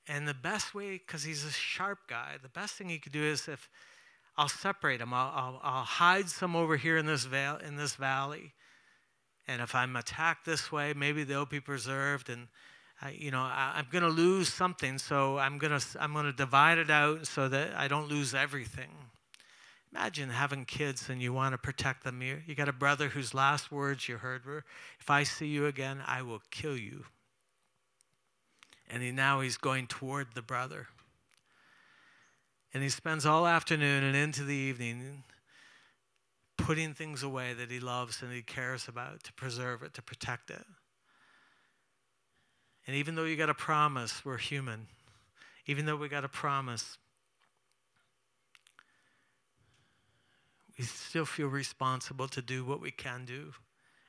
And 0.07 0.27
the 0.27 0.33
best 0.33 0.73
way, 0.73 0.93
because 0.93 1.23
he's 1.23 1.43
a 1.43 1.51
sharp 1.51 1.99
guy, 2.07 2.35
the 2.41 2.49
best 2.49 2.75
thing 2.75 2.87
he 2.87 2.97
could 2.97 3.11
do 3.11 3.21
is 3.21 3.47
if 3.47 3.69
I'll 4.37 4.47
separate 4.47 4.99
them, 4.99 5.13
I'll, 5.13 5.33
I'll, 5.35 5.59
I'll 5.61 5.83
hide 5.83 6.29
some 6.29 6.55
over 6.55 6.77
here 6.77 6.97
in 6.97 7.05
this, 7.05 7.25
val- 7.25 7.57
in 7.57 7.75
this 7.75 7.95
valley. 7.95 8.53
And 9.47 9.61
if 9.61 9.75
I'm 9.75 9.95
attacked 9.95 10.45
this 10.45 10.71
way, 10.71 10.93
maybe 10.95 11.23
they'll 11.23 11.45
be 11.45 11.59
preserved. 11.59 12.29
And, 12.29 12.47
you 13.13 13.31
know, 13.31 13.41
I, 13.41 13.73
I'm 13.75 13.87
going 13.91 14.03
to 14.03 14.09
lose 14.09 14.51
something, 14.51 14.97
so 14.97 15.37
I'm 15.37 15.57
going 15.57 15.79
to 15.79 15.85
I'm 15.99 16.13
going 16.13 16.25
to 16.25 16.33
divide 16.33 16.77
it 16.77 16.89
out 16.89 17.27
so 17.27 17.47
that 17.47 17.75
I 17.75 17.87
don't 17.87 18.09
lose 18.09 18.33
everything. 18.33 18.89
Imagine 19.93 20.29
having 20.29 20.65
kids 20.65 21.09
and 21.09 21.21
you 21.21 21.31
want 21.31 21.53
to 21.53 21.57
protect 21.57 22.03
them. 22.03 22.21
You, 22.21 22.41
you 22.45 22.55
got 22.55 22.67
a 22.67 22.73
brother 22.73 23.09
whose 23.09 23.33
last 23.33 23.71
words 23.71 24.09
you 24.09 24.17
heard 24.17 24.45
were, 24.45 24.63
If 24.99 25.09
I 25.09 25.23
see 25.23 25.47
you 25.47 25.65
again, 25.65 26.01
I 26.05 26.21
will 26.21 26.41
kill 26.51 26.77
you. 26.77 27.05
And 28.89 29.01
he, 29.01 29.11
now 29.11 29.41
he's 29.41 29.57
going 29.57 29.87
toward 29.87 30.33
the 30.33 30.41
brother. 30.41 30.87
And 32.73 32.83
he 32.83 32.89
spends 32.89 33.25
all 33.25 33.47
afternoon 33.47 34.03
and 34.03 34.15
into 34.15 34.43
the 34.43 34.55
evening 34.55 35.23
putting 36.57 36.93
things 36.93 37.23
away 37.23 37.53
that 37.53 37.71
he 37.71 37.79
loves 37.79 38.21
and 38.21 38.31
he 38.31 38.41
cares 38.41 38.87
about 38.87 39.23
to 39.23 39.33
preserve 39.33 39.83
it, 39.83 39.93
to 39.93 40.01
protect 40.01 40.49
it. 40.49 40.65
And 42.87 42.95
even 42.95 43.15
though 43.15 43.25
you 43.25 43.35
got 43.35 43.49
a 43.49 43.53
promise, 43.53 44.23
we're 44.23 44.37
human. 44.37 44.87
Even 45.65 45.85
though 45.85 45.97
we 45.97 46.07
got 46.07 46.23
a 46.23 46.29
promise, 46.29 46.97
we 50.79 50.85
still 50.85 51.25
feel 51.25 51.47
responsible 51.47 52.29
to 52.29 52.41
do 52.41 52.63
what 52.63 52.79
we 52.79 52.91
can 52.91 53.25
do. 53.25 53.51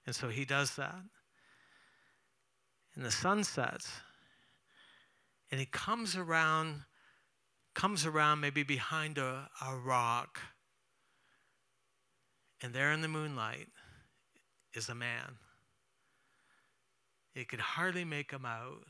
And 0.07 0.15
so 0.15 0.29
he 0.29 0.45
does 0.45 0.77
that. 0.77 1.01
And 2.95 3.05
the 3.05 3.11
sun 3.11 3.43
sets, 3.45 3.91
and 5.51 5.59
he 5.61 5.67
comes 5.67 6.17
around, 6.17 6.83
comes 7.75 8.07
around 8.07 8.41
maybe 8.41 8.63
behind 8.63 9.19
a, 9.19 9.49
a 9.61 9.77
rock. 9.77 10.41
And 12.61 12.73
there 12.73 12.93
in 12.93 13.03
the 13.03 13.09
moonlight 13.09 13.69
is 14.75 14.89
a 14.89 14.95
man. 14.95 15.39
He 17.39 17.45
could 17.45 17.61
hardly 17.61 18.05
make 18.05 18.33
him 18.33 18.45
out. 18.45 18.83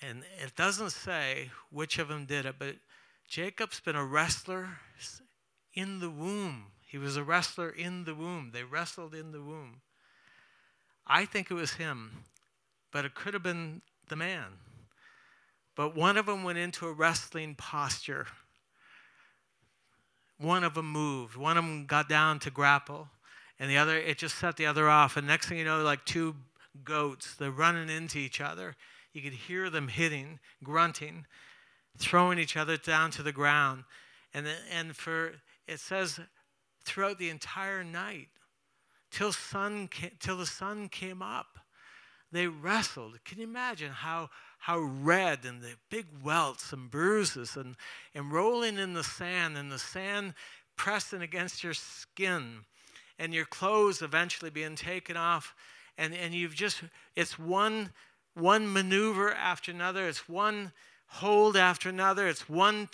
And 0.00 0.22
it 0.42 0.56
doesn't 0.56 0.92
say 0.92 1.50
which 1.70 1.98
of 1.98 2.08
them 2.08 2.24
did 2.24 2.46
it, 2.46 2.54
but 2.58 2.76
Jacob's 3.28 3.80
been 3.80 3.96
a 3.96 4.04
wrestler 4.04 4.78
in 5.74 6.00
the 6.00 6.08
womb. 6.08 6.68
He 6.86 6.96
was 6.96 7.18
a 7.18 7.22
wrestler 7.22 7.68
in 7.68 8.04
the 8.04 8.14
womb. 8.14 8.52
They 8.54 8.64
wrestled 8.64 9.14
in 9.14 9.30
the 9.30 9.42
womb. 9.42 9.82
I 11.06 11.26
think 11.26 11.50
it 11.50 11.54
was 11.54 11.74
him, 11.74 12.24
but 12.90 13.04
it 13.04 13.14
could 13.14 13.34
have 13.34 13.42
been 13.42 13.82
the 14.08 14.16
man. 14.16 14.46
But 15.76 15.94
one 15.94 16.16
of 16.16 16.24
them 16.24 16.44
went 16.44 16.56
into 16.56 16.86
a 16.86 16.92
wrestling 16.94 17.56
posture. 17.56 18.26
One 20.38 20.64
of 20.64 20.72
them 20.72 20.90
moved. 20.90 21.36
One 21.36 21.58
of 21.58 21.64
them 21.64 21.84
got 21.84 22.08
down 22.08 22.38
to 22.38 22.50
grapple, 22.50 23.08
and 23.58 23.70
the 23.70 23.76
other, 23.76 23.98
it 23.98 24.16
just 24.16 24.38
set 24.38 24.56
the 24.56 24.64
other 24.64 24.88
off. 24.88 25.18
And 25.18 25.26
next 25.26 25.48
thing 25.48 25.58
you 25.58 25.64
know, 25.66 25.82
like 25.82 26.06
two 26.06 26.34
goats, 26.82 27.34
they're 27.34 27.50
running 27.50 27.88
into 27.88 28.18
each 28.18 28.40
other. 28.40 28.76
You 29.12 29.22
could 29.22 29.32
hear 29.32 29.70
them 29.70 29.88
hitting, 29.88 30.40
grunting, 30.62 31.26
throwing 31.98 32.38
each 32.38 32.56
other 32.56 32.76
down 32.76 33.10
to 33.12 33.22
the 33.22 33.32
ground. 33.32 33.84
And, 34.32 34.46
and 34.72 34.96
for 34.96 35.34
it 35.66 35.80
says 35.80 36.20
throughout 36.84 37.18
the 37.18 37.30
entire 37.30 37.84
night 37.84 38.28
till 39.10 39.32
sun 39.32 39.88
till 40.18 40.36
the 40.36 40.46
sun 40.46 40.88
came 40.88 41.22
up 41.22 41.58
they 42.32 42.46
wrestled 42.46 43.18
can 43.24 43.38
you 43.38 43.44
imagine 43.44 43.90
how 43.90 44.28
how 44.58 44.78
red 44.78 45.44
and 45.44 45.62
the 45.62 45.74
big 45.90 46.06
welts 46.22 46.72
and 46.72 46.90
bruises 46.90 47.56
and, 47.56 47.76
and 48.14 48.32
rolling 48.32 48.78
in 48.78 48.94
the 48.94 49.04
sand 49.04 49.56
and 49.56 49.70
the 49.70 49.78
sand 49.78 50.34
pressing 50.76 51.22
against 51.22 51.62
your 51.62 51.74
skin 51.74 52.60
and 53.18 53.32
your 53.32 53.44
clothes 53.44 54.02
eventually 54.02 54.50
being 54.50 54.74
taken 54.74 55.16
off 55.16 55.54
and, 55.98 56.14
and 56.14 56.34
you've 56.34 56.54
just 56.54 56.82
it's 57.16 57.38
one 57.38 57.90
one 58.34 58.72
maneuver 58.72 59.32
after 59.32 59.70
another 59.70 60.08
it's 60.08 60.28
one 60.28 60.72
hold 61.06 61.56
after 61.56 61.88
another 61.88 62.28
it's 62.28 62.48
one 62.48 62.88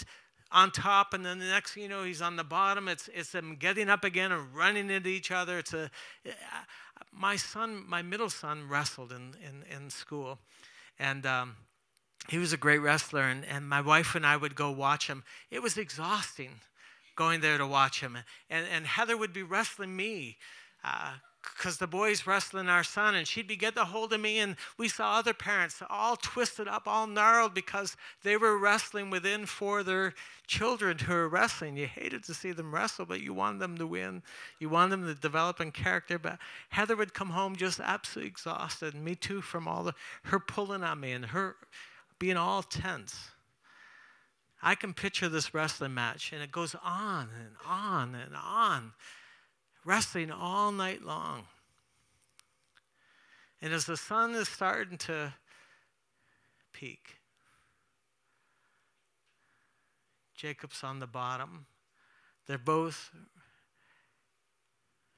on 0.53 0.70
top, 0.70 1.14
and 1.14 1.24
then 1.24 1.38
the 1.38 1.46
next 1.46 1.72
thing 1.72 1.84
you 1.84 1.88
know, 1.88 2.03
he's 2.03 2.22
on 2.22 2.36
the 2.36 2.44
bottom. 2.44 2.88
It's, 2.88 3.09
it's 3.14 3.30
them 3.30 3.57
getting 3.57 3.88
up 3.88 4.05
again 4.05 4.32
and 4.32 4.55
running 4.55 4.90
into 4.90 5.09
each 5.09 5.30
other. 5.30 5.59
It's 5.59 5.72
a, 5.72 5.90
my 7.12 7.36
son, 7.36 7.84
my 7.86 8.03
middle 8.03 8.30
son, 8.30 8.68
wrestled 8.68 9.12
in, 9.12 9.34
in, 9.44 9.64
in 9.74 9.90
school. 9.90 10.38
And 10.98 11.24
um, 11.24 11.57
he 12.28 12.38
was 12.38 12.53
a 12.53 12.57
great 12.57 12.78
wrestler, 12.78 13.22
and, 13.22 13.44
and 13.44 13.68
my 13.68 13.80
wife 13.80 14.14
and 14.14 14.26
I 14.26 14.36
would 14.36 14.55
go 14.55 14.70
watch 14.70 15.07
him. 15.07 15.22
It 15.51 15.62
was 15.62 15.78
exhausting 15.78 16.61
going 17.14 17.40
there 17.40 17.59
to 17.59 17.66
watch 17.66 18.01
him. 18.01 18.18
And, 18.48 18.66
and 18.72 18.86
Heather 18.86 19.16
would 19.16 19.32
be 19.32 19.42
wrestling 19.42 19.94
me. 19.94 20.36
Uh, 20.82 21.14
because 21.43 21.78
the 21.78 21.86
boys 21.86 22.26
wrestling 22.26 22.68
our 22.68 22.84
son, 22.84 23.14
and 23.14 23.26
she'd 23.26 23.47
be 23.47 23.57
getting 23.57 23.80
a 23.80 23.84
hold 23.84 24.12
of 24.12 24.20
me, 24.20 24.38
and 24.38 24.57
we 24.76 24.88
saw 24.88 25.14
other 25.18 25.32
parents 25.32 25.82
all 25.88 26.16
twisted 26.16 26.68
up, 26.68 26.86
all 26.86 27.07
gnarled 27.07 27.55
because 27.55 27.97
they 28.22 28.36
were 28.36 28.59
wrestling 28.59 29.11
within 29.11 29.47
for 29.47 29.82
their 29.82 30.14
children 30.47 30.99
who 30.99 31.12
were 31.12 31.28
wrestling. 31.28 31.76
You 31.76 31.86
hated 31.86 32.24
to 32.24 32.34
see 32.34 32.53
them 32.53 32.74
wrestle, 32.74 33.07
but 33.07 33.22
you 33.22 33.32
wanted 33.32 33.61
them 33.61 33.78
to 33.78 33.86
win. 33.86 34.22
You 34.59 34.68
wanted 34.68 34.91
them 34.91 35.07
to 35.07 35.14
develop 35.14 35.61
in 35.61 35.72
character. 35.72 36.18
But 36.18 36.38
Heather 36.68 36.97
would 36.97 37.14
come 37.14 37.30
home 37.30 37.57
just 37.57 37.80
absolutely 37.80 38.30
exhausted, 38.30 38.95
and 38.95 39.05
me 39.05 39.14
too, 39.14 39.41
from 39.41 39.66
all 39.66 39.82
the 39.82 39.95
her 40.24 40.41
pulling 40.41 40.82
on 40.82 41.01
me 41.01 41.12
and 41.12 41.26
her 41.26 41.57
being 42.18 42.36
all 42.36 42.62
tense. 42.62 43.30
I 44.62 44.74
can 44.74 44.93
picture 44.93 45.30
this 45.30 45.55
wrestling 45.55 45.95
match, 45.95 46.32
and 46.32 46.43
it 46.43 46.53
goes 46.53 46.76
on 46.84 47.30
and 47.34 47.55
on 47.66 48.14
and 48.14 48.34
on 48.36 48.93
wrestling 49.85 50.31
all 50.31 50.72
night 50.72 51.03
long. 51.03 51.45
And 53.62 53.72
as 53.72 53.85
the 53.85 53.97
sun 53.97 54.35
is 54.35 54.49
starting 54.49 54.99
to 54.99 55.35
peak, 56.72 57.16
Jacob's 60.35 60.83
on 60.83 61.01
the 61.01 61.07
bottom. 61.07 61.66
They're 62.47 62.57
both 62.57 63.11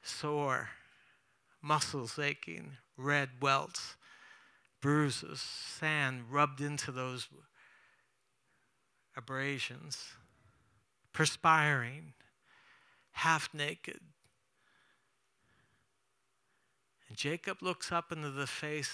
sore, 0.03 0.71
muscles 1.63 2.19
aching, 2.19 2.73
red 2.97 3.29
welts, 3.41 3.97
bruises, 4.81 5.41
sand 5.41 6.25
rubbed 6.29 6.61
into 6.61 6.91
those 6.91 7.29
abrasions, 9.17 10.15
perspiring, 11.13 12.15
half 13.13 13.49
naked, 13.55 14.01
and 17.13 17.19
Jacob 17.19 17.61
looks 17.61 17.93
up 17.93 18.11
into 18.11 18.31
the 18.31 18.47
face 18.47 18.91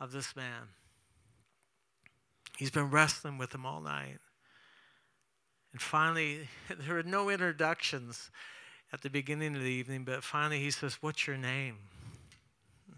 of 0.00 0.12
this 0.12 0.34
man. 0.34 0.68
He's 2.56 2.70
been 2.70 2.88
wrestling 2.88 3.36
with 3.36 3.54
him 3.54 3.66
all 3.66 3.82
night. 3.82 4.16
And 5.70 5.78
finally, 5.78 6.48
there 6.78 6.96
are 6.96 7.02
no 7.02 7.28
introductions 7.28 8.30
at 8.94 9.02
the 9.02 9.10
beginning 9.10 9.54
of 9.56 9.60
the 9.60 9.68
evening, 9.68 10.04
but 10.04 10.24
finally 10.24 10.58
he 10.58 10.70
says, 10.70 10.96
What's 11.02 11.26
your 11.26 11.36
name? 11.36 11.76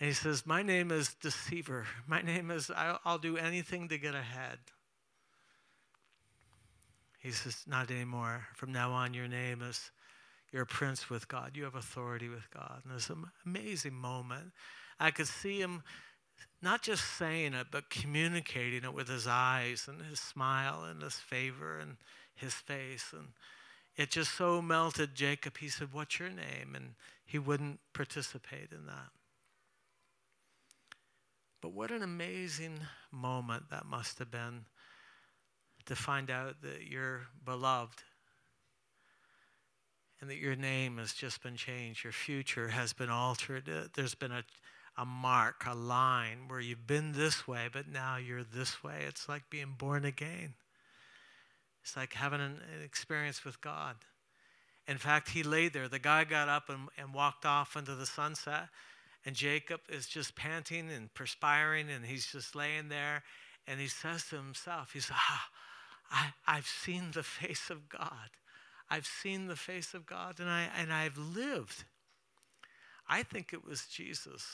And 0.00 0.08
he 0.08 0.14
says, 0.14 0.46
My 0.46 0.62
name 0.62 0.90
is 0.90 1.12
Deceiver. 1.12 1.84
My 2.06 2.22
name 2.22 2.50
is, 2.50 2.70
I'll, 2.74 2.98
I'll 3.04 3.18
do 3.18 3.36
anything 3.36 3.90
to 3.90 3.98
get 3.98 4.14
ahead. 4.14 4.58
He 7.18 7.30
says, 7.30 7.64
Not 7.66 7.90
anymore. 7.90 8.46
From 8.54 8.72
now 8.72 8.92
on, 8.92 9.12
your 9.12 9.28
name 9.28 9.60
is, 9.60 9.90
you're 10.54 10.62
a 10.62 10.66
prince 10.66 11.10
with 11.10 11.26
God. 11.26 11.56
You 11.56 11.64
have 11.64 11.74
authority 11.74 12.28
with 12.28 12.48
God. 12.48 12.82
And 12.84 13.10
an 13.10 13.24
amazing 13.44 13.92
moment. 13.92 14.52
I 15.00 15.10
could 15.10 15.26
see 15.26 15.58
him 15.58 15.82
not 16.62 16.80
just 16.80 17.04
saying 17.18 17.54
it, 17.54 17.66
but 17.72 17.90
communicating 17.90 18.84
it 18.84 18.94
with 18.94 19.08
his 19.08 19.26
eyes 19.26 19.88
and 19.88 20.00
his 20.00 20.20
smile 20.20 20.84
and 20.84 21.02
his 21.02 21.16
favor 21.16 21.80
and 21.80 21.96
his 22.36 22.54
face. 22.54 23.06
And 23.12 23.30
it 23.96 24.12
just 24.12 24.36
so 24.36 24.62
melted 24.62 25.16
Jacob. 25.16 25.58
He 25.58 25.68
said, 25.68 25.88
What's 25.90 26.20
your 26.20 26.30
name? 26.30 26.76
And 26.76 26.94
he 27.26 27.40
wouldn't 27.40 27.80
participate 27.92 28.70
in 28.70 28.86
that. 28.86 29.10
But 31.60 31.72
what 31.72 31.90
an 31.90 32.04
amazing 32.04 32.78
moment 33.10 33.70
that 33.70 33.86
must 33.86 34.20
have 34.20 34.30
been 34.30 34.66
to 35.86 35.96
find 35.96 36.30
out 36.30 36.62
that 36.62 36.86
you're 36.88 37.22
beloved 37.44 38.04
and 40.20 40.30
that 40.30 40.38
your 40.38 40.56
name 40.56 40.98
has 40.98 41.12
just 41.12 41.42
been 41.42 41.56
changed. 41.56 42.04
Your 42.04 42.12
future 42.12 42.68
has 42.68 42.92
been 42.92 43.10
altered. 43.10 43.68
There's 43.94 44.14
been 44.14 44.32
a, 44.32 44.44
a 44.96 45.04
mark, 45.04 45.64
a 45.66 45.74
line 45.74 46.48
where 46.48 46.60
you've 46.60 46.86
been 46.86 47.12
this 47.12 47.46
way, 47.46 47.68
but 47.72 47.88
now 47.88 48.16
you're 48.16 48.44
this 48.44 48.82
way. 48.82 49.04
It's 49.06 49.28
like 49.28 49.50
being 49.50 49.74
born 49.76 50.04
again. 50.04 50.54
It's 51.82 51.96
like 51.96 52.14
having 52.14 52.40
an, 52.40 52.60
an 52.76 52.82
experience 52.84 53.44
with 53.44 53.60
God. 53.60 53.96
In 54.86 54.98
fact, 54.98 55.30
he 55.30 55.42
lay 55.42 55.68
there. 55.68 55.88
The 55.88 55.98
guy 55.98 56.24
got 56.24 56.48
up 56.48 56.68
and, 56.68 56.88
and 56.98 57.14
walked 57.14 57.44
off 57.44 57.76
into 57.76 57.94
the 57.94 58.06
sunset, 58.06 58.68
and 59.24 59.34
Jacob 59.34 59.80
is 59.88 60.06
just 60.06 60.36
panting 60.36 60.90
and 60.90 61.12
perspiring, 61.14 61.90
and 61.90 62.04
he's 62.04 62.26
just 62.26 62.54
laying 62.54 62.88
there. 62.88 63.22
And 63.66 63.80
he 63.80 63.86
says 63.86 64.26
to 64.28 64.36
himself, 64.36 64.92
He's, 64.92 65.10
ah, 65.10 65.48
I, 66.10 66.32
I've 66.46 66.66
seen 66.66 67.10
the 67.12 67.22
face 67.22 67.70
of 67.70 67.88
God. 67.88 68.30
I've 68.90 69.06
seen 69.06 69.46
the 69.46 69.56
face 69.56 69.94
of 69.94 70.06
God, 70.06 70.40
and, 70.40 70.48
I, 70.48 70.68
and 70.78 70.92
I've 70.92 71.18
lived. 71.18 71.84
I 73.08 73.22
think 73.22 73.52
it 73.52 73.64
was 73.64 73.86
Jesus. 73.86 74.44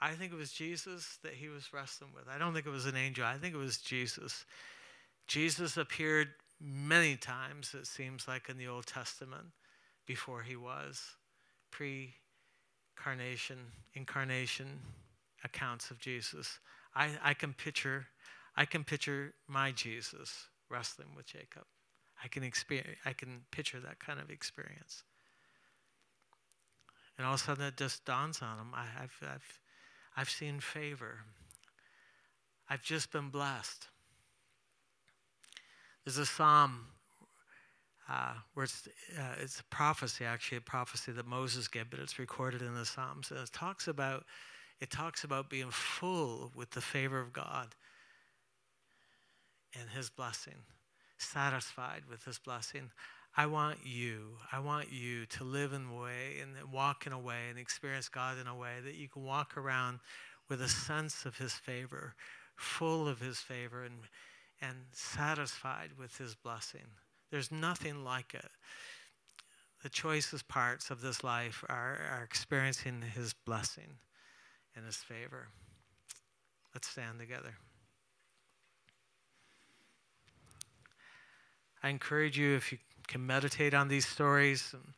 I 0.00 0.12
think 0.12 0.32
it 0.32 0.36
was 0.36 0.52
Jesus 0.52 1.18
that 1.22 1.34
he 1.34 1.48
was 1.48 1.72
wrestling 1.72 2.10
with. 2.14 2.24
I 2.28 2.38
don't 2.38 2.52
think 2.54 2.66
it 2.66 2.70
was 2.70 2.86
an 2.86 2.96
angel. 2.96 3.24
I 3.24 3.38
think 3.38 3.54
it 3.54 3.58
was 3.58 3.78
Jesus. 3.78 4.44
Jesus 5.26 5.76
appeared 5.76 6.28
many 6.60 7.16
times, 7.16 7.74
it 7.74 7.86
seems 7.86 8.26
like, 8.28 8.48
in 8.48 8.56
the 8.56 8.68
Old 8.68 8.86
Testament 8.86 9.46
before 10.06 10.42
he 10.42 10.56
was. 10.56 11.00
Pre 11.70 12.14
incarnation, 12.96 13.58
incarnation 13.94 14.66
accounts 15.44 15.90
of 15.90 15.98
Jesus. 15.98 16.58
I, 16.94 17.10
I 17.22 17.34
can 17.34 17.52
picture 17.52 18.06
I 18.54 18.66
can 18.66 18.84
picture 18.84 19.32
my 19.48 19.72
Jesus 19.72 20.48
wrestling 20.68 21.08
with 21.16 21.26
Jacob. 21.26 21.64
I 22.22 22.28
can 22.28 22.42
experience 22.42 22.98
I 23.04 23.12
can 23.12 23.42
picture 23.50 23.80
that 23.80 23.98
kind 23.98 24.20
of 24.20 24.30
experience. 24.30 25.04
And 27.18 27.26
all 27.26 27.34
of 27.34 27.40
a 27.40 27.42
sudden 27.42 27.64
it 27.64 27.76
just 27.76 28.04
dawns 28.04 28.40
on 28.42 28.58
him. 28.58 28.68
I, 28.74 28.84
have 29.00 29.12
I've, 29.22 29.60
I've 30.16 30.30
seen 30.30 30.60
favor. 30.60 31.20
I've 32.68 32.82
just 32.82 33.12
been 33.12 33.28
blessed. 33.28 33.88
There's 36.04 36.18
a 36.18 36.26
psalm 36.26 36.86
uh, 38.08 38.34
where 38.54 38.64
it's, 38.64 38.88
uh, 39.18 39.34
it's 39.40 39.60
a 39.60 39.64
prophecy, 39.64 40.24
actually, 40.24 40.58
a 40.58 40.62
prophecy 40.62 41.12
that 41.12 41.26
Moses 41.26 41.68
gave, 41.68 41.90
but 41.90 42.00
it's 42.00 42.18
recorded 42.18 42.60
in 42.60 42.74
the 42.74 42.84
Psalms. 42.84 43.30
And 43.30 43.40
it 43.40 43.50
talks 43.52 43.86
about, 43.88 44.24
it 44.80 44.90
talks 44.90 45.24
about 45.24 45.48
being 45.48 45.70
full 45.70 46.50
with 46.54 46.70
the 46.72 46.80
favor 46.80 47.20
of 47.20 47.32
God 47.32 47.74
and 49.78 49.88
His 49.90 50.10
blessing, 50.10 50.56
satisfied 51.22 52.02
with 52.08 52.24
His 52.24 52.38
blessing. 52.38 52.90
I 53.36 53.46
want 53.46 53.78
you, 53.84 54.36
I 54.52 54.58
want 54.58 54.92
you 54.92 55.24
to 55.26 55.44
live 55.44 55.72
in 55.72 55.86
a 55.86 56.00
way 56.00 56.36
and 56.42 56.70
walk 56.70 57.06
in 57.06 57.12
a 57.12 57.18
way 57.18 57.48
and 57.48 57.58
experience 57.58 58.08
God 58.08 58.38
in 58.38 58.46
a 58.46 58.56
way 58.56 58.74
that 58.84 58.94
you 58.94 59.08
can 59.08 59.24
walk 59.24 59.56
around 59.56 60.00
with 60.48 60.60
a 60.60 60.68
sense 60.68 61.24
of 61.24 61.38
His 61.38 61.52
favor, 61.52 62.14
full 62.56 63.08
of 63.08 63.20
His 63.20 63.38
favor, 63.38 63.84
and 63.84 63.94
and 64.62 64.76
satisfied 64.92 65.90
with 65.98 66.16
his 66.16 66.34
blessing. 66.34 66.86
There's 67.30 67.50
nothing 67.50 68.04
like 68.04 68.32
it. 68.32 68.50
The 69.82 69.88
choicest 69.88 70.46
parts 70.46 70.90
of 70.90 71.00
this 71.00 71.24
life 71.24 71.64
are, 71.68 71.98
are 72.12 72.22
experiencing 72.22 73.02
his 73.14 73.34
blessing 73.34 73.98
and 74.76 74.86
his 74.86 74.96
favor. 74.96 75.48
Let's 76.72 76.88
stand 76.88 77.18
together. 77.18 77.56
I 81.82 81.88
encourage 81.88 82.38
you, 82.38 82.54
if 82.54 82.70
you 82.70 82.78
can 83.08 83.26
meditate 83.26 83.74
on 83.74 83.88
these 83.88 84.06
stories 84.06 84.70
um, 84.74 84.94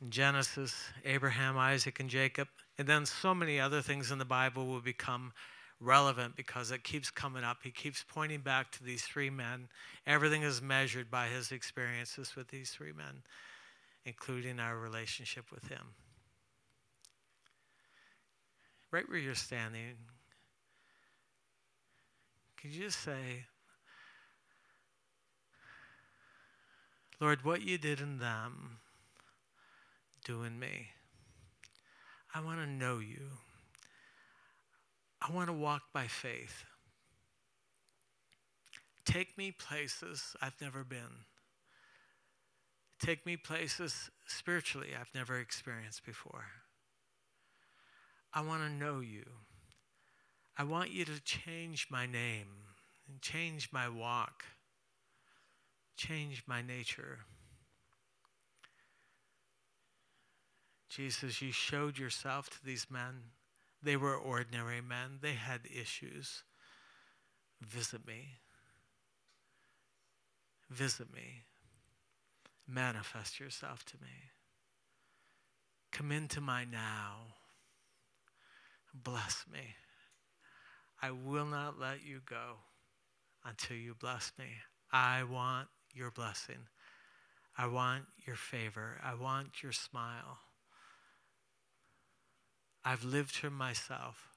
in 0.00 0.10
Genesis, 0.10 0.74
Abraham, 1.04 1.58
Isaac, 1.58 2.00
and 2.00 2.08
Jacob, 2.08 2.48
and 2.78 2.88
then 2.88 3.04
so 3.04 3.34
many 3.34 3.60
other 3.60 3.82
things 3.82 4.10
in 4.10 4.18
the 4.18 4.24
Bible 4.24 4.66
will 4.66 4.80
become 4.80 5.32
relevant 5.80 6.36
because 6.36 6.70
it 6.70 6.84
keeps 6.84 7.10
coming 7.10 7.44
up. 7.44 7.58
He 7.62 7.70
keeps 7.70 8.04
pointing 8.08 8.40
back 8.40 8.72
to 8.72 8.84
these 8.84 9.02
three 9.02 9.28
men. 9.28 9.68
Everything 10.06 10.42
is 10.42 10.62
measured 10.62 11.10
by 11.10 11.26
his 11.26 11.52
experiences 11.52 12.34
with 12.34 12.48
these 12.48 12.70
three 12.70 12.92
men, 12.92 13.22
including 14.04 14.58
our 14.58 14.78
relationship 14.78 15.44
with 15.52 15.68
him. 15.68 15.94
Right 18.90 19.08
where 19.08 19.18
you're 19.18 19.34
standing, 19.34 19.96
could 22.56 22.70
you 22.70 22.84
just 22.84 23.00
say, 23.00 23.44
Lord, 27.20 27.44
what 27.44 27.62
you 27.62 27.78
did 27.78 28.00
in 28.00 28.18
them, 28.18 28.78
do 30.24 30.42
in 30.42 30.58
me. 30.58 30.88
I 32.34 32.40
want 32.40 32.60
to 32.60 32.66
know 32.66 32.98
you. 32.98 33.30
I 35.22 35.32
want 35.32 35.48
to 35.48 35.54
walk 35.54 35.82
by 35.94 36.06
faith. 36.06 36.64
Take 39.06 39.38
me 39.38 39.52
places 39.52 40.36
I've 40.42 40.60
never 40.60 40.84
been. 40.84 41.24
Take 43.00 43.24
me 43.24 43.36
places 43.36 44.10
spiritually 44.26 44.88
I've 44.98 45.14
never 45.14 45.38
experienced 45.38 46.04
before. 46.04 46.46
I 48.34 48.42
want 48.42 48.62
to 48.62 48.68
know 48.68 49.00
you. 49.00 49.24
I 50.58 50.64
want 50.64 50.90
you 50.90 51.04
to 51.04 51.20
change 51.20 51.86
my 51.90 52.06
name 52.06 52.48
and 53.08 53.22
change 53.22 53.70
my 53.72 53.88
walk, 53.88 54.44
change 55.96 56.42
my 56.46 56.62
nature. 56.62 57.20
Jesus, 60.88 61.42
you 61.42 61.52
showed 61.52 61.98
yourself 61.98 62.48
to 62.50 62.64
these 62.64 62.86
men 62.90 63.22
they 63.86 63.96
were 63.96 64.16
ordinary 64.16 64.80
men, 64.80 65.18
they 65.20 65.34
had 65.34 65.60
issues. 65.72 66.42
Visit 67.60 68.06
me. 68.06 68.30
Visit 70.70 71.12
me. 71.14 71.44
Manifest 72.66 73.38
yourself 73.38 73.84
to 73.84 73.94
me. 74.02 74.32
Come 75.92 76.10
into 76.10 76.40
my 76.40 76.64
now. 76.64 77.34
Bless 78.92 79.44
me. 79.52 79.76
I 81.00 81.12
will 81.12 81.46
not 81.46 81.78
let 81.78 82.04
you 82.04 82.20
go 82.28 82.56
until 83.44 83.76
you 83.76 83.94
bless 83.94 84.32
me. 84.36 84.46
I 84.92 85.22
want 85.22 85.68
your 85.96 86.10
blessing. 86.10 86.68
I 87.58 87.66
want 87.66 88.04
your 88.26 88.36
favor. 88.36 89.00
I 89.02 89.14
want 89.14 89.62
your 89.62 89.72
smile. 89.72 90.38
I've 92.84 93.04
lived 93.04 93.34
for 93.34 93.50
myself. 93.50 94.28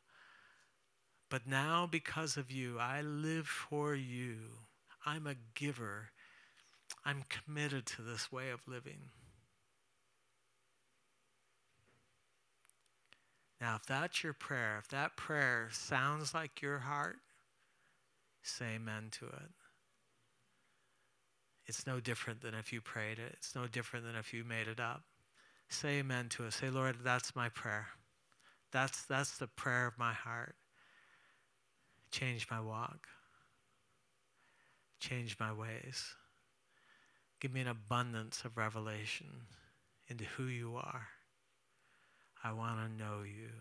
But 1.30 1.46
now, 1.46 1.88
because 1.90 2.38
of 2.38 2.50
you, 2.50 2.80
I 2.80 3.02
live 3.02 3.46
for 3.46 3.94
you. 3.94 4.38
I'm 5.06 5.28
a 5.28 5.36
giver. 5.54 6.10
I'm 7.06 7.24
committed 7.30 7.86
to 7.88 8.02
this 8.02 8.32
way 8.32 8.50
of 8.50 8.68
living. 8.68 9.12
Now, 13.62 13.76
if 13.76 13.86
that's 13.86 14.24
your 14.24 14.34
prayer, 14.34 14.78
if 14.82 14.88
that 14.90 15.18
prayer 15.18 15.70
sounds 15.72 16.34
like 16.34 16.62
your 16.62 16.80
heart, 16.80 17.18
say 18.42 18.76
amen 18.76 19.10
to 19.20 19.26
it. 19.26 19.52
It's 21.70 21.86
no 21.86 22.00
different 22.00 22.42
than 22.42 22.56
if 22.56 22.74
you 22.74 22.82
prayed 22.82 23.20
it. 23.20 23.36
It's 23.38 23.56
no 23.56 23.68
different 23.68 24.04
than 24.04 24.16
if 24.16 24.34
you 24.34 24.44
made 24.44 24.68
it 24.68 24.80
up. 24.80 25.04
Say 25.70 26.00
amen 26.00 26.28
to 26.30 26.46
it. 26.46 26.54
Say, 26.54 26.72
Lord, 26.72 26.96
that's 27.04 27.36
my 27.36 27.50
prayer. 27.50 27.86
That's, 28.72 29.04
that's 29.04 29.38
the 29.38 29.46
prayer 29.46 29.86
of 29.86 29.96
my 29.96 30.12
heart. 30.12 30.56
Change 32.12 32.48
my 32.50 32.60
walk. 32.60 33.06
Change 35.00 35.38
my 35.40 35.54
ways. 35.54 36.16
Give 37.40 37.54
me 37.54 37.62
an 37.62 37.68
abundance 37.68 38.42
of 38.44 38.58
revelation 38.58 39.28
into 40.08 40.24
who 40.24 40.46
you 40.46 40.76
are. 40.76 41.08
I 42.44 42.52
want 42.52 42.80
to 42.80 42.98
know 43.04 43.22
you. 43.22 43.52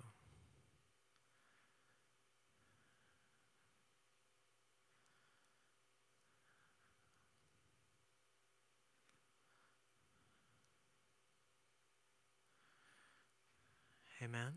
Amen. 14.21 14.53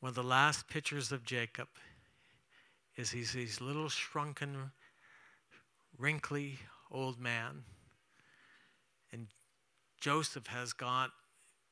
One 0.00 0.08
of 0.08 0.16
the 0.16 0.24
last 0.24 0.68
pictures 0.68 1.12
of 1.12 1.24
Jacob 1.24 1.68
is 2.96 3.12
he's 3.12 3.32
this 3.32 3.60
little 3.60 3.88
shrunken, 3.88 4.72
wrinkly 5.96 6.58
old 6.90 7.20
man. 7.20 7.62
And 9.12 9.28
Joseph 10.00 10.48
has 10.48 10.72
gone 10.72 11.10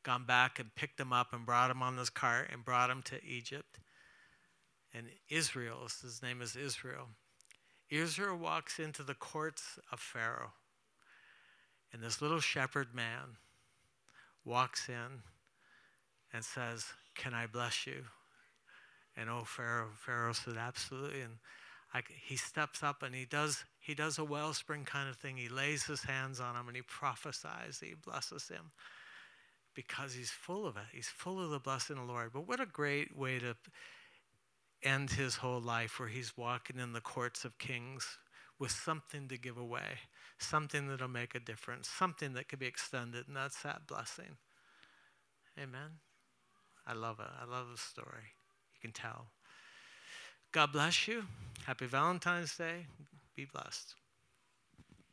gone 0.05 0.25
back 0.25 0.61
and 0.61 0.73
picked 0.77 1.01
him 1.01 1.13
up 1.13 1.33
and 1.33 1.45
brought 1.45 1.69
him 1.69 1.83
on 1.83 1.97
this 1.97 2.11
cart 2.11 2.49
and 2.53 2.65
brought 2.65 2.91
him 2.91 3.03
to 3.03 3.25
Egypt. 3.25 3.81
And 4.95 5.07
Israel, 5.29 5.89
his 6.01 6.23
name 6.23 6.41
is 6.41 6.55
Israel. 6.55 7.09
Israel 7.91 8.37
walks 8.37 8.79
into 8.79 9.03
the 9.03 9.15
courts 9.15 9.81
of 9.91 9.99
Pharaoh. 9.99 10.53
And 11.93 12.01
this 12.01 12.23
little 12.23 12.39
shepherd 12.39 12.95
man 12.95 13.39
walks 14.45 14.89
in 14.89 15.23
and 16.33 16.45
says, 16.45 16.85
Can 17.15 17.35
I 17.35 17.47
bless 17.47 17.87
you? 17.87 18.05
And 19.17 19.31
oh, 19.31 19.45
Pharaoh, 19.45 19.89
Pharaoh 19.95 20.33
said, 20.33 20.57
Absolutely. 20.57 21.23
And 21.23 21.35
I, 21.95 22.03
he 22.27 22.37
steps 22.37 22.83
up 22.83 23.03
and 23.03 23.15
he 23.15 23.25
does, 23.25 23.65
he 23.81 23.95
does 23.95 24.19
a 24.19 24.25
wellspring 24.25 24.85
kind 24.85 25.09
of 25.09 25.17
thing. 25.17 25.37
He 25.37 25.49
lays 25.49 25.85
his 25.85 26.03
hands 26.03 26.41
on 26.41 26.57
him 26.57 26.67
and 26.67 26.77
he 26.77 26.83
prophesies, 26.83 27.81
he 27.81 27.95
blesses 27.95 28.49
him 28.49 28.73
because 29.75 30.15
he's 30.15 30.31
full 30.31 30.67
of 30.67 30.77
it. 30.77 30.85
He's 30.93 31.09
full 31.09 31.43
of 31.43 31.51
the 31.51 31.59
blessing 31.59 31.99
of 31.99 32.07
the 32.07 32.13
Lord. 32.13 32.31
But 32.33 32.49
what 32.49 32.61
a 32.61 32.67
great 32.67 33.17
way 33.17 33.39
to 33.39 33.57
end 34.83 35.11
his 35.11 35.37
whole 35.37 35.61
life 35.61 36.01
where 36.01 36.09
he's 36.09 36.37
walking 36.37 36.79
in 36.79 36.93
the 36.93 37.01
courts 37.01 37.45
of 37.45 37.59
kings 37.59 38.19
with 38.59 38.71
something 38.71 39.29
to 39.29 39.37
give 39.37 39.59
away, 39.59 39.99
something 40.39 40.89
that'll 40.89 41.09
make 41.09 41.35
a 41.35 41.41
difference, 41.41 41.89
something 41.89 42.33
that 42.33 42.49
could 42.49 42.59
be 42.59 42.67
extended, 42.67 43.29
and 43.29 43.37
that's 43.37 43.63
that 43.63 43.87
blessing. 43.87 44.39
Amen. 45.59 45.99
I 46.87 46.93
love 46.95 47.21
it. 47.21 47.27
I 47.41 47.45
love 47.45 47.67
the 47.71 47.79
story. 47.79 48.33
You 48.75 48.81
can 48.81 48.93
tell. 48.93 49.27
God 50.53 50.73
bless 50.73 51.09
you. 51.09 51.25
Happy 51.67 51.87
Valentine's 51.87 52.57
Day. 52.57 52.87
Be 53.35 53.47
blessed. 53.53 53.95